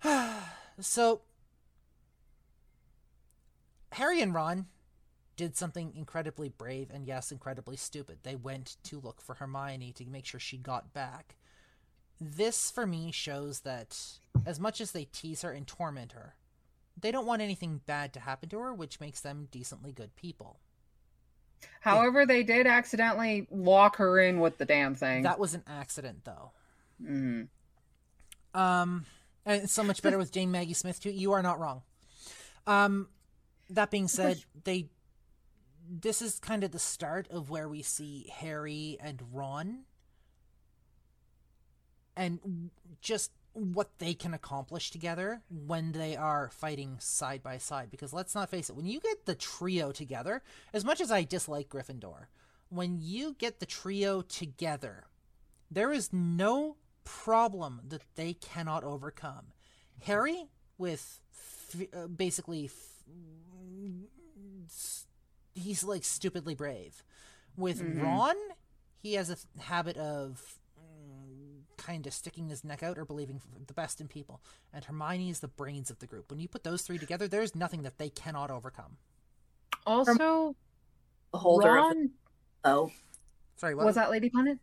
So, 0.04 0.40
so 0.80 1.22
Harry 3.94 4.22
and 4.22 4.34
Ron 4.34 4.68
did 5.36 5.56
something 5.56 5.94
incredibly 5.96 6.50
brave 6.50 6.90
and 6.92 7.06
yes, 7.06 7.32
incredibly 7.32 7.78
stupid. 7.78 8.20
They 8.24 8.36
went 8.36 8.78
to 8.84 9.00
look 9.00 9.22
for 9.22 9.36
Hermione 9.36 9.94
to 9.94 10.06
make 10.06 10.26
sure 10.26 10.40
she 10.40 10.58
got 10.58 10.94
back. 10.94 11.36
This, 12.20 12.72
for 12.72 12.88
me, 12.88 13.12
shows 13.12 13.60
that 13.62 14.20
as 14.46 14.60
much 14.60 14.82
as 14.82 14.92
they 14.92 15.06
tease 15.06 15.44
her 15.44 15.52
and 15.52 15.68
torment 15.68 16.14
her, 16.14 16.36
they 17.00 17.12
don't 17.12 17.28
want 17.28 17.44
anything 17.44 17.82
bad 17.86 18.12
to 18.14 18.20
happen 18.20 18.50
to 18.50 18.60
her, 18.60 18.74
which 18.74 19.00
makes 19.00 19.22
them 19.22 19.48
decently 19.52 19.92
good 19.92 20.16
people. 20.16 20.60
However, 21.82 22.26
they 22.26 22.42
did 22.44 22.66
accidentally 22.66 23.48
lock 23.52 23.98
her 23.98 24.20
in 24.20 24.40
with 24.40 24.58
the 24.58 24.66
damn 24.66 24.96
thing. 24.96 25.24
That 25.24 25.40
was 25.40 25.54
an 25.54 25.64
accident, 25.68 26.26
though. 26.26 26.52
hmm 27.00 27.44
Um, 28.54 29.06
and 29.46 29.70
so 29.70 29.84
much 29.84 30.02
better 30.02 30.18
with 30.18 30.32
Dame 30.32 30.52
Maggie 30.52 30.74
Smith 30.74 31.00
too. 31.00 31.12
You 31.12 31.34
are 31.34 31.44
not 31.44 31.60
wrong. 31.60 31.84
Um, 32.66 33.08
that 33.70 33.92
being 33.92 34.08
said, 34.08 34.44
they 34.64 34.90
this 35.90 36.22
is 36.22 36.40
kind 36.40 36.64
of 36.64 36.72
the 36.72 36.80
start 36.80 37.28
of 37.30 37.50
where 37.50 37.70
we 37.70 37.82
see 37.82 38.30
Harry 38.40 38.98
and 39.00 39.22
Ron, 39.32 39.84
and 42.16 42.72
just 43.02 43.32
what 43.54 43.98
they 43.98 44.14
can 44.14 44.34
accomplish 44.34 44.92
together 44.92 45.42
when 45.50 45.92
they 45.94 46.16
are 46.16 46.50
fighting 46.50 46.98
side 47.00 47.42
by 47.42 47.58
side. 47.58 47.90
Because 47.90 48.14
let's 48.14 48.36
not 48.36 48.50
face 48.50 48.70
it, 48.70 48.76
when 48.76 48.86
you 48.86 49.00
get 49.00 49.26
the 49.26 49.36
trio 49.36 49.92
together, 49.92 50.44
as 50.74 50.86
much 50.86 51.02
as 51.02 51.12
I 51.12 51.24
dislike 51.24 51.70
Gryffindor, 51.70 52.26
when 52.70 53.00
you 53.02 53.36
get 53.40 53.60
the 53.60 53.66
trio 53.66 54.22
together, 54.22 55.06
there 55.72 55.92
is 55.92 56.14
no 56.14 56.76
problem 57.04 57.82
that 57.88 58.04
they 58.16 58.34
cannot 58.34 58.84
overcome. 58.84 59.48
Harry, 60.02 60.50
with 60.78 61.20
f- 61.32 61.88
uh, 61.96 62.08
basically, 62.08 62.70
he's 65.54 65.84
like 65.84 66.04
stupidly 66.04 66.56
brave. 66.56 67.04
With 67.56 67.82
Mhm. 67.82 68.04
Ron, 68.04 68.36
he 69.02 69.14
has 69.14 69.30
a 69.30 69.36
th- 69.36 69.46
habit 69.66 69.98
of 69.98 70.60
kind 71.78 72.06
of 72.06 72.14
sticking 72.14 72.50
his 72.50 72.64
neck 72.64 72.84
out 72.84 72.98
or 72.98 73.06
believing 73.06 73.42
the 73.68 73.74
best 73.74 74.02
in 74.02 74.08
people. 74.08 74.42
And 74.74 74.84
Hermione 74.84 75.30
is 75.30 75.40
the 75.40 75.48
brains 75.48 75.90
of 75.90 76.00
the 76.00 76.08
group. 76.08 76.30
When 76.30 76.40
you 76.40 76.48
put 76.50 76.64
those 76.64 76.82
three 76.82 76.98
together, 76.98 77.28
there's 77.28 77.56
nothing 77.56 77.84
that 77.84 77.98
they 77.98 78.10
cannot 78.10 78.52
overcome. 78.52 78.98
Also, 79.86 80.56
The 81.32 81.38
holder 81.38 81.70
of 81.70 81.76
Ron 81.76 82.02
the 82.04 82.12
though. 82.64 82.92
Sorry, 83.56 83.74
what 83.74 83.86
was 83.86 83.96
that 83.96 84.10
Lady 84.12 84.30
Punit? 84.30 84.60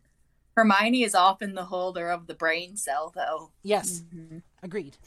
Hermione 0.55 1.03
is 1.03 1.15
often 1.15 1.55
the 1.55 1.65
holder 1.65 2.09
of 2.09 2.27
the 2.27 2.35
brain 2.35 2.77
cell, 2.77 3.09
though. 3.09 3.51
Yes, 3.63 4.01
Mhm. 4.13 4.43
agreed. 4.61 4.97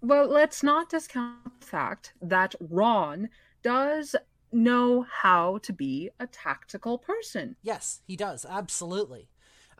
Well, 0.00 0.28
let's 0.28 0.62
not 0.62 0.90
discount 0.90 1.60
the 1.60 1.66
fact 1.66 2.12
that 2.22 2.54
Ron 2.60 3.30
does 3.62 4.14
know 4.52 5.02
how 5.10 5.58
to 5.58 5.72
be 5.72 6.10
a 6.20 6.26
tactical 6.26 6.98
person. 6.98 7.56
Yes, 7.62 8.00
he 8.06 8.16
does. 8.16 8.46
Absolutely. 8.48 9.28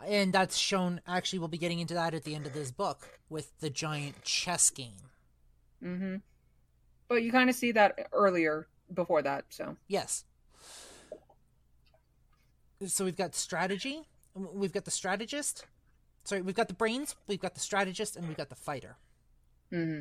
And 0.07 0.33
that's 0.33 0.57
shown, 0.57 1.01
actually, 1.07 1.39
we'll 1.39 1.49
be 1.49 1.59
getting 1.59 1.81
into 1.81 1.95
that 1.95 2.15
at 2.15 2.25
the 2.25 2.35
end 2.35 2.47
of 2.47 2.53
this 2.53 2.71
book 2.71 3.19
with 3.29 3.59
the 3.61 3.71
giant 3.71 4.23
chess 4.23 4.71
game. 4.71 5.11
hmm 5.83 6.17
But 7.09 7.23
you 7.23 7.33
kind 7.33 7.51
of 7.51 7.57
see 7.57 7.73
that 7.73 8.09
earlier 8.13 8.69
before 8.93 9.23
that, 9.23 9.47
so. 9.51 9.77
Yes. 9.87 10.25
So 12.87 13.05
we've 13.05 13.17
got 13.17 13.35
strategy, 13.35 14.03
we've 14.35 14.73
got 14.73 14.85
the 14.85 14.91
strategist. 14.91 15.65
Sorry, 16.25 16.43
we've 16.43 16.55
got 16.55 16.69
the 16.69 16.75
brains, 16.75 17.17
we've 17.27 17.41
got 17.41 17.55
the 17.55 17.61
strategist, 17.61 18.17
and 18.17 18.29
we've 18.29 18.37
got 18.37 18.51
the 18.51 18.55
fighter. 18.55 18.97
Hmm 19.71 20.01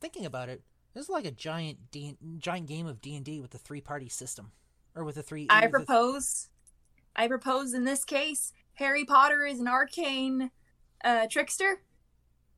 Thinking 0.00 0.26
about 0.26 0.48
it, 0.48 0.62
this 0.94 1.04
is 1.04 1.10
like 1.10 1.24
a 1.24 1.30
giant 1.30 1.90
D- 1.90 2.16
giant 2.38 2.66
game 2.66 2.86
of 2.86 3.00
D 3.00 3.16
and 3.16 3.24
D 3.24 3.40
with 3.40 3.54
a 3.54 3.58
three 3.58 3.80
party 3.80 4.08
system, 4.08 4.52
or 4.94 5.04
with 5.04 5.16
a 5.16 5.22
three. 5.22 5.46
I 5.48 5.62
with 5.62 5.68
a- 5.68 5.70
propose, 5.70 6.48
I 7.14 7.28
propose 7.28 7.72
in 7.74 7.84
this 7.84 8.04
case, 8.04 8.52
Harry 8.74 9.04
Potter 9.04 9.44
is 9.44 9.58
an 9.58 9.68
arcane 9.68 10.50
uh, 11.04 11.26
trickster. 11.30 11.82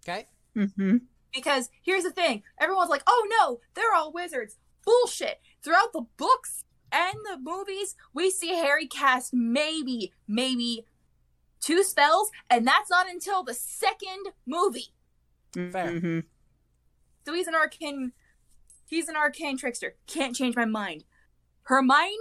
okay. 0.05 0.26
hmm 0.55 0.97
Because 1.33 1.70
here's 1.83 2.03
the 2.05 2.11
thing 2.11 2.43
everyone's 2.61 2.91
like, 2.91 3.03
oh 3.07 3.26
no, 3.41 3.61
they're 3.74 3.95
all 3.95 4.12
wizards. 4.12 4.57
Bullshit. 4.85 5.41
Throughout 5.62 5.93
the 5.93 6.07
books 6.16 6.64
and 6.91 7.14
the 7.31 7.39
movies, 7.41 7.95
we 8.14 8.31
see 8.31 8.55
Harry 8.57 8.87
cast 8.87 9.33
maybe, 9.33 10.12
maybe 10.26 10.87
two 11.61 11.82
spells, 11.82 12.30
and 12.50 12.66
that's 12.66 12.90
not 12.90 13.09
until 13.09 13.42
the 13.42 13.54
second 13.54 14.28
movie. 14.46 14.88
Fair. 15.54 15.98
hmm 15.98 16.20
So 17.24 17.34
he's 17.34 17.48
an 17.48 17.54
arcane 17.54 18.12
he's 18.86 19.09
an 19.09 19.16
arcane 19.16 19.56
trickster. 19.59 19.96
Can't 20.06 20.34
change 20.34 20.56
my 20.56 20.64
mind. 20.64 21.04
Hermione, 21.64 22.16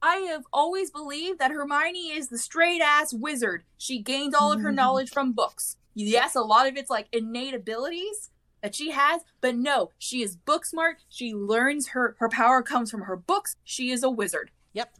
I 0.00 0.16
have 0.30 0.44
always 0.52 0.90
believed 0.90 1.40
that 1.40 1.50
Hermione 1.50 2.10
is 2.12 2.28
the 2.28 2.38
straight 2.38 2.80
ass 2.80 3.12
wizard. 3.12 3.64
She 3.76 3.98
gained 4.00 4.34
all 4.34 4.52
of 4.52 4.60
her 4.60 4.70
knowledge 4.70 5.10
from 5.10 5.32
books. 5.32 5.76
Yes, 5.94 6.36
a 6.36 6.40
lot 6.42 6.68
of 6.68 6.76
it's 6.76 6.90
like 6.90 7.08
innate 7.12 7.54
abilities 7.54 8.30
that 8.62 8.74
she 8.74 8.92
has, 8.92 9.22
but 9.40 9.56
no, 9.56 9.90
she 9.98 10.22
is 10.22 10.36
book 10.36 10.64
smart. 10.64 10.98
She 11.08 11.34
learns 11.34 11.88
her 11.88 12.14
her 12.20 12.28
power 12.28 12.62
comes 12.62 12.90
from 12.90 13.02
her 13.02 13.16
books. 13.16 13.56
She 13.64 13.90
is 13.90 14.04
a 14.04 14.10
wizard. 14.10 14.52
Yep. 14.72 14.94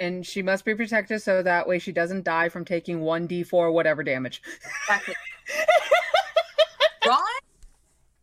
And 0.00 0.26
she 0.26 0.42
must 0.42 0.64
be 0.64 0.74
protected 0.74 1.22
so 1.22 1.42
that 1.42 1.68
way 1.68 1.78
she 1.78 1.92
doesn't 1.92 2.24
die 2.24 2.48
from 2.48 2.64
taking 2.64 3.00
1d4 3.00 3.72
whatever 3.72 4.02
damage. 4.02 4.42
Exactly. 4.88 5.14
Ron, 7.06 7.18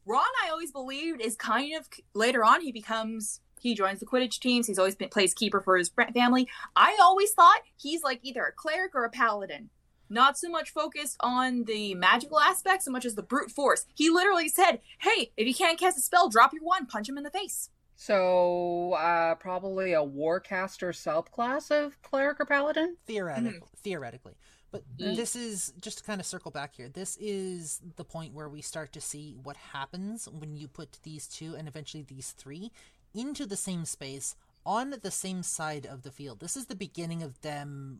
Ron, 0.05 0.23
I 0.43 0.49
always 0.49 0.71
believed 0.71 1.21
is 1.21 1.35
kind 1.35 1.75
of 1.75 1.87
later 2.13 2.43
on 2.43 2.61
he 2.61 2.71
becomes 2.71 3.41
he 3.59 3.75
joins 3.75 3.99
the 3.99 4.05
Quidditch 4.05 4.39
teams. 4.39 4.67
He's 4.67 4.79
always 4.79 4.95
been 4.95 5.09
plays 5.09 5.33
keeper 5.33 5.61
for 5.61 5.77
his 5.77 5.91
family. 6.13 6.47
I 6.75 6.97
always 7.01 7.31
thought 7.31 7.61
he's 7.75 8.03
like 8.03 8.19
either 8.23 8.43
a 8.43 8.51
cleric 8.51 8.95
or 8.95 9.03
a 9.03 9.09
paladin. 9.09 9.69
Not 10.09 10.37
so 10.37 10.49
much 10.49 10.69
focused 10.69 11.17
on 11.19 11.65
the 11.65 11.93
magical 11.95 12.39
aspect 12.39 12.83
so 12.83 12.91
much 12.91 13.05
as 13.05 13.15
the 13.15 13.23
brute 13.23 13.51
force. 13.51 13.85
He 13.93 14.09
literally 14.09 14.47
said, 14.47 14.79
"Hey, 14.99 15.31
if 15.35 15.47
you 15.47 15.53
can't 15.53 15.79
cast 15.79 15.97
a 15.97 16.01
spell, 16.01 16.29
drop 16.29 16.53
your 16.53 16.63
one, 16.63 16.85
punch 16.85 17.09
him 17.09 17.17
in 17.17 17.23
the 17.23 17.29
face." 17.29 17.69
So, 17.99 18.93
uh, 18.93 19.33
probably 19.35 19.93
a 19.93 20.01
warcaster 20.01 20.93
subclass 20.93 21.71
of 21.71 21.99
cleric 22.03 22.39
or 22.39 22.45
paladin? 22.45 22.95
Theoretically, 23.07 23.59
theoretically. 23.77 24.35
But 24.69 24.83
Mm. 24.97 25.15
this 25.15 25.35
is 25.35 25.73
just 25.81 25.97
to 25.97 26.03
kind 26.03 26.21
of 26.21 26.27
circle 26.27 26.51
back 26.51 26.75
here. 26.75 26.89
This 26.89 27.17
is 27.19 27.81
the 27.95 28.03
point 28.05 28.35
where 28.35 28.49
we 28.49 28.61
start 28.61 28.91
to 28.93 29.01
see 29.01 29.33
what 29.41 29.57
happens 29.57 30.29
when 30.29 30.55
you 30.55 30.67
put 30.67 30.99
these 31.01 31.27
two 31.27 31.55
and 31.55 31.67
eventually 31.67 32.03
these 32.03 32.33
three 32.33 32.71
into 33.15 33.47
the 33.47 33.57
same 33.57 33.83
space 33.83 34.35
on 34.63 34.93
the 35.01 35.11
same 35.11 35.41
side 35.41 35.87
of 35.87 36.03
the 36.03 36.11
field. 36.11 36.39
This 36.39 36.55
is 36.55 36.67
the 36.67 36.75
beginning 36.75 37.23
of 37.23 37.41
them 37.41 37.99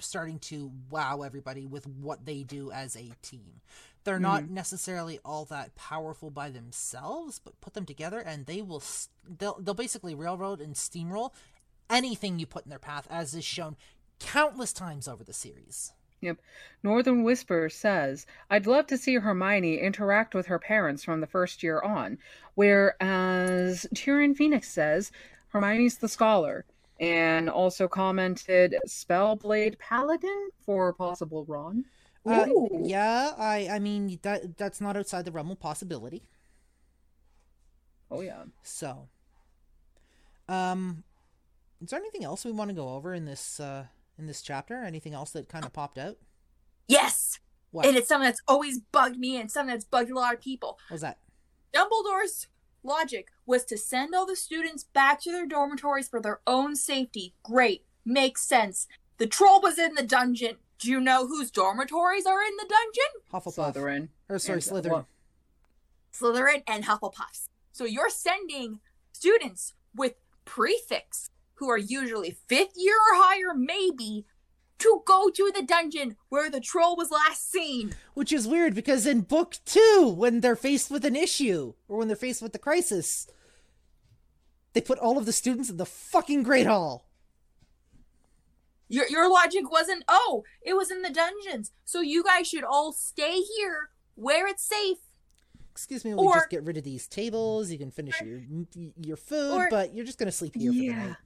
starting 0.00 0.40
to 0.40 0.72
wow 0.90 1.22
everybody 1.22 1.64
with 1.64 1.86
what 1.86 2.24
they 2.26 2.42
do 2.42 2.72
as 2.72 2.96
a 2.96 3.12
team. 3.22 3.60
They're 4.06 4.20
not 4.20 4.44
mm-hmm. 4.44 4.54
necessarily 4.54 5.18
all 5.24 5.44
that 5.46 5.74
powerful 5.74 6.30
by 6.30 6.50
themselves, 6.50 7.40
but 7.44 7.60
put 7.60 7.74
them 7.74 7.84
together 7.84 8.20
and 8.20 8.46
they 8.46 8.62
will 8.62 8.82
they'll 9.28 9.58
they'll 9.60 9.74
basically 9.74 10.14
railroad 10.14 10.60
and 10.60 10.76
steamroll 10.76 11.32
anything 11.90 12.38
you 12.38 12.46
put 12.46 12.64
in 12.64 12.70
their 12.70 12.78
path 12.78 13.08
as 13.10 13.34
is 13.34 13.44
shown 13.44 13.76
countless 14.20 14.72
times 14.72 15.08
over 15.08 15.24
the 15.24 15.32
series. 15.32 15.92
Yep. 16.20 16.38
Northern 16.84 17.24
Whisper 17.24 17.68
says, 17.68 18.26
I'd 18.48 18.68
love 18.68 18.86
to 18.86 18.96
see 18.96 19.16
Hermione 19.16 19.80
interact 19.80 20.36
with 20.36 20.46
her 20.46 20.60
parents 20.60 21.02
from 21.02 21.20
the 21.20 21.26
first 21.26 21.64
year 21.64 21.80
on. 21.80 22.18
Whereas 22.54 23.86
Tyrion 23.92 24.36
Phoenix 24.36 24.68
says, 24.68 25.10
Hermione's 25.48 25.98
the 25.98 26.08
scholar. 26.08 26.64
And 27.00 27.50
also 27.50 27.88
commented, 27.88 28.76
Spellblade 28.86 29.80
Paladin 29.80 30.50
for 30.64 30.92
possible 30.92 31.44
Ron. 31.44 31.84
Uh, 32.26 32.46
yeah, 32.80 33.32
I 33.38 33.68
I 33.70 33.78
mean 33.78 34.18
that 34.22 34.56
that's 34.56 34.80
not 34.80 34.96
outside 34.96 35.24
the 35.24 35.32
realm 35.32 35.50
of 35.50 35.60
possibility. 35.60 36.28
Oh, 38.10 38.20
yeah. 38.20 38.44
So, 38.62 39.08
um, 40.48 41.02
is 41.82 41.90
there 41.90 41.98
anything 41.98 42.24
else 42.24 42.44
we 42.44 42.52
want 42.52 42.70
to 42.70 42.74
go 42.74 42.94
over 42.94 43.14
in 43.14 43.24
this 43.24 43.60
uh 43.60 43.86
in 44.18 44.26
this 44.26 44.42
chapter? 44.42 44.82
Anything 44.84 45.14
else 45.14 45.30
that 45.30 45.48
kind 45.48 45.64
of 45.64 45.72
popped 45.72 45.98
out? 45.98 46.16
Yes. 46.88 47.38
What 47.72 47.86
And 47.86 47.96
it's 47.96 48.08
something 48.08 48.26
that's 48.26 48.42
always 48.48 48.80
bugged 48.80 49.18
me 49.18 49.38
and 49.38 49.50
something 49.50 49.74
that's 49.74 49.84
bugged 49.84 50.10
a 50.10 50.14
lot 50.14 50.34
of 50.34 50.40
people. 50.40 50.78
was 50.90 51.00
that? 51.00 51.18
Dumbledore's 51.72 52.46
logic 52.82 53.28
was 53.44 53.64
to 53.64 53.76
send 53.76 54.14
all 54.14 54.24
the 54.24 54.36
students 54.36 54.84
back 54.84 55.20
to 55.22 55.32
their 55.32 55.46
dormitories 55.46 56.08
for 56.08 56.20
their 56.20 56.40
own 56.46 56.76
safety. 56.76 57.34
Great. 57.42 57.84
Makes 58.04 58.42
sense. 58.42 58.86
The 59.18 59.26
troll 59.26 59.60
was 59.60 59.78
in 59.78 59.94
the 59.94 60.04
dungeon. 60.04 60.56
Do 60.78 60.90
you 60.90 61.00
know 61.00 61.26
whose 61.26 61.50
dormitories 61.50 62.26
are 62.26 62.42
in 62.42 62.56
the 62.56 62.66
dungeon? 62.68 63.22
Hufflepuff. 63.32 63.74
Slytherin. 63.74 64.08
Or 64.28 64.38
sorry, 64.38 64.56
And, 64.58 64.62
Slytherin. 64.64 64.90
well, 64.90 65.08
Slytherin 66.12 66.62
and 66.66 66.84
Hufflepuffs. 66.84 67.48
So 67.72 67.84
you're 67.84 68.10
sending 68.10 68.80
students 69.12 69.74
with 69.94 70.14
prefects 70.44 71.30
who 71.54 71.68
are 71.70 71.78
usually 71.78 72.36
fifth 72.48 72.72
year 72.76 72.94
or 72.94 73.16
higher, 73.22 73.54
maybe, 73.54 74.26
to 74.78 75.02
go 75.06 75.30
to 75.30 75.50
the 75.54 75.62
dungeon 75.62 76.16
where 76.28 76.50
the 76.50 76.60
troll 76.60 76.96
was 76.96 77.10
last 77.10 77.50
seen. 77.50 77.94
Which 78.14 78.32
is 78.32 78.46
weird 78.46 78.74
because 78.74 79.06
in 79.06 79.22
book 79.22 79.56
two, 79.64 80.14
when 80.16 80.40
they're 80.40 80.56
faced 80.56 80.90
with 80.90 81.04
an 81.06 81.16
issue 81.16 81.72
or 81.88 81.96
when 81.98 82.08
they're 82.08 82.16
faced 82.16 82.42
with 82.42 82.52
the 82.52 82.58
crisis, 82.58 83.26
they 84.74 84.82
put 84.82 84.98
all 84.98 85.16
of 85.16 85.24
the 85.24 85.32
students 85.32 85.70
in 85.70 85.78
the 85.78 85.86
fucking 85.86 86.42
Great 86.42 86.66
Hall. 86.66 87.06
Your 88.88 89.06
your 89.08 89.28
logic 89.30 89.70
wasn't, 89.70 90.04
oh, 90.08 90.44
it 90.62 90.74
was 90.74 90.90
in 90.90 91.02
the 91.02 91.10
dungeons. 91.10 91.72
So 91.84 92.00
you 92.00 92.22
guys 92.22 92.46
should 92.48 92.64
all 92.64 92.92
stay 92.92 93.40
here 93.40 93.90
where 94.14 94.46
it's 94.46 94.62
safe. 94.62 94.98
Excuse 95.72 96.04
me, 96.04 96.14
we 96.14 96.20
Or- 96.20 96.34
just 96.34 96.50
get 96.50 96.62
rid 96.64 96.76
of 96.76 96.84
these 96.84 97.06
tables. 97.06 97.70
You 97.70 97.78
can 97.78 97.90
finish 97.90 98.20
your 98.22 98.40
your 98.96 99.16
food, 99.16 99.52
Or- 99.54 99.68
but 99.70 99.94
you're 99.94 100.06
just 100.06 100.18
gonna 100.18 100.32
sleep 100.32 100.54
here 100.54 100.70
for 100.72 100.78
the 100.78 100.84
Yeah. 100.84 101.06
night. 101.06 101.16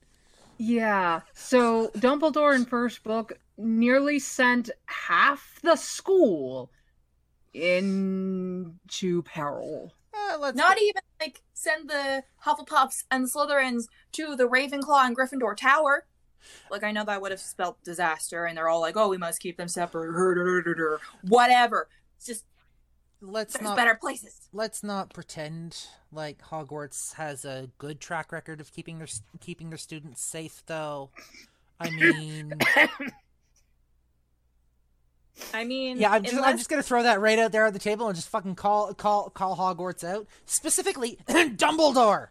Yeah. 0.59 1.21
So 1.35 1.89
Dumbledore 1.89 2.55
in 2.55 2.65
first 2.67 3.03
book 3.03 3.39
nearly 3.57 4.19
sent 4.19 4.71
half 4.87 5.59
the 5.63 5.77
school 5.77 6.71
into 7.53 9.23
peril. 9.23 9.93
Uh, 10.13 10.39
let's 10.39 10.57
Not 10.57 10.81
even 10.81 11.03
like 11.21 11.43
send 11.55 11.89
the 11.89 12.25
Hufflepuffs 12.45 13.05
and 13.11 13.27
Slytherins 13.27 13.85
to 14.13 14.35
the 14.37 14.45
Ravenclaw 14.49 15.07
and 15.07 15.17
Gryffindor 15.17 15.57
Tower. 15.57 16.07
Like 16.71 16.85
I 16.85 16.93
know 16.93 17.05
that 17.05 17.21
would 17.21 17.31
have 17.31 17.41
spelt 17.41 17.83
disaster, 17.85 18.45
and 18.45 18.57
they're 18.57 18.69
all 18.69 18.81
like, 18.81 18.97
"Oh, 18.97 19.09
we 19.09 19.19
must 19.19 19.41
keep 19.41 19.57
them 19.57 19.69
separate." 19.69 20.11
Whatever. 21.23 21.89
It's 22.17 22.27
just 22.27 22.45
let's 23.23 23.55
there's 23.55 23.65
not 23.65 23.77
better 23.77 23.95
places. 23.95 24.49
let's 24.53 24.83
not 24.83 25.13
pretend 25.13 25.87
like 26.13 26.43
Hogwarts 26.43 27.15
has 27.15 27.45
a 27.45 27.69
good 27.79 28.01
track 28.01 28.33
record 28.33 28.61
of 28.61 28.73
keeping 28.73 28.99
their 28.99 29.09
keeping 29.41 29.71
their 29.71 29.79
students 29.79 30.23
safe, 30.23 30.63
though. 30.67 31.11
I 31.79 31.91
mean, 31.91 32.53
I 35.55 35.65
mean, 35.65 35.99
yeah, 35.99 36.13
I'm 36.13 36.23
just 36.23 36.37
I'm 36.37 36.57
just 36.57 36.69
gonna 36.69 36.83
throw 36.83 37.03
that 37.03 37.21
right 37.21 37.39
out 37.39 37.53
there 37.53 37.67
on 37.67 37.73
the 37.73 37.79
table 37.79 38.09
and 38.09 38.17
just 38.17 38.29
fucking 38.29 38.55
call 38.55 38.93
call 38.95 39.31
call 39.31 39.57
Hogwarts 39.57 40.05
out, 40.05 40.27
specifically 40.47 41.19
Dumbledore. 41.29 42.29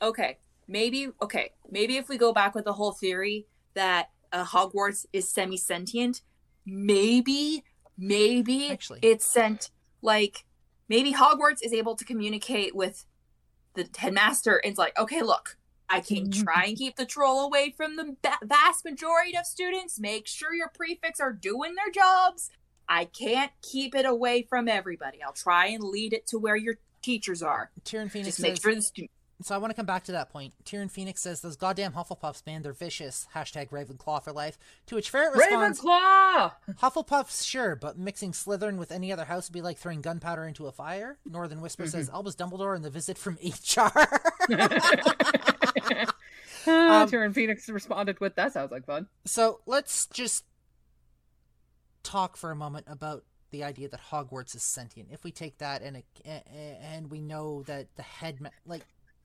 okay, 0.00 0.38
maybe 0.66 1.08
okay, 1.22 1.50
maybe 1.70 1.96
if 1.96 2.08
we 2.08 2.18
go 2.18 2.32
back 2.32 2.54
with 2.54 2.64
the 2.64 2.72
whole 2.72 2.92
theory 2.92 3.46
that 3.74 4.10
uh, 4.32 4.44
Hogwarts 4.44 5.06
is 5.12 5.28
semi-sentient, 5.28 6.22
maybe, 6.66 7.64
maybe 7.96 8.70
Actually. 8.70 9.00
it's 9.02 9.24
sent 9.24 9.70
like 10.02 10.44
maybe 10.88 11.12
Hogwarts 11.14 11.62
is 11.62 11.72
able 11.72 11.96
to 11.96 12.04
communicate 12.04 12.74
with 12.74 13.06
the 13.74 13.88
headmaster 13.96 14.56
and 14.56 14.70
it's 14.70 14.78
like, 14.78 14.98
okay, 14.98 15.22
look, 15.22 15.56
I 15.88 16.00
can 16.00 16.30
try 16.30 16.64
and 16.66 16.76
keep 16.76 16.96
the 16.96 17.06
troll 17.06 17.44
away 17.44 17.74
from 17.76 17.96
the 17.96 18.16
ba- 18.22 18.38
vast 18.42 18.84
majority 18.84 19.36
of 19.36 19.46
students. 19.46 20.00
Make 20.00 20.26
sure 20.26 20.54
your 20.54 20.68
prefects 20.68 21.20
are 21.20 21.32
doing 21.32 21.74
their 21.74 21.90
jobs. 21.92 22.50
I 22.88 23.06
can't 23.06 23.52
keep 23.62 23.94
it 23.94 24.04
away 24.06 24.42
from 24.42 24.68
everybody. 24.68 25.22
I'll 25.22 25.32
try 25.32 25.66
and 25.66 25.82
lead 25.82 26.12
it 26.12 26.26
to 26.28 26.38
where 26.38 26.56
your 26.56 26.76
teachers 27.02 27.42
are. 27.42 27.70
Tyrion 27.84 28.10
Phoenix 28.10 28.36
Just 28.36 28.40
make 28.40 28.52
says, 28.52 28.62
sure 28.62 28.74
the 28.74 28.82
students. 28.82 29.13
So 29.42 29.54
I 29.54 29.58
want 29.58 29.70
to 29.72 29.74
come 29.74 29.84
back 29.86 30.04
to 30.04 30.12
that 30.12 30.30
point. 30.30 30.54
Tyrion 30.64 30.90
Phoenix 30.90 31.20
says 31.20 31.40
those 31.40 31.56
goddamn 31.56 31.92
Hufflepuffs, 31.92 32.46
man, 32.46 32.62
they're 32.62 32.72
vicious. 32.72 33.26
Hashtag 33.34 33.70
Ravenclaw 33.70 34.22
for 34.22 34.32
life. 34.32 34.56
To 34.86 34.94
which 34.94 35.10
Ferret 35.10 35.34
responds, 35.34 35.80
Ravenclaw! 35.80 36.52
Hufflepuffs, 36.80 37.44
sure, 37.44 37.74
but 37.76 37.98
mixing 37.98 38.32
Slytherin 38.32 38.78
with 38.78 38.92
any 38.92 39.12
other 39.12 39.24
house 39.24 39.48
would 39.48 39.54
be 39.54 39.60
like 39.62 39.76
throwing 39.78 40.00
gunpowder 40.02 40.44
into 40.44 40.66
a 40.66 40.72
fire. 40.72 41.18
Northern 41.26 41.60
Whisper 41.60 41.86
says 41.86 42.08
Albus 42.10 42.36
Dumbledore 42.36 42.76
and 42.76 42.84
the 42.84 42.90
visit 42.90 43.18
from 43.18 43.34
HR. 43.42 43.90
Ah, 46.66 47.02
Um, 47.02 47.10
Tyrion 47.10 47.34
Phoenix 47.34 47.68
responded 47.68 48.20
with, 48.20 48.36
that 48.36 48.54
sounds 48.54 48.70
like 48.72 48.86
fun. 48.86 49.06
so 49.26 49.60
let's 49.66 50.06
just 50.06 50.44
talk 52.02 52.36
for 52.38 52.50
a 52.50 52.56
moment 52.56 52.86
about 52.88 53.24
the 53.50 53.62
idea 53.64 53.88
that 53.88 54.00
Hogwarts 54.10 54.54
is 54.56 54.62
sentient. 54.62 55.10
If 55.12 55.24
we 55.24 55.30
take 55.30 55.58
that 55.58 55.82
and 55.82 56.02
and 56.24 57.10
we 57.10 57.20
know 57.20 57.62
that 57.64 57.88
the 57.96 58.02
head 58.02 58.38
like 58.66 58.84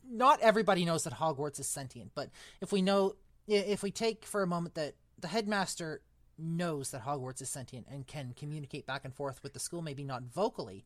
not 0.09 0.39
everybody 0.41 0.85
knows 0.85 1.03
that 1.03 1.13
Hogwarts 1.13 1.59
is 1.59 1.67
sentient, 1.67 2.11
but 2.15 2.29
if 2.61 2.71
we 2.71 2.81
know 2.81 3.15
if 3.47 3.81
we 3.83 3.91
take 3.91 4.25
for 4.25 4.43
a 4.43 4.47
moment 4.47 4.75
that 4.75 4.95
the 5.19 5.27
headmaster 5.27 6.01
knows 6.37 6.91
that 6.91 7.03
Hogwarts 7.03 7.41
is 7.41 7.49
sentient 7.49 7.87
and 7.89 8.05
can 8.07 8.33
communicate 8.37 8.85
back 8.85 9.05
and 9.05 9.13
forth 9.13 9.41
with 9.43 9.53
the 9.53 9.59
school, 9.59 9.81
maybe 9.81 10.03
not 10.03 10.23
vocally, 10.23 10.85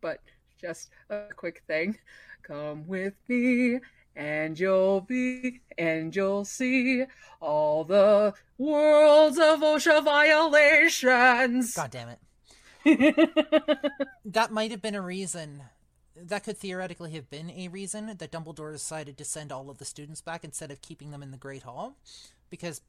But 0.00 0.20
just 0.60 0.90
a 1.10 1.24
quick 1.34 1.62
thing. 1.66 1.98
Come 2.42 2.86
with 2.86 3.14
me, 3.28 3.80
and 4.16 4.58
you'll 4.58 5.00
be, 5.00 5.60
and 5.78 6.14
you'll 6.14 6.44
see 6.44 7.04
all 7.40 7.84
the 7.84 8.34
worlds 8.58 9.38
of 9.38 9.60
OSHA 9.60 10.04
violations. 10.04 11.74
God 11.74 11.90
damn 11.90 12.08
it. 12.10 12.20
that 14.26 14.52
might 14.52 14.70
have 14.70 14.82
been 14.82 14.94
a 14.94 15.00
reason. 15.00 15.62
That 16.16 16.44
could 16.44 16.56
theoretically 16.56 17.10
have 17.12 17.28
been 17.28 17.50
a 17.50 17.68
reason 17.68 18.06
that 18.06 18.30
Dumbledore 18.30 18.72
decided 18.72 19.18
to 19.18 19.24
send 19.24 19.50
all 19.50 19.68
of 19.68 19.78
the 19.78 19.84
students 19.84 20.20
back 20.20 20.44
instead 20.44 20.70
of 20.70 20.80
keeping 20.80 21.10
them 21.10 21.22
in 21.22 21.32
the 21.32 21.36
Great 21.36 21.64
Hall, 21.64 21.96
because 22.50 22.82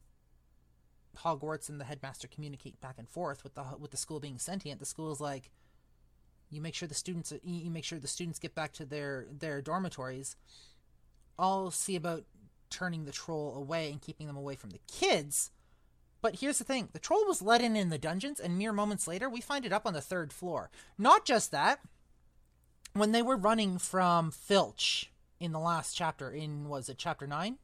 Hogwarts 1.18 1.68
and 1.68 1.80
the 1.80 1.84
headmaster 1.84 2.28
communicate 2.28 2.80
back 2.80 2.96
and 2.98 3.08
forth 3.08 3.42
with 3.42 3.54
the 3.54 3.64
with 3.78 3.90
the 3.90 3.96
school 3.96 4.20
being 4.20 4.38
sentient. 4.38 4.78
The 4.78 4.86
school 4.86 5.10
is 5.10 5.20
like, 5.20 5.50
you 6.50 6.60
make 6.60 6.74
sure 6.74 6.86
the 6.86 6.94
students 6.94 7.32
you 7.42 7.70
make 7.70 7.84
sure 7.84 7.98
the 7.98 8.06
students 8.06 8.38
get 8.38 8.54
back 8.54 8.72
to 8.74 8.84
their 8.84 9.26
their 9.30 9.60
dormitories. 9.60 10.36
I'll 11.38 11.70
see 11.70 11.96
about 11.96 12.24
turning 12.70 13.04
the 13.04 13.12
troll 13.12 13.54
away 13.56 13.90
and 13.90 14.00
keeping 14.00 14.26
them 14.26 14.36
away 14.36 14.54
from 14.54 14.70
the 14.70 14.80
kids. 14.86 15.50
But 16.22 16.36
here's 16.36 16.58
the 16.58 16.64
thing 16.64 16.88
the 16.92 16.98
troll 16.98 17.26
was 17.26 17.42
let 17.42 17.60
in 17.60 17.76
in 17.76 17.88
the 17.88 17.98
dungeons, 17.98 18.40
and 18.40 18.56
mere 18.56 18.72
moments 18.72 19.08
later, 19.08 19.28
we 19.28 19.40
find 19.40 19.64
it 19.64 19.72
up 19.72 19.86
on 19.86 19.94
the 19.94 20.00
third 20.00 20.32
floor. 20.32 20.70
Not 20.98 21.24
just 21.24 21.50
that, 21.50 21.80
when 22.96 23.12
they 23.12 23.22
were 23.22 23.36
running 23.36 23.78
from 23.78 24.30
Filch 24.30 25.10
in 25.40 25.52
the 25.52 25.58
last 25.58 25.94
chapter, 25.94 26.30
in 26.30 26.68
was 26.68 26.88
it 26.88 26.98
chapter 26.98 27.26
9? 27.26 27.58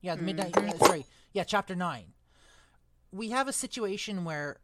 Yeah, 0.00 0.16
the 0.16 0.22
midnight. 0.22 0.56
uh, 0.56 0.78
sorry. 0.78 1.06
Yeah, 1.32 1.44
chapter 1.44 1.74
9. 1.74 2.04
We 3.12 3.30
have 3.30 3.48
a 3.48 3.52
situation 3.52 4.24
where 4.24 4.60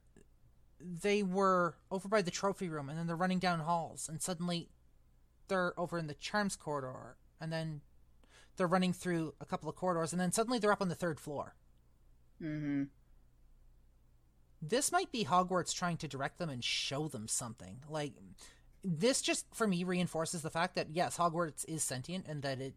they 0.80 1.22
were 1.22 1.76
over 1.90 2.08
by 2.08 2.22
the 2.22 2.30
trophy 2.30 2.68
room, 2.68 2.88
and 2.88 2.98
then 2.98 3.06
they're 3.06 3.16
running 3.16 3.38
down 3.38 3.60
halls, 3.60 4.08
and 4.08 4.22
suddenly 4.22 4.70
they're 5.48 5.78
over 5.78 5.98
in 5.98 6.06
the 6.06 6.14
charms 6.14 6.56
corridor, 6.56 7.16
and 7.40 7.52
then 7.52 7.80
they're 8.56 8.66
running 8.66 8.92
through 8.92 9.34
a 9.40 9.44
couple 9.44 9.68
of 9.68 9.76
corridors, 9.76 10.12
and 10.12 10.20
then 10.20 10.32
suddenly 10.32 10.58
they're 10.58 10.72
up 10.72 10.82
on 10.82 10.88
the 10.88 10.94
third 10.94 11.20
floor. 11.20 11.54
mm-hmm. 12.42 12.84
this 14.62 14.90
might 14.92 15.12
be 15.12 15.24
Hogwarts 15.24 15.74
trying 15.74 15.96
to 15.98 16.08
direct 16.08 16.38
them 16.38 16.50
and 16.50 16.62
show 16.64 17.08
them 17.08 17.28
something. 17.28 17.82
Like 17.88 18.14
this 18.88 19.20
just 19.20 19.46
for 19.52 19.66
me 19.66 19.82
reinforces 19.84 20.42
the 20.42 20.50
fact 20.50 20.76
that 20.76 20.88
yes, 20.92 21.16
Hogwarts 21.16 21.64
is 21.68 21.82
sentient 21.82 22.26
and 22.28 22.42
that 22.42 22.60
it 22.60 22.74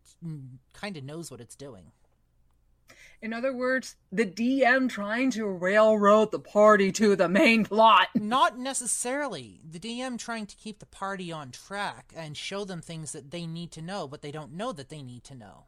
kind 0.74 0.97
of 0.97 1.03
knows 1.03 1.30
what 1.30 1.39
it's 1.39 1.55
doing. 1.55 1.91
In 3.22 3.34
other 3.34 3.53
words, 3.53 3.97
the 4.12 4.26
DM 4.26 4.89
trying 4.89 5.30
to 5.32 5.45
railroad 5.45 6.32
the 6.32 6.39
party 6.39 6.91
to 6.93 7.16
the 7.18 7.28
main 7.28 7.66
plot. 7.66 8.07
Not 8.16 8.57
necessarily 8.57 9.60
the 9.70 9.80
DM 9.80 10.18
trying 10.18 10.45
to 10.47 10.55
keep 10.55 10.80
the 10.80 10.86
party 10.86 11.30
on 11.32 11.51
track 11.51 12.14
and 12.16 12.36
show 12.38 12.64
them 12.64 12.82
things 12.82 13.12
that 13.12 13.30
they 13.32 13.45
need 13.45 13.72
to 13.74 13.82
know, 13.82 14.07
but 14.07 14.22
they 14.22 14.32
don't 14.32 14.53
know 14.53 14.72
that 14.72 14.88
they 14.89 15.01
need 15.01 15.26
to 15.26 15.36
know. 15.36 15.66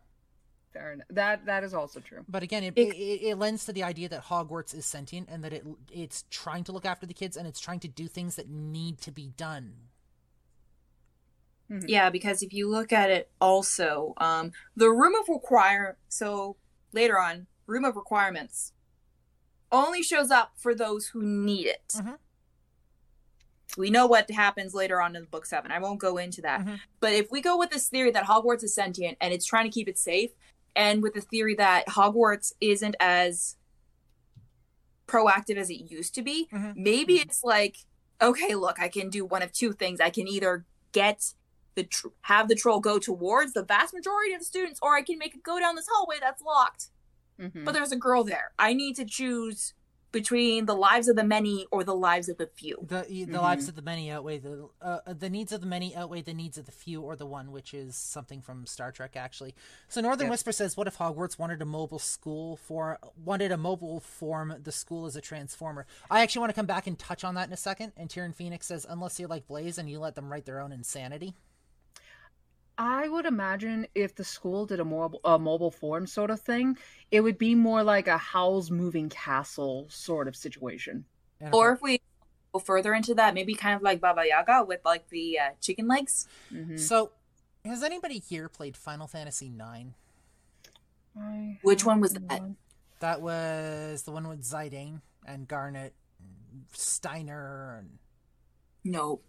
Fair 0.72 0.94
enough. 0.94 1.08
That 1.10 1.46
that 1.48 1.66
is 1.66 1.74
also 1.74 2.00
true. 2.00 2.24
But 2.30 2.42
again, 2.42 2.64
it, 2.64 2.74
It- 2.78 2.96
it, 2.96 3.22
it 3.32 3.36
lends 3.38 3.66
to 3.66 3.74
the 3.74 3.84
idea 3.84 4.08
that 4.08 4.24
Hogwarts 4.26 4.74
is 4.74 4.86
sentient 4.86 5.28
and 5.30 5.44
that 5.44 5.52
it 5.52 5.66
it's 5.92 6.24
trying 6.30 6.64
to 6.64 6.72
look 6.72 6.86
after 6.86 7.06
the 7.06 7.14
kids 7.14 7.36
and 7.36 7.46
it's 7.46 7.60
trying 7.60 7.82
to 7.82 7.90
do 7.90 8.08
things 8.08 8.38
that 8.38 8.50
need 8.50 9.02
to 9.02 9.12
be 9.12 9.28
done. 9.28 9.74
Yeah, 11.88 12.10
because 12.10 12.44
if 12.44 12.52
you 12.54 12.68
look 12.70 12.92
at 12.92 13.10
it 13.10 13.32
also, 13.40 14.14
um, 14.18 14.52
the 14.76 14.90
room 14.90 15.16
of 15.16 15.30
require 15.30 15.98
so 16.10 16.58
later 16.92 17.18
on, 17.20 17.48
room 17.66 17.86
of 17.86 17.96
requirements 17.96 18.74
only 19.72 20.04
shows 20.04 20.32
up 20.32 20.52
for 20.58 20.76
those 20.76 21.08
who 21.08 21.24
need 21.24 21.66
it. 21.68 21.94
Mhm. 21.96 22.18
We 23.78 23.90
know 23.90 24.06
what 24.06 24.30
happens 24.30 24.74
later 24.74 25.02
on 25.02 25.16
in 25.16 25.24
book 25.26 25.46
seven. 25.46 25.72
I 25.72 25.80
won't 25.80 26.00
go 26.00 26.18
into 26.18 26.42
that. 26.42 26.60
Mhm. 26.62 26.80
But 27.00 27.14
if 27.14 27.32
we 27.32 27.40
go 27.42 27.58
with 27.58 27.70
this 27.70 27.88
theory 27.88 28.12
that 28.12 28.26
Hogwarts 28.26 28.64
is 28.64 28.74
sentient 28.74 29.18
and 29.22 29.34
it's 29.34 29.46
trying 29.46 29.64
to 29.64 29.74
keep 29.74 29.88
it 29.88 29.98
safe, 29.98 30.32
and 30.76 31.02
with 31.02 31.14
the 31.14 31.22
theory 31.22 31.56
that 31.56 31.88
Hogwarts 31.88 32.52
isn't 32.60 32.96
as 33.00 33.56
proactive 35.08 35.56
as 35.56 35.70
it 35.70 35.90
used 35.90 36.14
to 36.16 36.22
be, 36.22 36.48
Mhm. 36.52 36.76
maybe 36.76 37.16
it's 37.20 37.44
like, 37.44 37.78
okay, 38.22 38.56
look, 38.56 38.80
I 38.80 38.90
can 38.90 39.10
do 39.10 39.24
one 39.26 39.42
of 39.42 39.52
two 39.54 39.72
things. 39.74 40.02
I 40.02 40.10
can 40.10 40.28
either 40.28 40.66
get 40.92 41.34
the 41.76 41.84
tr- 41.84 42.08
have 42.22 42.48
the 42.48 42.56
troll 42.56 42.80
go 42.80 43.00
towards 43.00 43.54
the 43.54 43.64
vast 43.64 43.94
majority 43.94 44.34
of 44.34 44.40
the 44.40 44.46
students, 44.46 44.80
or 44.82 44.96
I 44.96 45.02
can 45.02 45.18
make 45.18 45.36
it 45.36 45.44
go 45.44 45.60
down 45.60 45.76
this 45.76 45.88
hallway 45.92 46.18
that's 46.20 46.42
locked. 46.42 46.90
Mhm. 47.40 47.66
But 47.66 47.74
there's 47.74 47.92
a 47.92 47.98
girl 47.98 48.24
there. 48.24 48.52
I 48.60 48.74
need 48.74 48.96
to 48.98 49.06
choose 49.06 49.74
between 50.12 50.66
the 50.66 50.76
lives 50.76 51.08
of 51.08 51.16
the 51.16 51.24
many 51.24 51.66
or 51.72 51.86
the 51.86 51.96
lives 51.96 52.28
of 52.28 52.38
the 52.38 52.46
few. 52.46 52.78
The 52.86 53.04
the 53.08 53.26
Mhm. 53.26 53.42
lives 53.42 53.70
of 53.70 53.76
the 53.76 53.82
many 53.82 54.12
outweigh 54.12 54.40
the 54.40 54.68
uh, 54.82 55.14
the 55.14 55.30
needs 55.30 55.54
of 55.54 55.62
the 55.62 55.68
many 55.68 55.96
outweigh 55.96 56.22
the 56.22 56.34
needs 56.34 56.58
of 56.58 56.66
the 56.66 56.72
few 56.74 57.02
or 57.02 57.16
the 57.16 57.26
one, 57.26 57.50
which 57.50 57.74
is 57.74 57.96
something 57.96 58.42
from 58.42 58.66
Star 58.66 58.92
Trek 58.92 59.16
actually. 59.16 59.56
So 59.88 60.02
Northern 60.02 60.26
Yes. 60.28 60.32
Whisper 60.32 60.52
says, 60.52 60.76
"What 60.76 60.88
if 60.88 60.98
Hogwarts 60.98 61.40
wanted 61.40 61.62
a 61.62 61.66
mobile 61.66 61.98
school 61.98 62.58
for 62.58 63.00
wanted 63.16 63.54
a 63.54 63.58
mobile 63.58 64.02
form 64.02 64.54
the 64.62 64.74
school 64.74 65.06
as 65.06 65.16
a 65.16 65.22
transformer?" 65.22 65.88
I 66.10 66.22
actually 66.22 66.42
want 66.42 66.50
to 66.50 66.56
come 66.56 66.66
back 66.66 66.88
and 66.88 67.00
touch 67.00 67.24
on 67.24 67.36
that 67.36 67.48
in 67.48 67.54
a 67.54 67.58
second. 67.58 67.94
And 67.96 68.10
Tyrion 68.10 68.36
Phoenix 68.36 68.68
says, 68.68 68.86
"Unless 68.90 69.18
you're 69.18 69.30
like 69.30 69.48
Blaze 69.48 69.78
and 69.78 69.90
you 69.90 70.00
let 70.00 70.16
them 70.16 70.30
write 70.30 70.44
their 70.46 70.60
own 70.60 70.74
insanity." 70.74 71.36
I 72.82 73.08
would 73.08 73.28
imagine 73.28 73.86
if 73.94 74.16
the 74.16 74.24
school 74.24 74.66
did 74.66 74.80
a 74.80 74.84
mobile, 74.86 75.22
a 75.24 75.38
mobile 75.38 75.70
form 75.70 76.08
sort 76.08 76.32
of 76.32 76.42
thing, 76.42 76.80
it 77.12 77.22
would 77.22 77.38
be 77.38 77.54
more 77.54 77.84
like 77.84 78.08
a 78.08 78.18
Howl's 78.18 78.72
Moving 78.72 79.08
Castle 79.08 79.86
sort 79.88 80.28
of 80.28 80.36
situation. 80.36 81.06
And 81.40 81.54
Or 81.54 81.74
if 81.74 81.84
we 81.84 82.02
go 82.52 82.58
further 82.58 82.96
into 82.96 83.14
that, 83.14 83.36
maybe 83.36 83.54
kind 83.54 83.76
of 83.76 83.84
like 83.84 84.02
Baba 84.02 84.24
Yaga 84.28 84.64
with 84.68 84.80
like 84.84 85.08
the 85.10 85.38
uh, 85.38 85.50
chicken 85.62 85.88
legs. 85.88 86.28
Mhm. 86.52 86.80
so, 86.80 87.12
has 87.64 87.84
anybody 87.84 88.18
here 88.18 88.50
played 88.50 88.76
Final 88.76 89.06
Fantasy 89.06 89.46
IX? 89.46 89.90
I 91.16 91.60
Which 91.62 91.86
one 91.86 92.02
was 92.02 92.14
that? 92.14 92.42
That 93.00 93.22
was 93.22 94.02
the 94.04 94.12
one 94.12 94.28
with 94.28 94.42
Zidane 94.42 95.02
and 95.24 95.48
Garnet, 95.48 95.94
and 96.20 96.66
Steiner, 96.72 97.78
and 97.78 98.00
No. 98.84 99.22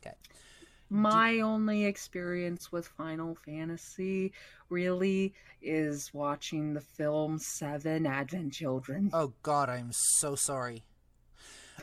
My 0.93 1.41
only 1.41 1.87
experience 1.87 2.71
with 2.71 2.87
Final 2.87 3.35
Fantasy 3.47 4.33
really 4.69 5.33
is 5.63 6.13
watching 6.13 6.75
the 6.75 6.81
film 6.81 7.39
Seven 7.39 8.05
Advent 8.07 8.53
Children. 8.53 9.11
oh 9.13 9.33
god, 9.43 9.69
I'm 9.71 9.91
so 9.93 10.35
sorry. 10.35 10.85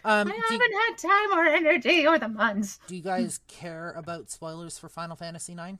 Um, 0.06 0.28
I 0.32 0.36
haven't 0.50 0.74
had 0.88 0.98
time 0.98 1.38
or 1.38 1.46
energy 1.46 2.06
or 2.08 2.20
the 2.20 2.28
months. 2.30 2.80
do 2.88 2.96
you 2.96 3.02
guys 3.02 3.40
care 3.48 3.92
about 3.98 4.30
spoilers 4.30 4.78
for 4.78 4.88
Final 4.88 5.16
Fantasy 5.16 5.54
IX? 5.54 5.78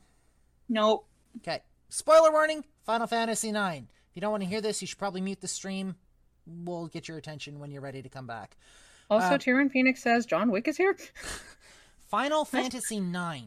No. 0.68 1.04
Okay, 1.38 1.62
spoiler 1.90 2.32
warning: 2.32 2.66
Final 2.84 3.08
Fantasy 3.08 3.50
IX. 3.50 3.84
If 4.10 4.16
you 4.16 4.22
don't 4.22 4.32
want 4.32 4.44
to 4.44 4.50
hear 4.50 4.60
this, 4.62 4.82
you 4.82 4.88
should 4.88 4.98
probably 4.98 5.22
mute 5.22 5.40
the 5.42 5.48
stream. 5.48 5.96
We'll 6.48 6.88
get 6.88 7.08
your 7.08 7.18
attention 7.20 7.60
when 7.60 7.70
you're 7.72 7.82
ready 7.82 8.02
to 8.02 8.10
come 8.10 8.26
back. 8.26 8.58
Also, 9.10 9.28
Uh, 9.28 9.38
Tyrion 9.38 9.72
Phoenix 9.72 10.02
says 10.02 10.26
John 10.26 10.50
Wick 10.52 10.68
is 10.68 10.78
here. 10.78 10.98
Final 12.10 12.44
Fantasy 12.44 12.98
IX 12.98 13.46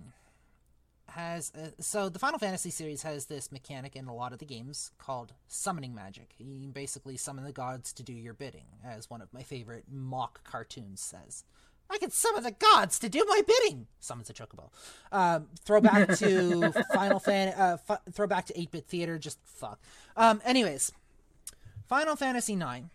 has 1.08 1.52
a, 1.56 1.82
so 1.82 2.08
the 2.08 2.20
Final 2.20 2.38
Fantasy 2.38 2.70
series 2.70 3.02
has 3.02 3.26
this 3.26 3.50
mechanic 3.50 3.96
in 3.96 4.06
a 4.06 4.14
lot 4.14 4.32
of 4.32 4.38
the 4.38 4.44
games 4.44 4.92
called 4.98 5.32
summoning 5.48 5.94
magic. 5.94 6.34
You 6.38 6.70
basically 6.70 7.16
summon 7.16 7.42
the 7.44 7.52
gods 7.52 7.92
to 7.94 8.04
do 8.04 8.12
your 8.12 8.34
bidding, 8.34 8.66
as 8.84 9.10
one 9.10 9.20
of 9.20 9.32
my 9.34 9.42
favorite 9.42 9.86
mock 9.90 10.44
cartoons 10.44 11.00
says. 11.00 11.42
I 11.90 11.98
can 11.98 12.12
summon 12.12 12.44
the 12.44 12.52
gods 12.52 13.00
to 13.00 13.08
do 13.08 13.24
my 13.28 13.42
bidding. 13.44 13.88
Summons 13.98 14.30
a 14.30 14.32
chocobo. 14.32 14.70
Um, 15.10 15.48
throwback 15.64 16.16
to 16.18 16.72
Final 16.94 17.18
Fan. 17.18 17.48
Uh, 17.54 17.76
fu- 17.76 18.12
throwback 18.12 18.46
to 18.46 18.58
eight 18.58 18.70
bit 18.70 18.86
theater. 18.86 19.18
Just 19.18 19.38
fuck. 19.44 19.80
Um, 20.16 20.40
anyways, 20.44 20.92
Final 21.88 22.14
Fantasy 22.14 22.54
IX 22.54 22.86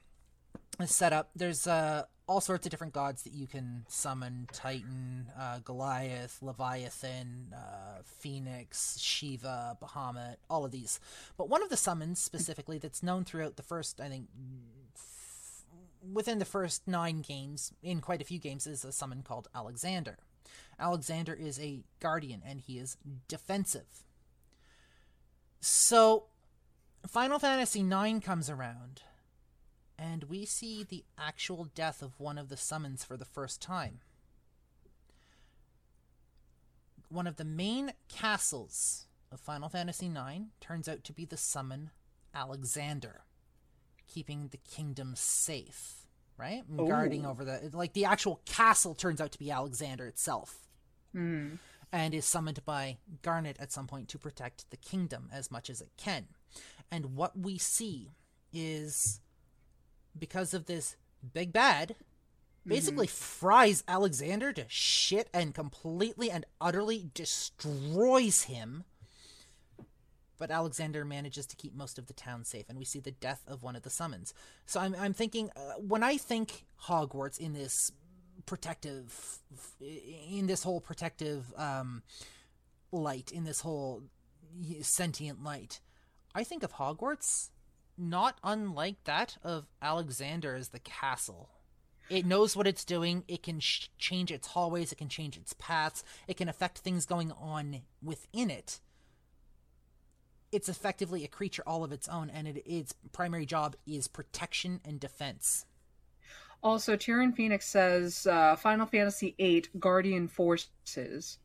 is 0.79 0.95
set 0.95 1.11
up. 1.13 1.29
There's 1.35 1.67
uh, 1.67 2.03
all 2.27 2.41
sorts 2.41 2.65
of 2.65 2.71
different 2.71 2.93
gods 2.93 3.23
that 3.23 3.33
you 3.33 3.47
can 3.47 3.85
summon 3.87 4.47
Titan, 4.51 5.27
uh, 5.39 5.59
Goliath, 5.59 6.39
Leviathan, 6.41 7.53
uh, 7.55 8.01
Phoenix, 8.03 8.99
Shiva, 8.99 9.77
Bahamut, 9.81 10.35
all 10.49 10.65
of 10.65 10.71
these. 10.71 10.99
But 11.37 11.47
one 11.49 11.63
of 11.63 11.69
the 11.69 11.77
summons 11.77 12.19
specifically 12.19 12.77
that's 12.77 13.01
known 13.01 13.23
throughout 13.23 13.55
the 13.55 13.63
first, 13.63 14.01
I 14.01 14.09
think, 14.09 14.27
f- 14.93 15.63
within 16.11 16.39
the 16.39 16.45
first 16.45 16.85
nine 16.85 17.21
games, 17.21 17.71
in 17.81 18.01
quite 18.01 18.21
a 18.21 18.25
few 18.25 18.39
games, 18.39 18.67
is 18.67 18.83
a 18.83 18.91
summon 18.91 19.23
called 19.23 19.47
Alexander. 19.55 20.17
Alexander 20.77 21.33
is 21.33 21.59
a 21.59 21.79
guardian 22.01 22.41
and 22.45 22.59
he 22.59 22.77
is 22.77 22.97
defensive. 23.29 24.03
So, 25.61 26.25
Final 27.07 27.39
Fantasy 27.39 27.81
IX 27.81 28.23
comes 28.23 28.49
around 28.49 29.01
and 29.97 30.25
we 30.25 30.45
see 30.45 30.83
the 30.83 31.03
actual 31.17 31.65
death 31.75 32.01
of 32.01 32.19
one 32.19 32.37
of 32.37 32.49
the 32.49 32.57
summons 32.57 33.03
for 33.03 33.17
the 33.17 33.25
first 33.25 33.61
time. 33.61 33.99
One 37.09 37.27
of 37.27 37.37
the 37.37 37.45
main 37.45 37.93
castles 38.09 39.05
of 39.31 39.39
Final 39.39 39.69
Fantasy 39.69 40.07
IX 40.07 40.45
turns 40.59 40.87
out 40.89 41.03
to 41.05 41.13
be 41.13 41.25
the 41.25 41.37
summon 41.37 41.91
Alexander, 42.35 43.21
keeping 44.07 44.49
the 44.49 44.57
kingdom 44.57 45.13
safe, 45.15 46.07
right? 46.37 46.63
And 46.67 46.77
Guarding 46.87 47.25
over 47.25 47.45
the 47.45 47.69
like 47.73 47.93
the 47.93 48.05
actual 48.05 48.41
castle 48.45 48.93
turns 48.93 49.21
out 49.21 49.31
to 49.31 49.39
be 49.39 49.49
Alexander 49.51 50.05
itself 50.05 50.67
Hmm. 51.13 51.55
and 51.91 52.13
is 52.13 52.25
summoned 52.25 52.63
by 52.65 52.97
Garnet 53.21 53.55
at 53.59 53.71
some 53.71 53.87
point 53.87 54.09
to 54.09 54.19
protect 54.19 54.69
the 54.69 54.77
kingdom 54.77 55.29
as 55.31 55.49
much 55.49 55.69
as 55.69 55.79
it 55.81 55.91
can. 55.97 56.27
And 56.91 57.15
what 57.15 57.37
we 57.37 57.57
see 57.57 58.11
is 58.53 59.21
because 60.19 60.53
of 60.53 60.65
this 60.65 60.95
big 61.33 61.51
bad 61.53 61.95
basically 62.67 63.07
fries 63.07 63.83
Alexander 63.87 64.51
to 64.53 64.65
shit 64.67 65.29
and 65.33 65.55
completely 65.55 66.29
and 66.29 66.45
utterly 66.59 67.09
destroys 67.13 68.43
him. 68.43 68.83
But 70.37 70.51
Alexander 70.51 71.03
manages 71.03 71.47
to 71.47 71.55
keep 71.55 71.73
most 71.73 71.97
of 71.97 72.05
the 72.05 72.13
town 72.13 72.45
safe, 72.45 72.69
and 72.69 72.77
we 72.77 72.85
see 72.85 72.99
the 72.99 73.11
death 73.11 73.41
of 73.47 73.63
one 73.63 73.75
of 73.75 73.81
the 73.81 73.89
summons. 73.89 74.35
So 74.67 74.79
I'm, 74.79 74.95
I'm 74.99 75.13
thinking, 75.13 75.49
uh, 75.55 75.79
when 75.79 76.03
I 76.03 76.17
think 76.17 76.65
Hogwarts 76.83 77.39
in 77.39 77.53
this 77.53 77.91
protective, 78.45 79.39
in 79.81 80.45
this 80.45 80.61
whole 80.61 80.79
protective 80.79 81.51
um, 81.57 82.03
light, 82.91 83.31
in 83.31 83.45
this 83.45 83.61
whole 83.61 84.03
sentient 84.81 85.43
light, 85.43 85.79
I 86.35 86.43
think 86.43 86.61
of 86.61 86.73
Hogwarts 86.73 87.49
not 87.97 88.39
unlike 88.43 89.03
that 89.05 89.37
of 89.43 89.65
Alexander 89.81 90.55
as 90.55 90.69
the 90.69 90.79
castle. 90.79 91.49
It 92.09 92.25
knows 92.25 92.55
what 92.55 92.67
it's 92.67 92.85
doing. 92.85 93.23
It 93.27 93.43
can 93.43 93.59
sh- 93.59 93.89
change 93.97 94.31
its 94.31 94.47
hallways. 94.49 94.91
It 94.91 94.97
can 94.97 95.09
change 95.09 95.35
its 95.35 95.53
paths. 95.53 96.03
It 96.27 96.37
can 96.37 96.47
affect 96.47 96.77
things 96.79 97.05
going 97.05 97.31
on 97.31 97.81
within 98.01 98.49
it. 98.49 98.79
It's 100.51 100.69
effectively 100.69 101.25
a 101.25 101.27
creature 101.27 101.63
all 101.67 101.83
of 101.83 101.91
its 101.91 102.07
own, 102.07 102.29
and 102.29 102.47
it, 102.47 102.63
its 102.65 102.93
primary 103.11 103.45
job 103.45 103.75
is 103.85 104.07
protection 104.07 104.79
and 104.85 104.99
defense. 104.99 105.65
Also, 106.63 106.95
Tyrion 106.95 107.35
Phoenix 107.35 107.67
says 107.67 108.25
uh, 108.25 108.55
Final 108.55 108.85
Fantasy 108.85 109.35
VIII 109.37 109.65
Guardian 109.77 110.27
Forces 110.27 111.37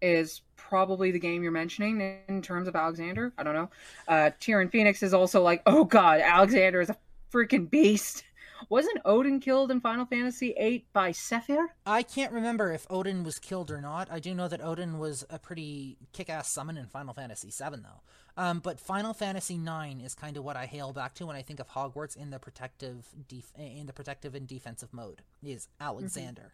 is 0.00 0.42
probably 0.56 1.10
the 1.10 1.18
game 1.18 1.42
you're 1.42 1.52
mentioning 1.52 2.20
in 2.28 2.42
terms 2.42 2.68
of 2.68 2.76
Alexander. 2.76 3.32
I 3.36 3.42
don't 3.42 3.54
know. 3.54 3.70
Uh, 4.06 4.30
Tyrion 4.40 4.70
Phoenix 4.70 5.02
is 5.02 5.12
also 5.12 5.42
like, 5.42 5.62
oh 5.66 5.84
god, 5.84 6.20
Alexander 6.20 6.80
is 6.80 6.90
a 6.90 6.96
freaking 7.32 7.70
beast. 7.70 8.24
Wasn't 8.68 8.98
Odin 9.04 9.40
killed 9.40 9.70
in 9.70 9.80
Final 9.80 10.04
Fantasy 10.04 10.54
VIII 10.56 10.84
by 10.92 11.12
Sephiroth? 11.12 11.68
I 11.86 12.02
can't 12.02 12.32
remember 12.32 12.72
if 12.72 12.86
Odin 12.90 13.24
was 13.24 13.38
killed 13.38 13.70
or 13.70 13.80
not. 13.80 14.08
I 14.10 14.18
do 14.18 14.34
know 14.34 14.48
that 14.48 14.62
Odin 14.62 14.98
was 14.98 15.24
a 15.30 15.38
pretty 15.38 15.96
kick-ass 16.12 16.50
summon 16.50 16.76
in 16.76 16.86
Final 16.86 17.14
Fantasy 17.14 17.48
VII, 17.48 17.76
though. 17.76 18.02
Um, 18.36 18.60
but 18.60 18.78
Final 18.78 19.14
Fantasy 19.14 19.54
IX 19.54 20.02
is 20.04 20.14
kind 20.14 20.36
of 20.36 20.44
what 20.44 20.56
I 20.56 20.66
hail 20.66 20.92
back 20.92 21.14
to 21.14 21.26
when 21.26 21.36
I 21.36 21.42
think 21.42 21.58
of 21.58 21.68
Hogwarts 21.68 22.16
in 22.16 22.30
the 22.30 22.38
protective, 22.38 23.08
def- 23.28 23.52
in 23.56 23.86
the 23.86 23.92
protective 23.92 24.34
and 24.34 24.46
defensive 24.46 24.92
mode. 24.92 25.22
Is 25.42 25.68
Alexander, 25.80 26.52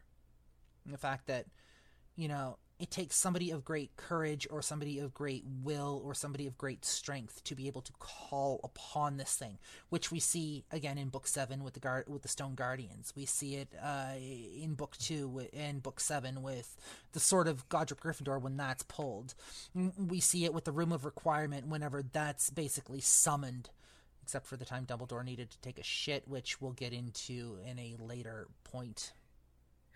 the 0.84 0.98
fact 0.98 1.26
that 1.26 1.46
you 2.16 2.28
know 2.28 2.56
it 2.78 2.90
takes 2.90 3.16
somebody 3.16 3.50
of 3.50 3.64
great 3.64 3.96
courage 3.96 4.46
or 4.50 4.60
somebody 4.60 4.98
of 4.98 5.14
great 5.14 5.44
will 5.62 6.02
or 6.04 6.14
somebody 6.14 6.46
of 6.46 6.58
great 6.58 6.84
strength 6.84 7.42
to 7.44 7.54
be 7.54 7.66
able 7.68 7.80
to 7.80 7.92
call 7.98 8.60
upon 8.62 9.16
this 9.16 9.34
thing, 9.34 9.58
which 9.88 10.10
we 10.10 10.20
see 10.20 10.64
again 10.70 10.98
in 10.98 11.08
book 11.08 11.26
seven 11.26 11.64
with 11.64 11.72
the 11.72 11.80
guard 11.80 12.04
with 12.06 12.22
the 12.22 12.28
Stone 12.28 12.54
Guardians. 12.54 13.14
We 13.16 13.24
see 13.24 13.56
it 13.56 13.74
uh, 13.82 14.12
in 14.16 14.74
book 14.74 14.96
two 14.98 15.46
and 15.54 15.82
book 15.82 16.00
seven 16.00 16.42
with 16.42 16.76
the 17.12 17.20
sword 17.20 17.48
of 17.48 17.66
Godric 17.70 18.00
Gryffindor 18.00 18.40
when 18.40 18.58
that's 18.58 18.82
pulled. 18.82 19.34
We 19.74 20.20
see 20.20 20.44
it 20.44 20.52
with 20.52 20.64
the 20.64 20.72
Room 20.72 20.92
of 20.92 21.06
Requirement 21.06 21.68
whenever 21.68 22.02
that's 22.02 22.50
basically 22.50 23.00
summoned. 23.00 23.70
Except 24.22 24.46
for 24.46 24.56
the 24.56 24.64
time 24.64 24.86
Dumbledore 24.86 25.24
needed 25.24 25.50
to 25.50 25.60
take 25.60 25.78
a 25.78 25.84
shit, 25.84 26.26
which 26.26 26.60
we'll 26.60 26.72
get 26.72 26.92
into 26.92 27.58
in 27.64 27.78
a 27.78 27.94
later 28.00 28.48
point 28.64 29.12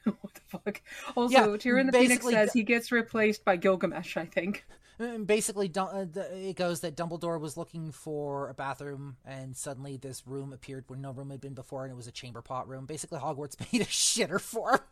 what 0.20 0.34
the 0.34 0.40
fuck? 0.46 0.82
Also, 1.16 1.32
Yeah, 1.32 1.46
Tyrion 1.58 1.90
the 1.90 1.98
Phoenix 1.98 2.26
says 2.26 2.52
he 2.52 2.62
gets 2.62 2.90
replaced 2.92 3.44
by 3.44 3.56
Gilgamesh, 3.56 4.16
I 4.16 4.24
think. 4.24 4.64
Uh, 5.00 5.18
Basically, 5.18 5.70
uh, 5.76 6.04
it 6.34 6.56
goes 6.56 6.80
that 6.80 6.96
Dumbledore 6.96 7.40
was 7.40 7.56
looking 7.56 7.90
for 7.92 8.48
a 8.48 8.54
bathroom, 8.54 9.16
and 9.24 9.56
suddenly 9.56 9.96
this 9.96 10.26
room 10.26 10.52
appeared 10.52 10.84
where 10.88 10.98
no 10.98 11.12
room 11.12 11.30
had 11.30 11.40
been 11.40 11.54
before, 11.54 11.84
and 11.84 11.92
it 11.92 11.96
was 11.96 12.06
a 12.06 12.12
chamber 12.12 12.42
pot 12.42 12.68
room. 12.68 12.86
Basically, 12.86 13.18
Hogwarts 13.18 13.58
made 13.72 13.82
a 13.82 13.86
shitter 13.86 14.40
for 14.40 14.84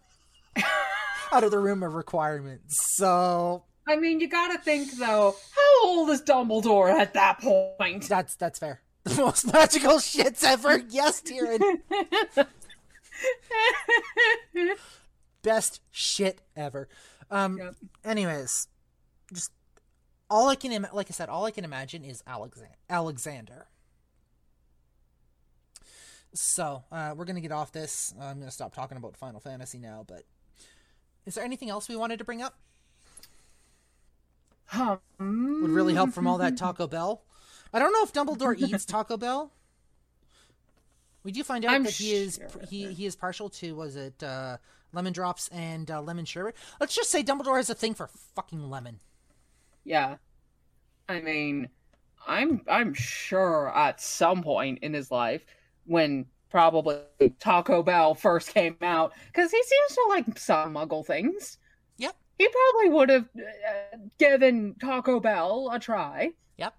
him 0.57 0.65
out 1.33 1.45
of 1.45 1.51
the 1.51 1.59
room 1.59 1.83
of 1.83 1.95
requirements. 1.95 2.97
So 2.97 3.65
I 3.87 3.97
mean, 3.97 4.21
you 4.21 4.29
gotta 4.29 4.59
think, 4.59 4.93
though, 4.99 5.35
how 5.55 5.87
old 5.87 6.11
is 6.11 6.23
Dumbledore 6.23 6.91
at 6.91 7.15
that 7.15 7.41
point? 7.41 8.09
that's 8.09 8.35
that's 8.37 8.59
fair. 8.59 8.81
The 9.05 9.15
most 9.23 9.51
magical 9.53 9.95
shits 9.95 10.45
ever. 10.45 10.79
Yes, 10.91 11.23
Tyrion. 11.23 11.81
Best 15.43 15.81
shit 15.91 16.41
ever. 16.57 16.89
Um. 17.31 17.59
Yep. 17.59 17.75
Anyways, 18.05 18.69
just 19.33 19.53
all 20.31 20.49
I 20.49 20.55
can 20.57 20.73
Im- 20.73 20.87
like 20.93 21.09
I 21.11 21.13
said, 21.13 21.29
all 21.29 21.45
I 21.45 21.51
can 21.51 21.65
imagine 21.65 22.05
is 22.05 22.23
Alexan- 22.27 22.75
Alexander. 22.89 23.67
So 26.35 26.85
uh, 26.93 27.15
we're 27.17 27.25
gonna 27.25 27.41
get 27.41 27.53
off 27.53 27.73
this. 27.73 28.15
I'm 28.21 28.39
gonna 28.39 28.51
stop 28.51 28.75
talking 28.75 28.97
about 28.97 29.17
Final 29.17 29.41
Fantasy 29.41 29.79
now. 29.79 30.05
But 30.07 30.25
is 31.27 31.35
there 31.35 31.45
anything 31.45 31.71
else 31.71 31.89
we 31.89 31.97
wanted 31.97 32.19
to 32.19 32.25
bring 32.25 32.43
up? 32.43 32.59
Um, 34.73 34.99
Would 35.63 35.71
really 35.71 35.95
help 35.95 36.13
from 36.13 36.27
all 36.27 36.39
that 36.39 36.57
Taco 36.57 36.87
Bell. 36.87 37.23
I 37.73 37.79
don't 37.79 37.93
know 37.93 38.03
if 38.03 38.13
Dumbledore 38.13 38.57
eats 38.59 38.85
Taco 38.85 39.17
Bell. 39.17 39.53
We 41.25 41.33
do 41.33 41.43
find 41.43 41.65
out 41.65 41.73
I'm 41.73 41.85
that 41.85 41.93
he 41.95 42.13
is 42.13 42.41
he 42.69 42.93
he 42.93 43.07
is 43.07 43.17
partial 43.17 43.49
to 43.51 43.75
was 43.75 43.97
it 43.97 44.23
uh, 44.23 44.59
lemon 44.93 45.13
drops 45.13 45.49
and 45.49 45.91
uh, 45.91 46.01
lemon 46.03 46.25
sherbet. 46.25 46.57
Let's 46.81 46.95
just 46.95 47.11
say 47.11 47.23
Dumbledore 47.23 47.57
has 47.57 47.71
a 47.71 47.75
thing 47.75 47.95
for 47.95 48.09
fucking 48.09 48.69
lemon. 48.71 49.01
Yeah. 49.85 50.17
I 51.09 51.21
mean, 51.21 51.71
I'm 52.27 52.63
I'm 52.69 52.95
sure 52.95 53.71
at 53.77 54.01
some 54.01 54.43
point 54.43 54.81
in 54.83 54.95
his 54.95 55.11
life 55.11 55.45
when 55.87 56.27
probably 56.51 57.01
Taco 57.41 57.83
Bell 57.83 58.15
first 58.15 58.55
came 58.55 58.77
out 58.83 59.15
cuz 59.35 59.51
he 59.53 59.63
seems 59.63 59.95
to 59.95 60.07
like 60.11 60.39
some 60.39 60.75
muggle 60.75 61.07
things. 61.07 61.59
Yep. 61.99 62.17
He 62.39 62.49
probably 62.49 62.91
would 62.91 63.09
have 63.11 63.29
uh, 63.37 63.99
given 64.19 64.77
Taco 64.81 65.21
Bell 65.21 65.71
a 65.73 65.79
try. 65.81 66.33
Yep, 66.59 66.75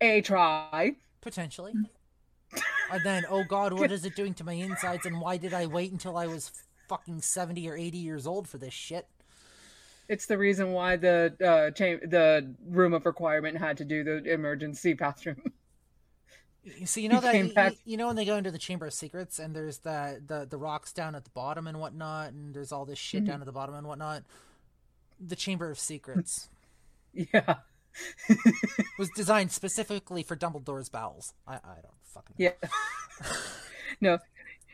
A 0.00 0.20
try. 0.22 0.96
potentially. 1.20 1.78
And 2.90 3.02
then, 3.04 3.24
oh 3.28 3.44
god, 3.44 3.72
what 3.72 3.90
is 3.96 4.04
it 4.04 4.14
doing 4.16 4.34
to 4.34 4.44
my 4.44 4.52
insides? 4.54 5.06
And 5.06 5.20
why 5.20 5.36
did 5.36 5.54
I 5.54 5.66
wait 5.66 5.92
until 5.92 6.16
I 6.16 6.26
was 6.26 6.50
fucking 6.88 7.20
seventy 7.22 7.68
or 7.68 7.76
eighty 7.76 7.98
years 7.98 8.26
old 8.26 8.48
for 8.48 8.58
this 8.58 8.74
shit? 8.74 9.06
It's 10.08 10.24
the 10.26 10.38
reason 10.38 10.72
why 10.72 10.96
the 10.96 11.34
uh, 11.44 11.70
cha- 11.72 12.06
the 12.06 12.54
room 12.66 12.94
of 12.94 13.04
requirement 13.04 13.58
had 13.58 13.76
to 13.78 13.84
do 13.84 14.02
the 14.02 14.32
emergency 14.32 14.94
bathroom. 14.94 15.52
See, 16.86 17.02
you 17.02 17.08
know 17.10 17.20
that 17.20 17.34
you, 17.34 17.76
you 17.84 17.96
know 17.98 18.06
when 18.06 18.16
they 18.16 18.24
go 18.24 18.36
into 18.36 18.50
the 18.50 18.58
Chamber 18.58 18.86
of 18.86 18.94
Secrets 18.94 19.38
and 19.38 19.54
there's 19.54 19.78
the 19.78 20.20
the 20.26 20.46
the 20.48 20.56
rocks 20.56 20.92
down 20.92 21.14
at 21.14 21.24
the 21.24 21.30
bottom 21.30 21.66
and 21.66 21.78
whatnot, 21.78 22.32
and 22.32 22.54
there's 22.54 22.72
all 22.72 22.84
this 22.86 22.98
shit 22.98 23.22
Mm-hmm. 23.22 23.30
down 23.32 23.40
at 23.42 23.46
the 23.46 23.52
bottom 23.52 23.74
and 23.74 23.86
whatnot. 23.86 24.22
The 25.20 25.36
Chamber 25.36 25.70
of 25.70 25.78
Secrets 25.78 26.48
yeah. 27.12 27.56
Was 28.98 29.10
designed 29.10 29.52
specifically 29.52 30.22
for 30.22 30.36
Dumbledore's 30.36 30.88
bowels. 30.88 31.34
I 31.46 31.54
I 31.54 31.80
don't 31.82 31.94
fucking 32.04 32.36
know. 32.38 32.52
Yeah. 32.62 32.68
no. 34.00 34.18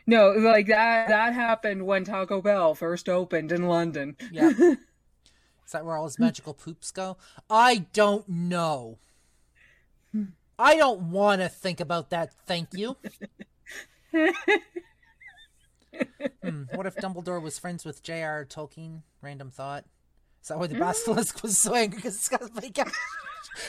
No, 0.07 0.31
like 0.31 0.67
that 0.67 1.07
that 1.07 1.33
happened 1.33 1.85
when 1.85 2.03
Taco 2.03 2.41
Bell 2.41 2.75
first 2.75 3.09
opened 3.09 3.51
in 3.51 3.67
London. 3.67 4.15
Yeah. 4.31 4.51
Is 5.65 5.71
that 5.71 5.83
where 5.83 5.95
all 5.95 6.05
his 6.05 6.19
magical 6.19 6.53
poops 6.53 6.91
go? 6.91 7.17
I 7.49 7.85
don't 7.93 8.29
know. 8.29 8.99
I 10.59 10.75
don't 10.77 11.09
want 11.09 11.41
to 11.41 11.49
think 11.49 11.79
about 11.79 12.11
that. 12.11 12.33
Thank 12.45 12.69
you. 12.73 12.97
Hmm, 16.43 16.63
what 16.73 16.85
if 16.85 16.95
Dumbledore 16.97 17.41
was 17.41 17.57
friends 17.57 17.85
with 17.85 18.03
J.R. 18.03 18.45
Tolkien? 18.45 19.01
Random 19.21 19.49
thought. 19.49 19.85
Is 20.45 20.49
that 20.49 20.59
why 20.59 20.67
the 20.67 20.75
basilisk 20.75 21.39
mm. 21.39 21.41
was 21.41 21.57
so 21.57 21.73
angry 21.73 21.95
because 21.95 22.13
it's 22.13 22.29
got 22.29 22.43
out 22.43 22.51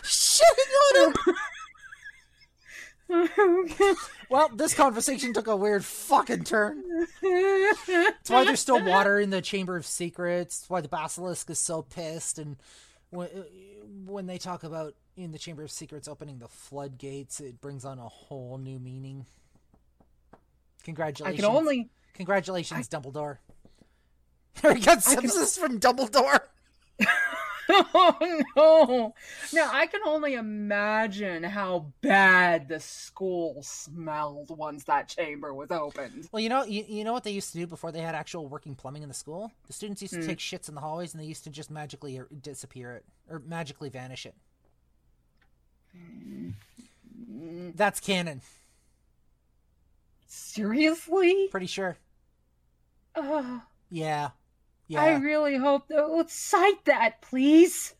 shitting 0.02 1.06
on 1.06 1.14
him? 3.08 3.96
Well, 4.28 4.50
this 4.52 4.74
conversation 4.74 5.32
took 5.32 5.46
a 5.46 5.56
weird 5.56 5.84
fucking 5.84 6.44
turn. 6.44 6.82
That's 7.22 8.28
why 8.28 8.44
there's 8.44 8.60
still 8.60 8.84
water 8.84 9.20
in 9.20 9.30
the 9.30 9.40
Chamber 9.40 9.76
of 9.76 9.86
Secrets. 9.86 10.58
That's 10.58 10.68
why 10.68 10.80
the 10.80 10.88
basilisk 10.88 11.48
is 11.48 11.60
so 11.60 11.82
pissed. 11.82 12.40
And 12.40 12.56
when, 13.10 13.28
uh, 13.28 13.42
when 14.04 14.26
they 14.26 14.36
talk 14.36 14.64
about 14.64 14.94
in 15.16 15.30
the 15.30 15.38
Chamber 15.38 15.62
of 15.62 15.70
Secrets 15.70 16.08
opening 16.08 16.40
the 16.40 16.48
floodgates, 16.48 17.38
it 17.38 17.60
brings 17.60 17.84
on 17.84 18.00
a 18.00 18.08
whole 18.08 18.58
new 18.58 18.80
meaning. 18.80 19.24
I 20.34 20.36
Congratulations. 20.82 21.40
can 21.40 21.56
only 21.56 21.88
Congratulations, 22.14 22.88
Dumbledore. 22.88 23.38
Harry 24.62 24.80
got 24.80 25.06
I 25.08 25.14
can- 25.14 25.30
from 25.30 25.78
Dumbledore. 25.78 26.40
Oh 27.68 28.16
no. 28.56 29.14
Now 29.52 29.70
I 29.72 29.86
can 29.86 30.00
only 30.06 30.34
imagine 30.34 31.42
how 31.42 31.92
bad 32.00 32.68
the 32.68 32.78
school 32.78 33.58
smelled 33.62 34.56
once 34.56 34.84
that 34.84 35.08
chamber 35.08 35.52
was 35.52 35.72
opened. 35.72 36.28
Well, 36.30 36.40
you 36.40 36.48
know, 36.48 36.64
you, 36.64 36.84
you 36.86 37.02
know 37.02 37.12
what 37.12 37.24
they 37.24 37.32
used 37.32 37.50
to 37.52 37.58
do 37.58 37.66
before 37.66 37.90
they 37.90 38.00
had 38.02 38.14
actual 38.14 38.46
working 38.46 38.76
plumbing 38.76 39.02
in 39.02 39.08
the 39.08 39.14
school? 39.14 39.50
The 39.66 39.72
students 39.72 40.00
used 40.00 40.14
to 40.14 40.20
Hmm. 40.20 40.26
take 40.28 40.38
shits 40.38 40.68
in 40.68 40.76
the 40.76 40.80
hallways, 40.80 41.12
and 41.12 41.20
they 41.20 41.26
used 41.26 41.42
to 41.42 41.50
just 41.50 41.68
magically 41.68 42.16
er- 42.18 42.28
disappear 42.40 42.92
it 42.94 43.04
or 43.28 43.40
magically 43.40 43.88
vanish 43.88 44.26
it. 44.26 44.34
That's 47.74 47.98
canon. 47.98 48.42
Seriously? 50.26 51.48
Pretty 51.50 51.66
sure. 51.66 51.96
Ugh. 53.16 53.60
Yeah. 53.90 54.30
Yeah. 54.88 55.02
I 55.02 55.14
really 55.14 55.56
hope 55.56 55.88
that 55.88 56.08
let's 56.10 56.34
cite 56.34 56.84
that, 56.84 57.22
please. 57.22 57.94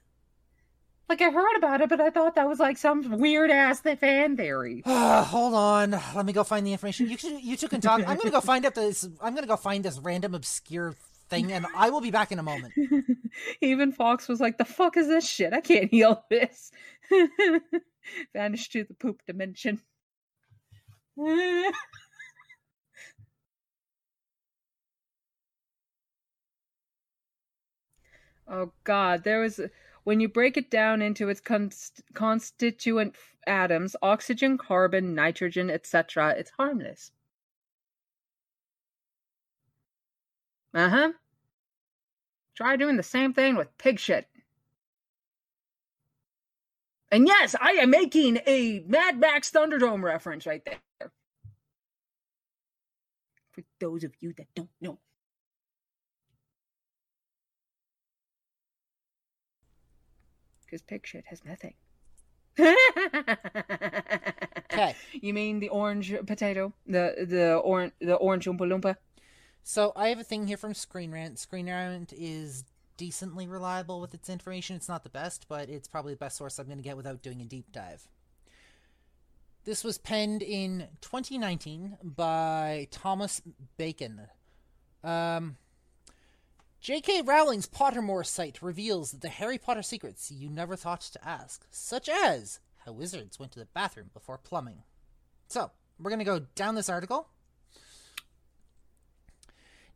Like 1.08 1.22
I 1.22 1.30
heard 1.30 1.56
about 1.56 1.80
it, 1.80 1.88
but 1.88 2.00
I 2.00 2.10
thought 2.10 2.34
that 2.34 2.48
was 2.48 2.58
like 2.58 2.76
some 2.76 3.18
weird 3.18 3.50
ass 3.50 3.80
fan 3.80 4.36
theory. 4.36 4.82
Hold 4.86 5.54
on. 5.54 5.92
Let 6.14 6.26
me 6.26 6.32
go 6.32 6.42
find 6.42 6.66
the 6.66 6.72
information. 6.72 7.08
You 7.08 7.16
two, 7.16 7.38
you 7.40 7.56
two 7.56 7.68
can 7.68 7.80
talk. 7.80 8.00
I'm 8.06 8.16
gonna 8.16 8.30
go 8.30 8.40
find 8.40 8.66
out 8.66 8.74
this. 8.74 9.08
I'm 9.20 9.34
gonna 9.34 9.46
go 9.46 9.56
find 9.56 9.84
this 9.84 9.98
random 9.98 10.34
obscure 10.34 10.96
thing, 11.28 11.52
and 11.52 11.66
I 11.76 11.90
will 11.90 12.00
be 12.00 12.10
back 12.10 12.32
in 12.32 12.38
a 12.38 12.42
moment. 12.42 12.74
Even 13.60 13.92
Fawkes 13.92 14.28
was 14.28 14.40
like, 14.40 14.58
"The 14.58 14.64
fuck 14.64 14.96
is 14.96 15.06
this 15.06 15.28
shit? 15.28 15.52
I 15.52 15.60
can't 15.60 15.90
heal 15.90 16.24
this." 16.28 16.72
Vanished 18.32 18.72
to 18.72 18.84
the 18.84 18.94
poop 18.94 19.22
dimension. 19.26 19.80
oh 28.48 28.72
God, 28.84 29.24
there 29.24 29.40
was 29.40 29.60
when 30.04 30.20
you 30.20 30.28
break 30.28 30.56
it 30.56 30.70
down 30.70 31.02
into 31.02 31.28
its 31.28 31.40
const- 31.40 32.02
constituent 32.14 33.16
atoms, 33.46 33.96
oxygen, 34.02 34.58
carbon, 34.58 35.14
nitrogen, 35.14 35.70
etc., 35.70 36.34
it's 36.36 36.50
harmless. 36.50 37.10
Uh 40.74 40.88
huh. 40.88 41.12
Try 42.54 42.76
doing 42.76 42.96
the 42.96 43.02
same 43.02 43.32
thing 43.32 43.56
with 43.56 43.76
pig 43.78 43.98
shit. 43.98 44.28
And 47.10 47.26
yes, 47.26 47.54
I 47.60 47.72
am 47.72 47.90
making 47.90 48.38
a 48.46 48.84
Mad 48.86 49.18
Max 49.18 49.50
Thunderdome 49.50 50.02
reference 50.02 50.46
right 50.46 50.64
there. 50.64 51.10
For 53.52 53.62
those 53.80 54.04
of 54.04 54.12
you 54.20 54.32
that 54.34 54.48
don't 54.54 54.68
know. 54.80 54.98
Because 60.66 60.82
pig 60.82 61.06
shit 61.06 61.24
has 61.26 61.44
methane. 61.44 61.74
Okay. 64.72 64.96
You 65.12 65.32
mean 65.32 65.60
the 65.60 65.68
orange 65.70 66.14
potato? 66.26 66.72
The 66.86 67.26
the 67.28 67.54
orange 67.54 67.92
the 68.00 68.14
orange 68.14 68.46
Oompa 68.46 68.60
Loompa? 68.60 68.96
So 69.62 69.92
I 69.96 70.08
have 70.08 70.18
a 70.18 70.24
thing 70.24 70.46
here 70.46 70.56
from 70.56 70.74
Screen 70.74 71.12
Rant. 71.12 71.38
Screen 71.38 71.66
Rant 71.66 72.12
is 72.12 72.64
decently 72.96 73.46
reliable 73.46 74.00
with 74.00 74.14
its 74.14 74.28
information. 74.28 74.76
It's 74.76 74.88
not 74.88 75.02
the 75.02 75.10
best, 75.10 75.46
but 75.48 75.68
it's 75.68 75.88
probably 75.88 76.14
the 76.14 76.18
best 76.18 76.36
source 76.36 76.58
I'm 76.58 76.66
going 76.66 76.78
to 76.78 76.84
get 76.84 76.96
without 76.96 77.22
doing 77.22 77.40
a 77.40 77.44
deep 77.44 77.72
dive. 77.72 78.06
This 79.64 79.82
was 79.82 79.98
penned 79.98 80.42
in 80.42 80.86
2019 81.00 81.98
by 82.02 82.86
Thomas 82.90 83.42
Bacon. 83.76 84.22
Um, 85.02 85.56
J.K. 86.80 87.22
Rowling's 87.22 87.66
Pottermore 87.66 88.24
site 88.24 88.62
reveals 88.62 89.12
the 89.12 89.28
Harry 89.28 89.58
Potter 89.58 89.82
secrets 89.82 90.30
you 90.30 90.48
never 90.48 90.76
thought 90.76 91.00
to 91.00 91.26
ask, 91.28 91.66
such 91.70 92.08
as 92.08 92.60
how 92.84 92.92
wizards 92.92 93.38
went 93.40 93.52
to 93.52 93.58
the 93.58 93.66
bathroom 93.66 94.10
before 94.12 94.38
plumbing. 94.38 94.82
So, 95.48 95.70
we're 95.98 96.10
going 96.10 96.20
to 96.20 96.24
go 96.24 96.40
down 96.54 96.74
this 96.74 96.88
article. 96.88 97.28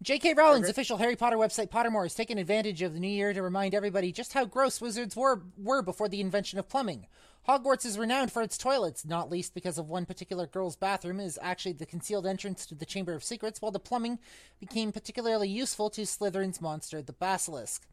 J.K. 0.02 0.32
Rowling's 0.34 0.64
Okay. 0.64 0.70
official 0.70 0.96
Harry 0.96 1.14
Potter 1.14 1.36
website, 1.36 1.68
Pottermore, 1.68 2.04
has 2.04 2.14
taken 2.14 2.38
advantage 2.38 2.80
of 2.80 2.94
the 2.94 3.00
new 3.00 3.08
year 3.08 3.34
to 3.34 3.42
remind 3.42 3.74
everybody 3.74 4.10
just 4.12 4.32
how 4.32 4.46
gross 4.46 4.80
wizards 4.80 5.14
were, 5.14 5.42
were 5.58 5.82
before 5.82 6.08
the 6.08 6.22
invention 6.22 6.58
of 6.58 6.68
plumbing. 6.68 7.06
Hogwarts 7.50 7.84
is 7.84 7.98
renowned 7.98 8.30
for 8.30 8.42
its 8.42 8.56
toilets, 8.56 9.04
not 9.04 9.28
least 9.28 9.54
because 9.54 9.76
of 9.76 9.88
one 9.88 10.06
particular 10.06 10.46
girl's 10.46 10.76
bathroom 10.76 11.18
is 11.18 11.36
actually 11.42 11.72
the 11.72 11.84
concealed 11.84 12.24
entrance 12.24 12.64
to 12.64 12.76
the 12.76 12.86
Chamber 12.86 13.12
of 13.12 13.24
Secrets, 13.24 13.60
while 13.60 13.72
the 13.72 13.80
plumbing 13.80 14.20
became 14.60 14.92
particularly 14.92 15.48
useful 15.48 15.90
to 15.90 16.02
Slytherin's 16.02 16.60
monster, 16.60 17.02
the 17.02 17.12
Basilisk. 17.12 17.88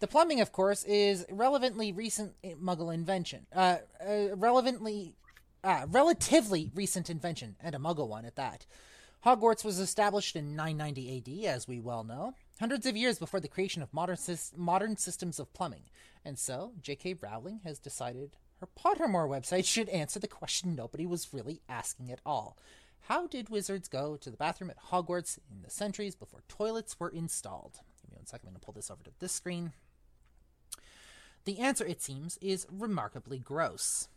The 0.00 0.08
plumbing, 0.08 0.40
of 0.40 0.50
course, 0.50 0.82
is 0.82 1.24
relevantly 1.30 1.92
recent 1.92 2.32
Muggle 2.60 2.92
invention. 2.92 3.46
Uh, 3.54 3.76
uh 4.04 4.34
relevantly, 4.34 5.14
uh, 5.62 5.86
relatively 5.88 6.72
recent 6.74 7.08
invention, 7.08 7.54
and 7.60 7.76
a 7.76 7.78
Muggle 7.78 8.08
one 8.08 8.24
at 8.24 8.34
that. 8.34 8.66
Hogwarts 9.24 9.64
was 9.64 9.78
established 9.78 10.34
in 10.34 10.56
990 10.56 11.18
AD, 11.18 11.54
as 11.54 11.68
we 11.68 11.78
well 11.78 12.02
know, 12.02 12.34
hundreds 12.58 12.86
of 12.86 12.96
years 12.96 13.20
before 13.20 13.38
the 13.38 13.46
creation 13.46 13.82
of 13.82 13.94
modern, 13.94 14.18
modern 14.56 14.96
systems 14.96 15.38
of 15.38 15.52
plumbing. 15.52 15.84
And 16.24 16.36
so, 16.40 16.72
J.K. 16.82 17.14
Rowling 17.22 17.60
has 17.62 17.78
decided 17.78 18.36
her 18.60 18.68
Pottermore 18.78 19.28
website 19.28 19.66
should 19.66 19.88
answer 19.90 20.18
the 20.18 20.28
question 20.28 20.74
nobody 20.74 21.06
was 21.06 21.32
really 21.32 21.60
asking 21.68 22.10
at 22.10 22.20
all. 22.24 22.56
How 23.02 23.26
did 23.26 23.50
wizards 23.50 23.88
go 23.88 24.16
to 24.16 24.30
the 24.30 24.36
bathroom 24.36 24.70
at 24.70 24.90
Hogwarts 24.90 25.38
in 25.50 25.62
the 25.62 25.70
centuries 25.70 26.16
before 26.16 26.42
toilets 26.48 26.98
were 26.98 27.08
installed? 27.08 27.80
Give 28.02 28.10
me 28.10 28.16
one 28.16 28.26
second, 28.26 28.48
I'm 28.48 28.54
going 28.54 28.60
to 28.60 28.64
pull 28.64 28.74
this 28.74 28.90
over 28.90 29.04
to 29.04 29.12
this 29.18 29.32
screen. 29.32 29.72
The 31.44 31.60
answer, 31.60 31.86
it 31.86 32.02
seems, 32.02 32.36
is 32.38 32.66
remarkably 32.70 33.38
gross. 33.38 34.08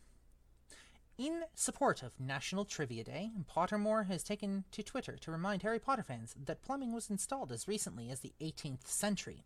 In 1.19 1.43
support 1.53 2.01
of 2.01 2.19
National 2.19 2.63
Trivia 2.65 3.03
Day, 3.03 3.31
Pottermore 3.53 4.07
has 4.07 4.23
taken 4.23 4.63
to 4.71 4.81
Twitter 4.81 5.17
to 5.17 5.31
remind 5.31 5.61
Harry 5.61 5.77
Potter 5.77 6.01
fans 6.01 6.33
that 6.45 6.63
plumbing 6.63 6.93
was 6.93 7.09
installed 7.09 7.51
as 7.51 7.67
recently 7.67 8.09
as 8.09 8.21
the 8.21 8.33
18th 8.41 8.87
century. 8.87 9.43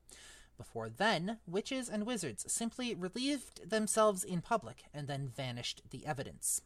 Before 0.64 0.88
then, 0.88 1.39
witches 1.45 1.89
and 1.89 2.05
wizards 2.05 2.45
simply 2.47 2.95
relieved 2.95 3.70
themselves 3.70 4.24
in 4.24 4.39
public 4.39 4.86
and 4.93 5.09
then 5.09 5.28
vanished 5.28 5.82
the 5.89 6.05
evidence. 6.05 6.61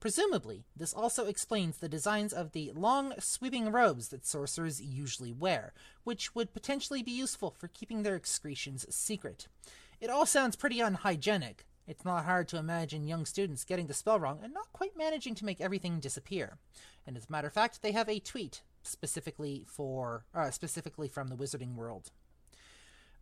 Presumably, 0.00 0.64
this 0.76 0.92
also 0.92 1.24
explains 1.24 1.78
the 1.78 1.88
designs 1.88 2.34
of 2.34 2.52
the 2.52 2.72
long, 2.72 3.14
sweeping 3.18 3.72
robes 3.72 4.08
that 4.08 4.26
sorcerers 4.26 4.82
usually 4.82 5.32
wear, 5.32 5.72
which 6.04 6.34
would 6.34 6.52
potentially 6.52 7.02
be 7.02 7.10
useful 7.10 7.54
for 7.58 7.68
keeping 7.68 8.02
their 8.02 8.14
excretions 8.14 8.84
secret. 8.94 9.48
It 9.98 10.10
all 10.10 10.26
sounds 10.26 10.54
pretty 10.54 10.80
unhygienic. 10.80 11.64
It's 11.86 12.04
not 12.04 12.26
hard 12.26 12.48
to 12.48 12.58
imagine 12.58 13.08
young 13.08 13.24
students 13.24 13.64
getting 13.64 13.86
the 13.86 13.94
spell 13.94 14.20
wrong 14.20 14.40
and 14.42 14.52
not 14.52 14.74
quite 14.74 14.94
managing 14.94 15.34
to 15.36 15.46
make 15.46 15.62
everything 15.62 16.00
disappear. 16.00 16.58
And 17.06 17.16
as 17.16 17.24
a 17.28 17.32
matter 17.32 17.48
of 17.48 17.54
fact, 17.54 17.80
they 17.80 17.92
have 17.92 18.10
a 18.10 18.20
tweet 18.20 18.60
specifically 18.82 19.64
for 19.66 20.26
uh, 20.34 20.50
specifically 20.50 21.08
from 21.08 21.28
the 21.28 21.36
wizarding 21.36 21.76
world. 21.76 22.10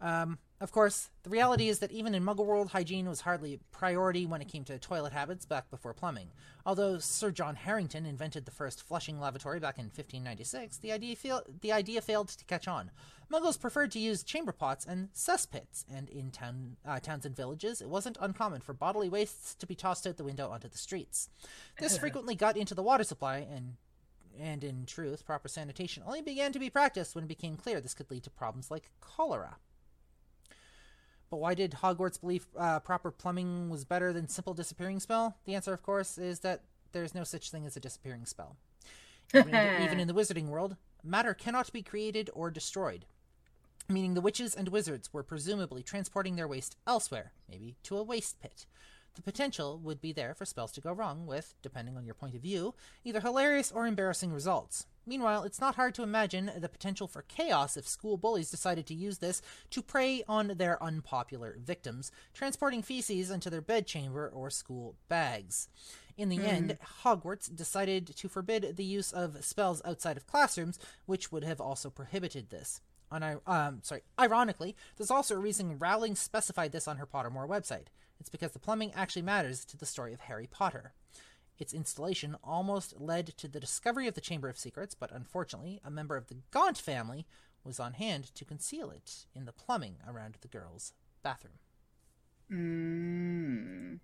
Um, 0.00 0.38
of 0.58 0.72
course, 0.72 1.10
the 1.22 1.30
reality 1.30 1.68
is 1.68 1.80
that 1.80 1.90
even 1.90 2.14
in 2.14 2.24
Muggle 2.24 2.46
world, 2.46 2.68
hygiene 2.68 3.08
was 3.08 3.20
hardly 3.20 3.54
a 3.54 3.76
priority 3.76 4.24
when 4.24 4.40
it 4.40 4.48
came 4.48 4.64
to 4.64 4.78
toilet 4.78 5.12
habits 5.12 5.44
back 5.44 5.70
before 5.70 5.92
plumbing. 5.92 6.28
Although 6.64 6.98
Sir 6.98 7.30
John 7.30 7.56
Harington 7.56 8.06
invented 8.06 8.46
the 8.46 8.50
first 8.50 8.82
flushing 8.82 9.20
lavatory 9.20 9.60
back 9.60 9.78
in 9.78 9.84
1596, 9.84 10.78
the 10.78 10.92
idea, 10.92 11.14
fail- 11.14 11.42
the 11.60 11.72
idea 11.72 12.00
failed 12.00 12.28
to 12.28 12.44
catch 12.46 12.66
on. 12.66 12.90
Muggles 13.30 13.60
preferred 13.60 13.90
to 13.92 13.98
use 13.98 14.22
chamber 14.22 14.52
pots 14.52 14.86
and 14.86 15.12
cesspits, 15.12 15.84
and 15.92 16.08
in 16.08 16.30
town, 16.30 16.76
uh, 16.86 17.00
towns 17.00 17.26
and 17.26 17.36
villages, 17.36 17.82
it 17.82 17.88
wasn't 17.88 18.16
uncommon 18.20 18.62
for 18.62 18.72
bodily 18.72 19.10
wastes 19.10 19.54
to 19.56 19.66
be 19.66 19.74
tossed 19.74 20.06
out 20.06 20.16
the 20.16 20.24
window 20.24 20.48
onto 20.48 20.68
the 20.68 20.78
streets. 20.78 21.28
This 21.78 21.98
frequently 21.98 22.34
got 22.34 22.56
into 22.56 22.74
the 22.74 22.82
water 22.82 23.04
supply, 23.04 23.38
and 23.38 23.76
and 24.38 24.62
in 24.62 24.84
truth, 24.84 25.24
proper 25.24 25.48
sanitation 25.48 26.02
only 26.06 26.20
began 26.20 26.52
to 26.52 26.58
be 26.58 26.68
practiced 26.70 27.14
when 27.14 27.24
it 27.24 27.28
became 27.28 27.56
clear 27.56 27.80
this 27.80 27.94
could 27.94 28.10
lead 28.10 28.22
to 28.24 28.30
problems 28.30 28.70
like 28.70 28.90
cholera. 29.00 29.56
But 31.30 31.38
why 31.38 31.54
did 31.54 31.72
Hogwarts 31.72 32.20
believe 32.20 32.46
uh, 32.56 32.80
proper 32.80 33.10
plumbing 33.10 33.68
was 33.68 33.84
better 33.84 34.12
than 34.12 34.28
simple 34.28 34.54
disappearing 34.54 35.00
spell? 35.00 35.36
The 35.44 35.54
answer, 35.54 35.72
of 35.72 35.82
course, 35.82 36.18
is 36.18 36.40
that 36.40 36.62
there's 36.92 37.14
no 37.14 37.24
such 37.24 37.50
thing 37.50 37.66
as 37.66 37.76
a 37.76 37.80
disappearing 37.80 38.26
spell. 38.26 38.56
Even 39.34 39.54
in, 39.54 39.82
even 39.82 39.98
in 39.98 40.06
the 40.06 40.14
wizarding 40.14 40.46
world, 40.46 40.76
matter 41.02 41.34
cannot 41.34 41.72
be 41.72 41.82
created 41.82 42.30
or 42.32 42.48
destroyed, 42.48 43.06
meaning 43.88 44.14
the 44.14 44.20
witches 44.20 44.54
and 44.54 44.68
wizards 44.68 45.12
were 45.12 45.24
presumably 45.24 45.82
transporting 45.82 46.36
their 46.36 46.46
waste 46.46 46.76
elsewhere, 46.86 47.32
maybe 47.48 47.74
to 47.82 47.96
a 47.96 48.04
waste 48.04 48.38
pit. 48.40 48.66
The 49.16 49.22
potential 49.22 49.80
would 49.82 50.00
be 50.00 50.12
there 50.12 50.32
for 50.32 50.44
spells 50.44 50.70
to 50.72 50.80
go 50.80 50.92
wrong, 50.92 51.26
with, 51.26 51.54
depending 51.60 51.96
on 51.96 52.04
your 52.04 52.14
point 52.14 52.36
of 52.36 52.40
view, 52.40 52.74
either 53.02 53.20
hilarious 53.20 53.72
or 53.72 53.86
embarrassing 53.86 54.32
results. 54.32 54.86
Meanwhile, 55.06 55.44
it's 55.44 55.60
not 55.60 55.76
hard 55.76 55.94
to 55.94 56.02
imagine 56.02 56.50
the 56.58 56.68
potential 56.68 57.06
for 57.06 57.22
chaos 57.22 57.76
if 57.76 57.86
school 57.86 58.16
bullies 58.16 58.50
decided 58.50 58.86
to 58.86 58.94
use 58.94 59.18
this 59.18 59.40
to 59.70 59.80
prey 59.80 60.24
on 60.26 60.54
their 60.56 60.82
unpopular 60.82 61.56
victims, 61.60 62.10
transporting 62.34 62.82
feces 62.82 63.30
into 63.30 63.48
their 63.48 63.60
bedchamber 63.60 64.28
or 64.34 64.50
school 64.50 64.96
bags. 65.08 65.68
In 66.16 66.28
the 66.28 66.44
end, 66.44 66.78
Hogwarts 67.04 67.54
decided 67.54 68.06
to 68.16 68.28
forbid 68.28 68.76
the 68.76 68.84
use 68.84 69.12
of 69.12 69.44
spells 69.44 69.80
outside 69.84 70.16
of 70.16 70.26
classrooms, 70.26 70.78
which 71.04 71.30
would 71.30 71.44
have 71.44 71.60
also 71.60 71.88
prohibited 71.88 72.50
this. 72.50 72.80
On, 73.12 73.40
um, 73.46 73.80
sorry, 73.82 74.02
ironically, 74.18 74.74
there's 74.96 75.10
also 75.10 75.36
a 75.36 75.38
reason 75.38 75.78
Rowling 75.78 76.16
specified 76.16 76.72
this 76.72 76.88
on 76.88 76.96
her 76.96 77.06
Pottermore 77.06 77.48
website. 77.48 77.86
It's 78.18 78.30
because 78.30 78.52
the 78.52 78.58
plumbing 78.58 78.92
actually 78.94 79.22
matters 79.22 79.64
to 79.66 79.76
the 79.76 79.86
story 79.86 80.12
of 80.12 80.20
Harry 80.20 80.48
Potter. 80.50 80.94
Its 81.58 81.72
installation 81.72 82.36
almost 82.44 83.00
led 83.00 83.26
to 83.38 83.48
the 83.48 83.60
discovery 83.60 84.06
of 84.06 84.14
the 84.14 84.20
Chamber 84.20 84.48
of 84.48 84.58
Secrets, 84.58 84.94
but 84.94 85.10
unfortunately, 85.10 85.80
a 85.84 85.90
member 85.90 86.16
of 86.16 86.28
the 86.28 86.36
Gaunt 86.50 86.76
family 86.78 87.26
was 87.64 87.80
on 87.80 87.94
hand 87.94 88.34
to 88.34 88.44
conceal 88.44 88.90
it 88.90 89.26
in 89.34 89.44
the 89.44 89.52
plumbing 89.52 89.96
around 90.06 90.36
the 90.40 90.48
girls' 90.48 90.92
bathroom. 91.22 91.58
Mm. 92.50 94.00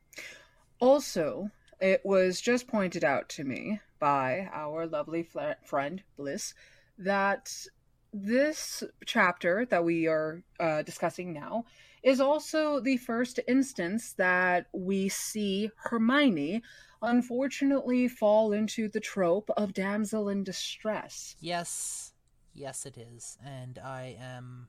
Also, 0.81 1.51
it 1.81 2.01
was 2.05 2.41
just 2.41 2.67
pointed 2.67 3.05
out 3.05 3.29
to 3.29 3.45
me 3.45 3.81
by 3.99 4.49
our 4.53 4.87
lovely 4.87 5.23
fl- 5.23 5.59
friend 5.65 6.03
Bliss 6.17 6.55
that 6.99 7.55
this 8.13 8.83
chapter 9.07 9.67
that 9.67 9.85
we 9.85 10.07
are 10.07 10.43
uh, 10.61 10.83
discussing 10.83 11.33
now 11.33 11.65
is 12.03 12.21
also 12.21 12.81
the 12.81 12.97
first 12.97 13.39
instance 13.47 14.13
that 14.15 14.67
we 14.73 15.09
see 15.09 15.71
Hermione 15.77 16.63
unfortunately 17.03 18.09
fall 18.09 18.53
into 18.53 18.89
the 18.89 19.01
trope 19.01 19.51
of 19.57 19.73
damsel 19.75 20.29
in 20.29 20.45
distress. 20.45 21.37
Yes, 21.41 22.13
yes, 22.55 22.87
it 22.87 22.97
is, 22.97 23.39
and 23.45 23.79
I 23.79 24.17
am. 24.21 24.69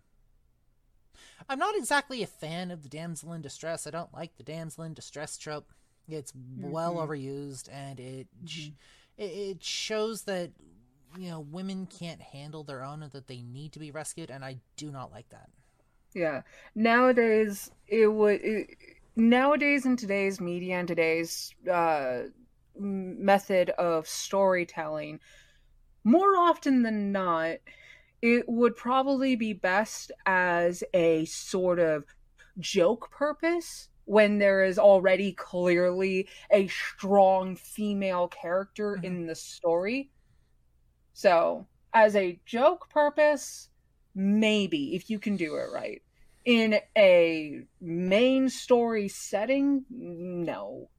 I'm 1.50 1.60
not 1.60 1.76
exactly 1.76 2.24
a 2.24 2.28
fan 2.28 2.72
of 2.72 2.84
the 2.84 2.90
damsel 2.90 3.34
in 3.34 3.42
distress. 3.42 3.86
I 3.86 3.92
don't 3.92 4.14
like 4.14 4.36
the 4.38 4.44
damsel 4.44 4.84
in 4.84 4.94
distress 4.94 5.38
trope. 5.38 5.72
It's 6.08 6.34
well 6.60 6.96
Mhm. 6.96 7.08
overused, 7.08 7.70
and 7.72 8.00
it 8.00 8.28
Mhm. 8.44 8.74
it, 9.18 9.24
it 9.24 9.64
shows 9.64 10.24
that 10.24 10.52
you 11.18 11.30
know 11.30 11.40
women 11.40 11.86
can't 11.86 12.22
handle 12.22 12.64
their 12.64 12.84
own 12.84 13.04
and 13.04 13.12
that 13.12 13.28
they 13.28 13.42
need 13.42 13.72
to 13.74 13.80
be 13.80 13.92
rescued, 13.92 14.32
and 14.32 14.44
I 14.44 14.60
do 14.76 14.92
not 14.92 15.12
like 15.12 15.30
that. 15.30 15.50
Yeah. 16.14 16.44
Nowadays, 16.76 17.72
it 17.88 18.08
would. 18.08 18.42
It, 18.42 18.78
nowadays, 19.16 19.86
in 19.86 19.96
today's 19.98 20.40
media 20.42 20.76
and 20.76 20.88
today's 20.88 21.54
uh, 21.72 22.24
method 22.76 23.70
of 23.72 24.08
storytelling, 24.08 25.20
more 26.04 26.38
often 26.38 26.84
than 26.84 27.12
not, 27.12 27.58
it 28.22 28.48
would 28.50 28.76
probably 28.76 29.36
be 29.36 29.54
best 29.54 30.12
as 30.26 30.84
a 30.94 31.26
sort 31.26 31.80
of 31.80 32.16
joke 32.60 33.12
purpose 33.12 33.90
when 34.06 34.40
there 34.40 34.64
is 34.64 34.80
already 34.80 35.34
clearly 35.34 36.30
a 36.52 36.68
strong 36.68 37.56
female 37.56 38.28
character 38.30 38.96
Mhm. 38.96 39.04
in 39.04 39.28
the 39.28 39.36
story. 39.36 40.12
So, 41.14 41.68
as 41.94 42.16
a 42.16 42.40
joke 42.46 42.90
purpose, 42.90 43.70
maybe 44.14 44.96
if 44.96 45.10
you 45.10 45.18
can 45.20 45.38
do 45.38 45.56
it 45.56 45.72
right. 45.72 46.03
In 46.46 46.80
a 46.98 47.62
main 47.80 48.50
story 48.50 49.08
setting, 49.08 49.86
no. 49.90 50.90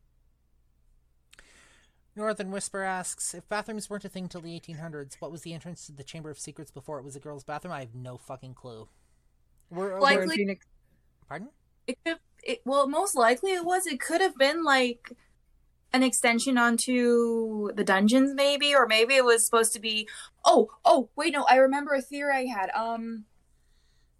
Northern 2.16 2.50
Whisper 2.52 2.82
asks 2.82 3.34
if 3.34 3.48
bathrooms 3.48 3.90
weren't 3.90 4.04
a 4.04 4.08
thing 4.08 4.28
till 4.28 4.40
the 4.40 4.58
1800s. 4.58 5.16
What 5.18 5.32
was 5.32 5.42
the 5.42 5.52
entrance 5.52 5.86
to 5.86 5.92
the 5.92 6.04
Chamber 6.04 6.30
of 6.30 6.38
Secrets 6.38 6.70
before 6.70 6.98
it 6.98 7.04
was 7.04 7.16
a 7.16 7.20
girl's 7.20 7.42
bathroom? 7.44 7.74
I 7.74 7.80
have 7.80 7.94
no 7.94 8.16
fucking 8.16 8.54
clue. 8.54 8.88
We're, 9.70 10.00
Like- 10.00 10.16
we're- 10.16 10.26
We're 10.26 10.32
in 10.32 10.38
Phoenix. 10.38 10.66
pardon? 11.28 11.48
It 11.86 11.98
could. 12.04 12.18
It, 12.42 12.62
well, 12.64 12.86
most 12.88 13.14
likely 13.14 13.52
it 13.52 13.64
was. 13.64 13.86
It 13.86 14.00
could 14.00 14.20
have 14.20 14.36
been 14.38 14.64
like 14.64 15.12
an 15.92 16.02
extension 16.02 16.56
onto 16.56 17.72
the 17.74 17.84
dungeons, 17.84 18.32
maybe, 18.34 18.74
or 18.74 18.86
maybe 18.86 19.14
it 19.16 19.24
was 19.24 19.44
supposed 19.44 19.72
to 19.74 19.80
be. 19.80 20.08
Oh, 20.44 20.70
oh, 20.84 21.10
wait, 21.16 21.32
no. 21.32 21.44
I 21.44 21.56
remember 21.56 21.92
a 21.94 22.00
theory 22.00 22.32
I 22.34 22.44
had. 22.46 22.70
Um, 22.70 23.24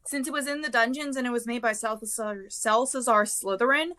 since 0.06 0.26
it 0.28 0.32
was 0.32 0.46
in 0.46 0.60
the 0.62 0.68
dungeons 0.68 1.16
and 1.16 1.26
it 1.26 1.30
was 1.30 1.46
made 1.46 1.62
by 1.62 1.72
Salazar, 1.72 2.44
Salazar 2.48 3.24
Slytherin, 3.24 3.90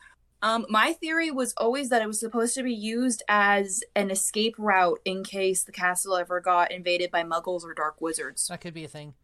um, 0.41 0.65
my 0.69 0.93
theory 0.93 1.31
was 1.31 1.53
always 1.57 1.89
that 1.89 2.01
it 2.01 2.07
was 2.07 2.19
supposed 2.19 2.53
to 2.55 2.63
be 2.63 2.73
used 2.73 3.23
as 3.27 3.83
an 3.95 4.11
escape 4.11 4.53
route 4.57 4.99
in 5.05 5.23
case 5.23 5.63
the 5.63 5.71
castle 5.71 6.15
ever 6.15 6.39
got 6.39 6.71
invaded 6.71 7.09
by 7.09 7.23
Muggles 7.23 7.63
or 7.63 7.73
Dark 7.73 7.99
Wizards. 8.01 8.47
That 8.47 8.61
could 8.61 8.73
be 8.73 8.83
a 8.83 8.87
thing. 8.87 9.15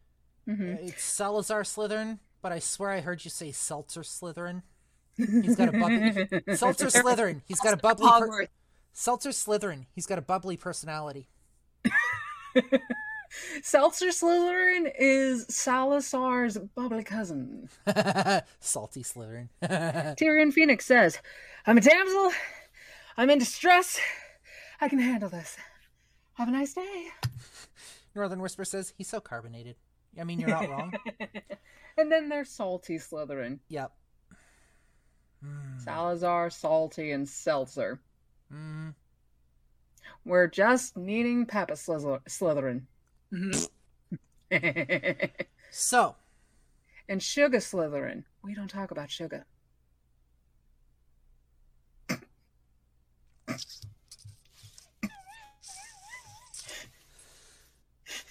Mhm. 0.47 0.87
It's 0.89 1.03
Salazar 1.03 1.61
Slytherin, 1.63 2.17
but 2.41 2.51
I 2.51 2.57
swear 2.59 2.89
I 2.91 3.01
heard 3.01 3.23
you 3.23 3.29
say 3.29 3.51
Seltzer 3.51 4.01
Slytherin. 4.01 4.63
He's 5.17 5.55
got 5.55 5.69
a 5.69 5.71
bubbly 5.73 6.27
Seltzer 6.55 6.87
Slytherin. 6.87 7.41
He's 7.45 7.59
got 7.59 7.73
a 7.73 7.77
bubbly 7.77 8.07
per- 8.09 8.47
Seltzer 8.93 9.29
Slytherin. 9.29 9.85
He's 9.93 10.07
got 10.07 10.17
a 10.17 10.21
bubbly 10.21 10.57
personality. 10.57 11.27
Seltzer 13.63 14.07
Slytherin 14.07 14.91
is 14.99 15.45
Salazar's 15.49 16.57
bubbly 16.75 17.03
cousin. 17.03 17.69
Salty 18.59 19.03
Slytherin. 19.03 19.49
Tyrion 19.63 20.51
Phoenix 20.53 20.85
says, 20.85 21.19
I'm 21.65 21.77
a 21.77 21.81
damsel. 21.81 22.31
I'm 23.17 23.29
in 23.29 23.39
distress. 23.39 23.99
I 24.79 24.89
can 24.89 24.99
handle 24.99 25.29
this. 25.29 25.57
Have 26.35 26.47
a 26.47 26.51
nice 26.51 26.73
day. 26.73 27.07
Northern 28.15 28.41
Whisper 28.41 28.65
says 28.65 28.93
he's 28.97 29.07
so 29.09 29.19
carbonated. 29.19 29.75
I 30.19 30.23
mean, 30.25 30.39
you're 30.39 30.49
not 30.49 30.69
wrong. 30.69 30.93
And 31.97 32.11
then 32.11 32.27
there's 32.29 32.49
Salty 32.49 32.97
Slytherin. 32.97 33.59
yep. 33.69 33.91
Mm, 35.45 35.81
Salazar, 35.81 36.49
Salty, 36.49 37.11
and 37.11 37.27
Seltzer. 37.27 37.99
mm. 38.53 38.93
We're 40.25 40.47
just 40.47 40.95
needing 40.97 41.45
Papa 41.45 41.73
Slyther- 41.73 42.21
Slytherin. 42.27 42.83
Mhm. 43.33 43.67
So, 45.73 46.17
and 47.07 47.23
Sugar 47.23 47.59
Slytherin. 47.59 48.25
We 48.43 48.53
don't 48.53 48.67
talk 48.67 48.91
about 48.91 49.09
sugar. 49.09 49.45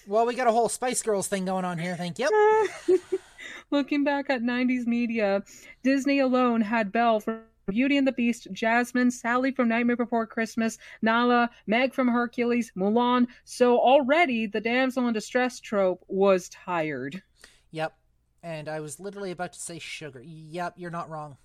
well, 0.07 0.26
we 0.26 0.34
got 0.34 0.48
a 0.48 0.53
whole 0.53 0.68
Spice 0.68 1.03
Girls 1.03 1.28
thing 1.28 1.44
going 1.44 1.64
on 1.64 1.78
here. 1.78 1.96
Thank 1.96 2.18
you. 2.18 2.68
Looking 3.70 4.05
back 4.05 4.28
at 4.28 4.42
90s 4.42 4.86
media, 4.86 5.42
Disney 5.82 6.18
alone 6.18 6.61
had 6.61 6.92
Belle 6.92 7.20
from 7.20 7.40
Beauty 7.70 7.96
and 7.96 8.06
the 8.06 8.12
Beast, 8.12 8.48
Jasmine, 8.52 9.10
Sally 9.10 9.52
from 9.52 9.68
Nightmare 9.68 9.96
Before 9.96 10.26
Christmas, 10.26 10.78
Nala, 11.02 11.50
Meg 11.66 11.94
from 11.94 12.08
Hercules, 12.08 12.72
Mulan. 12.76 13.26
So 13.44 13.78
already 13.78 14.46
the 14.46 14.60
damsel 14.60 15.06
in 15.08 15.14
distress 15.14 15.60
trope 15.60 16.04
was 16.08 16.48
tired. 16.48 17.22
Yep. 17.70 17.94
And 18.42 18.68
I 18.68 18.80
was 18.80 19.00
literally 19.00 19.30
about 19.30 19.52
to 19.52 19.60
say 19.60 19.78
sugar. 19.78 20.22
Yep, 20.24 20.74
you're 20.76 20.90
not 20.90 21.10
wrong. 21.10 21.36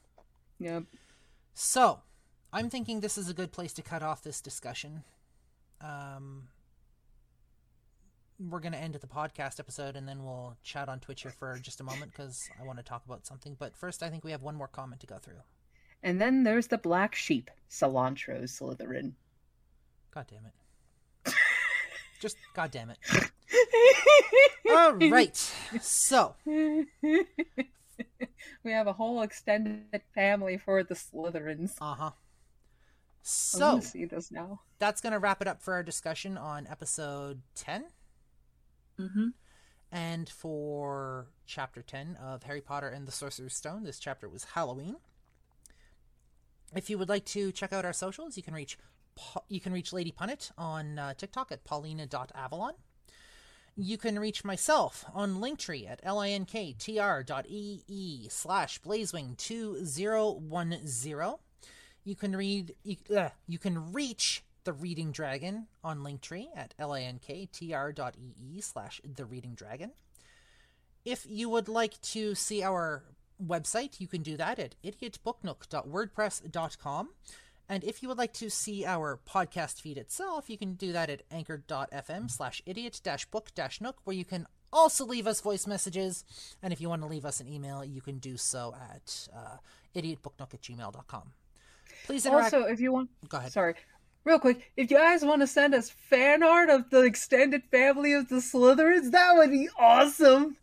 Yep. 0.59 0.83
So, 1.53 2.01
I'm 2.53 2.69
thinking 2.69 2.99
this 2.99 3.17
is 3.17 3.29
a 3.29 3.33
good 3.33 3.51
place 3.51 3.73
to 3.73 3.81
cut 3.81 4.01
off 4.01 4.23
this 4.23 4.41
discussion. 4.41 5.03
Um, 5.81 6.47
we're 8.39 8.59
going 8.59 8.73
to 8.73 8.77
end 8.77 8.95
the 8.95 9.07
podcast 9.07 9.59
episode 9.59 9.95
and 9.95 10.07
then 10.07 10.23
we'll 10.23 10.55
chat 10.63 10.89
on 10.89 10.99
Twitch 10.99 11.21
here 11.21 11.31
for 11.31 11.57
just 11.61 11.79
a 11.79 11.83
moment 11.83 12.11
because 12.11 12.49
I 12.59 12.65
want 12.65 12.77
to 12.79 12.83
talk 12.83 13.03
about 13.05 13.25
something. 13.25 13.55
But 13.57 13.75
first, 13.75 14.03
I 14.03 14.09
think 14.09 14.23
we 14.23 14.31
have 14.31 14.41
one 14.41 14.55
more 14.55 14.67
comment 14.67 15.01
to 15.01 15.07
go 15.07 15.17
through. 15.17 15.41
And 16.05 16.21
then 16.21 16.43
there's 16.43 16.67
the 16.67 16.77
black 16.77 17.15
sheep, 17.15 17.49
Cilantro 17.67 18.43
Slytherin. 18.43 19.13
God 20.13 20.27
damn 20.29 20.45
it. 20.45 21.33
just, 22.21 22.37
god 22.53 22.69
damn 22.69 22.91
it. 22.91 22.99
All 24.69 24.93
right. 25.09 25.35
So, 25.81 26.35
we 26.45 27.25
have 28.65 28.85
a 28.85 28.93
whole 28.93 29.23
extended 29.23 30.03
family 30.13 30.59
for 30.59 30.83
the 30.83 30.93
Slytherins. 30.93 31.73
uh 31.81 31.95
huh. 31.95 32.11
So, 33.23 33.79
see 33.79 34.05
this 34.05 34.31
now. 34.31 34.59
that's 34.77 35.01
going 35.01 35.13
to 35.13 35.19
wrap 35.19 35.41
it 35.41 35.47
up 35.47 35.59
for 35.59 35.73
our 35.73 35.81
discussion 35.81 36.37
on 36.37 36.67
episode 36.67 37.41
10. 37.55 37.85
Mm-hmm. 38.99 39.29
And 39.91 40.29
for 40.29 41.29
chapter 41.47 41.81
10 41.81 42.19
of 42.21 42.43
Harry 42.43 42.61
Potter 42.61 42.89
and 42.89 43.07
the 43.07 43.11
Sorcerer's 43.11 43.55
Stone, 43.55 43.85
this 43.85 43.97
chapter 43.97 44.29
was 44.29 44.43
Halloween. 44.43 44.97
If 46.73 46.89
you 46.89 46.97
would 46.97 47.09
like 47.09 47.25
to 47.25 47.51
check 47.51 47.73
out 47.73 47.85
our 47.85 47.93
socials, 47.93 48.37
you 48.37 48.43
can 48.43 48.53
reach 48.53 48.77
you 49.47 49.61
can 49.61 49.71
reach 49.71 49.93
Lady 49.93 50.11
Punit 50.11 50.51
on 50.57 50.99
uh, 50.99 51.13
TikTok 51.13 51.49
at 51.51 51.63
paulina.avalon. 51.63 52.73
You 53.77 53.97
can 53.97 54.19
reach 54.19 54.45
myself 54.45 55.03
on 55.13 55.41
Linktree 55.41 55.89
at 55.89 56.01
linktr.ee 56.03 57.79
slash 58.29 58.81
blazewing2010. 58.81 61.39
You 62.03 62.15
can 62.15 62.35
read 62.35 62.75
you, 62.83 62.97
uh, 63.15 63.29
you 63.47 63.57
can 63.57 63.91
reach 63.91 64.43
the 64.63 64.73
Reading 64.73 65.11
Dragon 65.11 65.67
on 65.83 65.99
Linktree 65.99 66.47
at 66.55 66.73
linktr.ee 66.79 68.61
slash 68.61 69.01
the 69.03 69.25
Reading 69.25 69.55
Dragon. 69.55 69.91
If 71.03 71.25
you 71.29 71.49
would 71.49 71.67
like 71.67 71.99
to 72.01 72.33
see 72.33 72.63
our 72.63 73.03
website, 73.43 73.99
you 73.99 74.07
can 74.07 74.21
do 74.21 74.37
that 74.37 74.59
at 74.59 74.75
idiotbooknook.wordpress.com. 74.83 77.09
And 77.67 77.83
if 77.83 78.03
you 78.03 78.09
would 78.09 78.19
like 78.19 78.33
to 78.33 78.51
see 78.51 78.85
our 78.85 79.19
podcast 79.27 79.81
feed 79.81 79.97
itself, 79.97 80.49
you 80.49 80.57
can 80.57 80.73
do 80.73 80.93
that 80.93 81.09
at 81.09 81.23
anchor.fm 81.31 82.29
slash 82.29 82.61
idiot 82.65 83.01
book 83.31 83.49
nook, 83.81 83.97
where 84.03 84.15
you 84.15 84.25
can 84.25 84.45
also 84.71 85.03
leave 85.05 85.25
us 85.25 85.41
voice 85.41 85.65
messages. 85.65 86.23
And 86.61 86.71
if 86.71 86.79
you 86.79 86.89
want 86.89 87.01
to 87.01 87.07
leave 87.07 87.25
us 87.25 87.39
an 87.39 87.47
email, 87.47 87.83
you 87.83 88.01
can 88.01 88.19
do 88.19 88.37
so 88.37 88.75
at 88.91 89.27
uh, 89.35 89.57
idiotbooknook 89.95 90.53
at 90.53 90.61
gmail.com. 90.61 91.31
Please 92.05 92.25
interact. 92.25 92.53
Also, 92.53 92.67
if 92.67 92.79
you 92.79 92.91
want, 92.91 93.09
Go 93.27 93.37
ahead. 93.37 93.51
sorry, 93.51 93.73
real 94.25 94.37
quick, 94.37 94.71
if 94.77 94.91
you 94.91 94.97
guys 94.97 95.23
want 95.23 95.41
to 95.41 95.47
send 95.47 95.73
us 95.73 95.89
fan 95.89 96.43
art 96.43 96.69
of 96.69 96.91
the 96.91 97.01
extended 97.01 97.63
family 97.71 98.13
of 98.13 98.29
the 98.29 98.35
Slytherins, 98.35 99.09
that 99.11 99.33
would 99.35 99.49
be 99.49 99.69
awesome. 99.79 100.57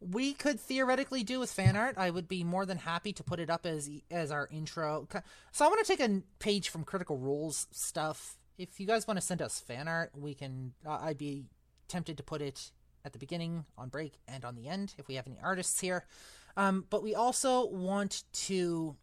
We 0.00 0.32
could 0.32 0.60
theoretically 0.60 1.24
do 1.24 1.40
with 1.40 1.50
fan 1.50 1.76
art. 1.76 1.96
I 1.98 2.10
would 2.10 2.28
be 2.28 2.44
more 2.44 2.64
than 2.64 2.78
happy 2.78 3.12
to 3.14 3.24
put 3.24 3.40
it 3.40 3.50
up 3.50 3.66
as 3.66 3.90
as 4.10 4.30
our 4.30 4.48
intro. 4.52 5.08
So 5.50 5.64
I 5.64 5.68
want 5.68 5.84
to 5.84 5.96
take 5.96 6.00
a 6.00 6.22
page 6.38 6.68
from 6.68 6.84
Critical 6.84 7.18
Role's 7.18 7.66
stuff. 7.72 8.36
If 8.58 8.78
you 8.78 8.86
guys 8.86 9.06
want 9.06 9.18
to 9.18 9.26
send 9.26 9.42
us 9.42 9.60
fan 9.60 9.88
art, 9.88 10.12
we 10.16 10.34
can. 10.34 10.72
Uh, 10.86 10.98
I'd 11.02 11.18
be 11.18 11.46
tempted 11.88 12.16
to 12.16 12.22
put 12.22 12.42
it 12.42 12.70
at 13.04 13.12
the 13.12 13.18
beginning, 13.18 13.64
on 13.76 13.88
break, 13.88 14.14
and 14.28 14.44
on 14.44 14.54
the 14.54 14.68
end 14.68 14.94
if 14.98 15.08
we 15.08 15.14
have 15.14 15.26
any 15.26 15.38
artists 15.42 15.80
here. 15.80 16.04
Um, 16.56 16.84
but 16.90 17.02
we 17.02 17.14
also 17.14 17.66
want 17.66 18.24
to. 18.32 18.96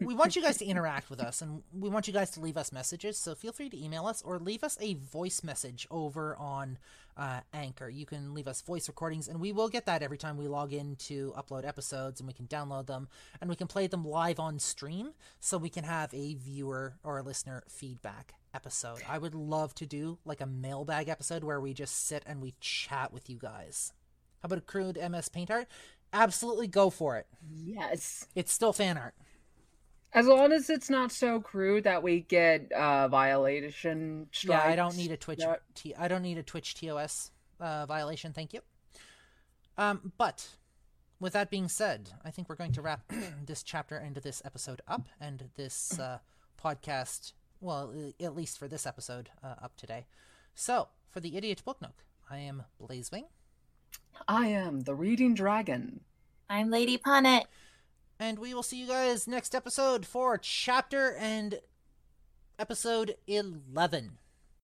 We 0.00 0.14
want 0.14 0.34
you 0.34 0.42
guys 0.42 0.58
to 0.58 0.66
interact 0.66 1.08
with 1.08 1.20
us, 1.20 1.40
and 1.40 1.62
we 1.72 1.88
want 1.88 2.06
you 2.06 2.12
guys 2.12 2.30
to 2.32 2.40
leave 2.40 2.56
us 2.56 2.72
messages. 2.72 3.16
So 3.16 3.34
feel 3.34 3.52
free 3.52 3.70
to 3.70 3.82
email 3.82 4.06
us 4.06 4.20
or 4.22 4.38
leave 4.38 4.64
us 4.64 4.76
a 4.80 4.94
voice 4.94 5.42
message 5.44 5.86
over 5.90 6.36
on 6.36 6.78
uh, 7.18 7.40
Anchor. 7.52 7.88
You 7.88 8.06
can 8.06 8.32
leave 8.32 8.48
us 8.48 8.62
voice 8.62 8.88
recordings, 8.88 9.28
and 9.28 9.40
we 9.40 9.52
will 9.52 9.68
get 9.68 9.86
that 9.86 10.02
every 10.02 10.18
time 10.18 10.36
we 10.36 10.48
log 10.48 10.72
in 10.72 10.96
to 10.96 11.34
upload 11.36 11.66
episodes, 11.66 12.20
and 12.20 12.26
we 12.26 12.32
can 12.32 12.46
download 12.46 12.86
them, 12.86 13.08
and 13.40 13.50
we 13.50 13.56
can 13.56 13.66
play 13.66 13.86
them 13.88 14.04
live 14.04 14.38
on 14.38 14.58
stream, 14.58 15.12
so 15.40 15.58
we 15.58 15.68
can 15.68 15.84
have 15.84 16.14
a 16.14 16.34
viewer 16.34 16.94
or 17.02 17.18
a 17.18 17.22
listener 17.22 17.64
feedback 17.68 18.34
episode. 18.54 19.02
I 19.08 19.18
would 19.18 19.34
love 19.34 19.74
to 19.76 19.86
do 19.86 20.18
like 20.24 20.40
a 20.40 20.46
mailbag 20.46 21.08
episode 21.08 21.44
where 21.44 21.60
we 21.60 21.74
just 21.74 22.06
sit 22.06 22.22
and 22.26 22.40
we 22.40 22.54
chat 22.60 23.12
with 23.12 23.28
you 23.28 23.36
guys. 23.36 23.92
How 24.42 24.46
about 24.46 24.58
a 24.58 24.62
crude 24.62 24.96
MS 24.96 25.28
Paint 25.28 25.50
art? 25.50 25.66
Absolutely 26.12 26.68
go 26.68 26.88
for 26.88 27.16
it. 27.16 27.26
Yes. 27.50 28.26
It's 28.34 28.52
still 28.52 28.72
fan 28.72 28.96
art. 28.96 29.14
As 30.12 30.26
long 30.26 30.52
as 30.52 30.70
it's 30.70 30.88
not 30.88 31.12
so 31.12 31.40
crude 31.40 31.84
that 31.84 32.02
we 32.02 32.20
get 32.20 32.72
uh 32.72 33.08
violation 33.08 34.28
strikes. 34.32 34.64
Yeah, 34.64 34.72
I 34.72 34.76
don't 34.76 34.96
need 34.96 35.12
a 35.12 35.16
Twitch. 35.16 35.40
Yeah. 35.40 35.56
T- 35.74 35.94
I 35.94 36.08
don't 36.08 36.22
need 36.22 36.38
a 36.38 36.42
Twitch 36.42 36.74
TOS 36.74 37.30
uh, 37.60 37.86
violation. 37.86 38.32
Thank 38.32 38.52
you. 38.52 38.60
Um, 39.76 40.12
but 40.16 40.48
with 41.20 41.32
that 41.34 41.50
being 41.50 41.68
said, 41.68 42.10
I 42.24 42.30
think 42.30 42.48
we're 42.48 42.56
going 42.56 42.72
to 42.72 42.82
wrap 42.82 43.12
this 43.46 43.62
chapter 43.62 43.96
and 43.96 44.16
this 44.16 44.42
episode 44.44 44.80
up, 44.88 45.08
and 45.20 45.50
this 45.56 45.98
uh, 45.98 46.18
podcast. 46.62 47.32
Well, 47.60 47.92
at 48.20 48.36
least 48.36 48.58
for 48.58 48.68
this 48.68 48.86
episode, 48.86 49.30
uh, 49.42 49.54
up 49.62 49.76
today. 49.76 50.06
So, 50.54 50.88
for 51.10 51.20
the 51.20 51.36
Idiot 51.36 51.62
Book 51.64 51.82
Nook, 51.82 52.04
I 52.30 52.38
am 52.38 52.64
Blazewing, 52.80 53.24
I 54.26 54.46
am 54.46 54.82
the 54.82 54.94
reading 54.94 55.34
dragon. 55.34 56.00
I'm 56.48 56.70
Lady 56.70 56.98
Punit. 56.98 57.44
And 58.18 58.38
we 58.38 58.52
will 58.54 58.62
see 58.62 58.78
you 58.78 58.86
guys 58.86 59.28
next 59.28 59.54
episode 59.54 60.06
for 60.06 60.38
chapter 60.38 61.14
and 61.14 61.60
Episode 62.60 63.14
11 63.28 64.18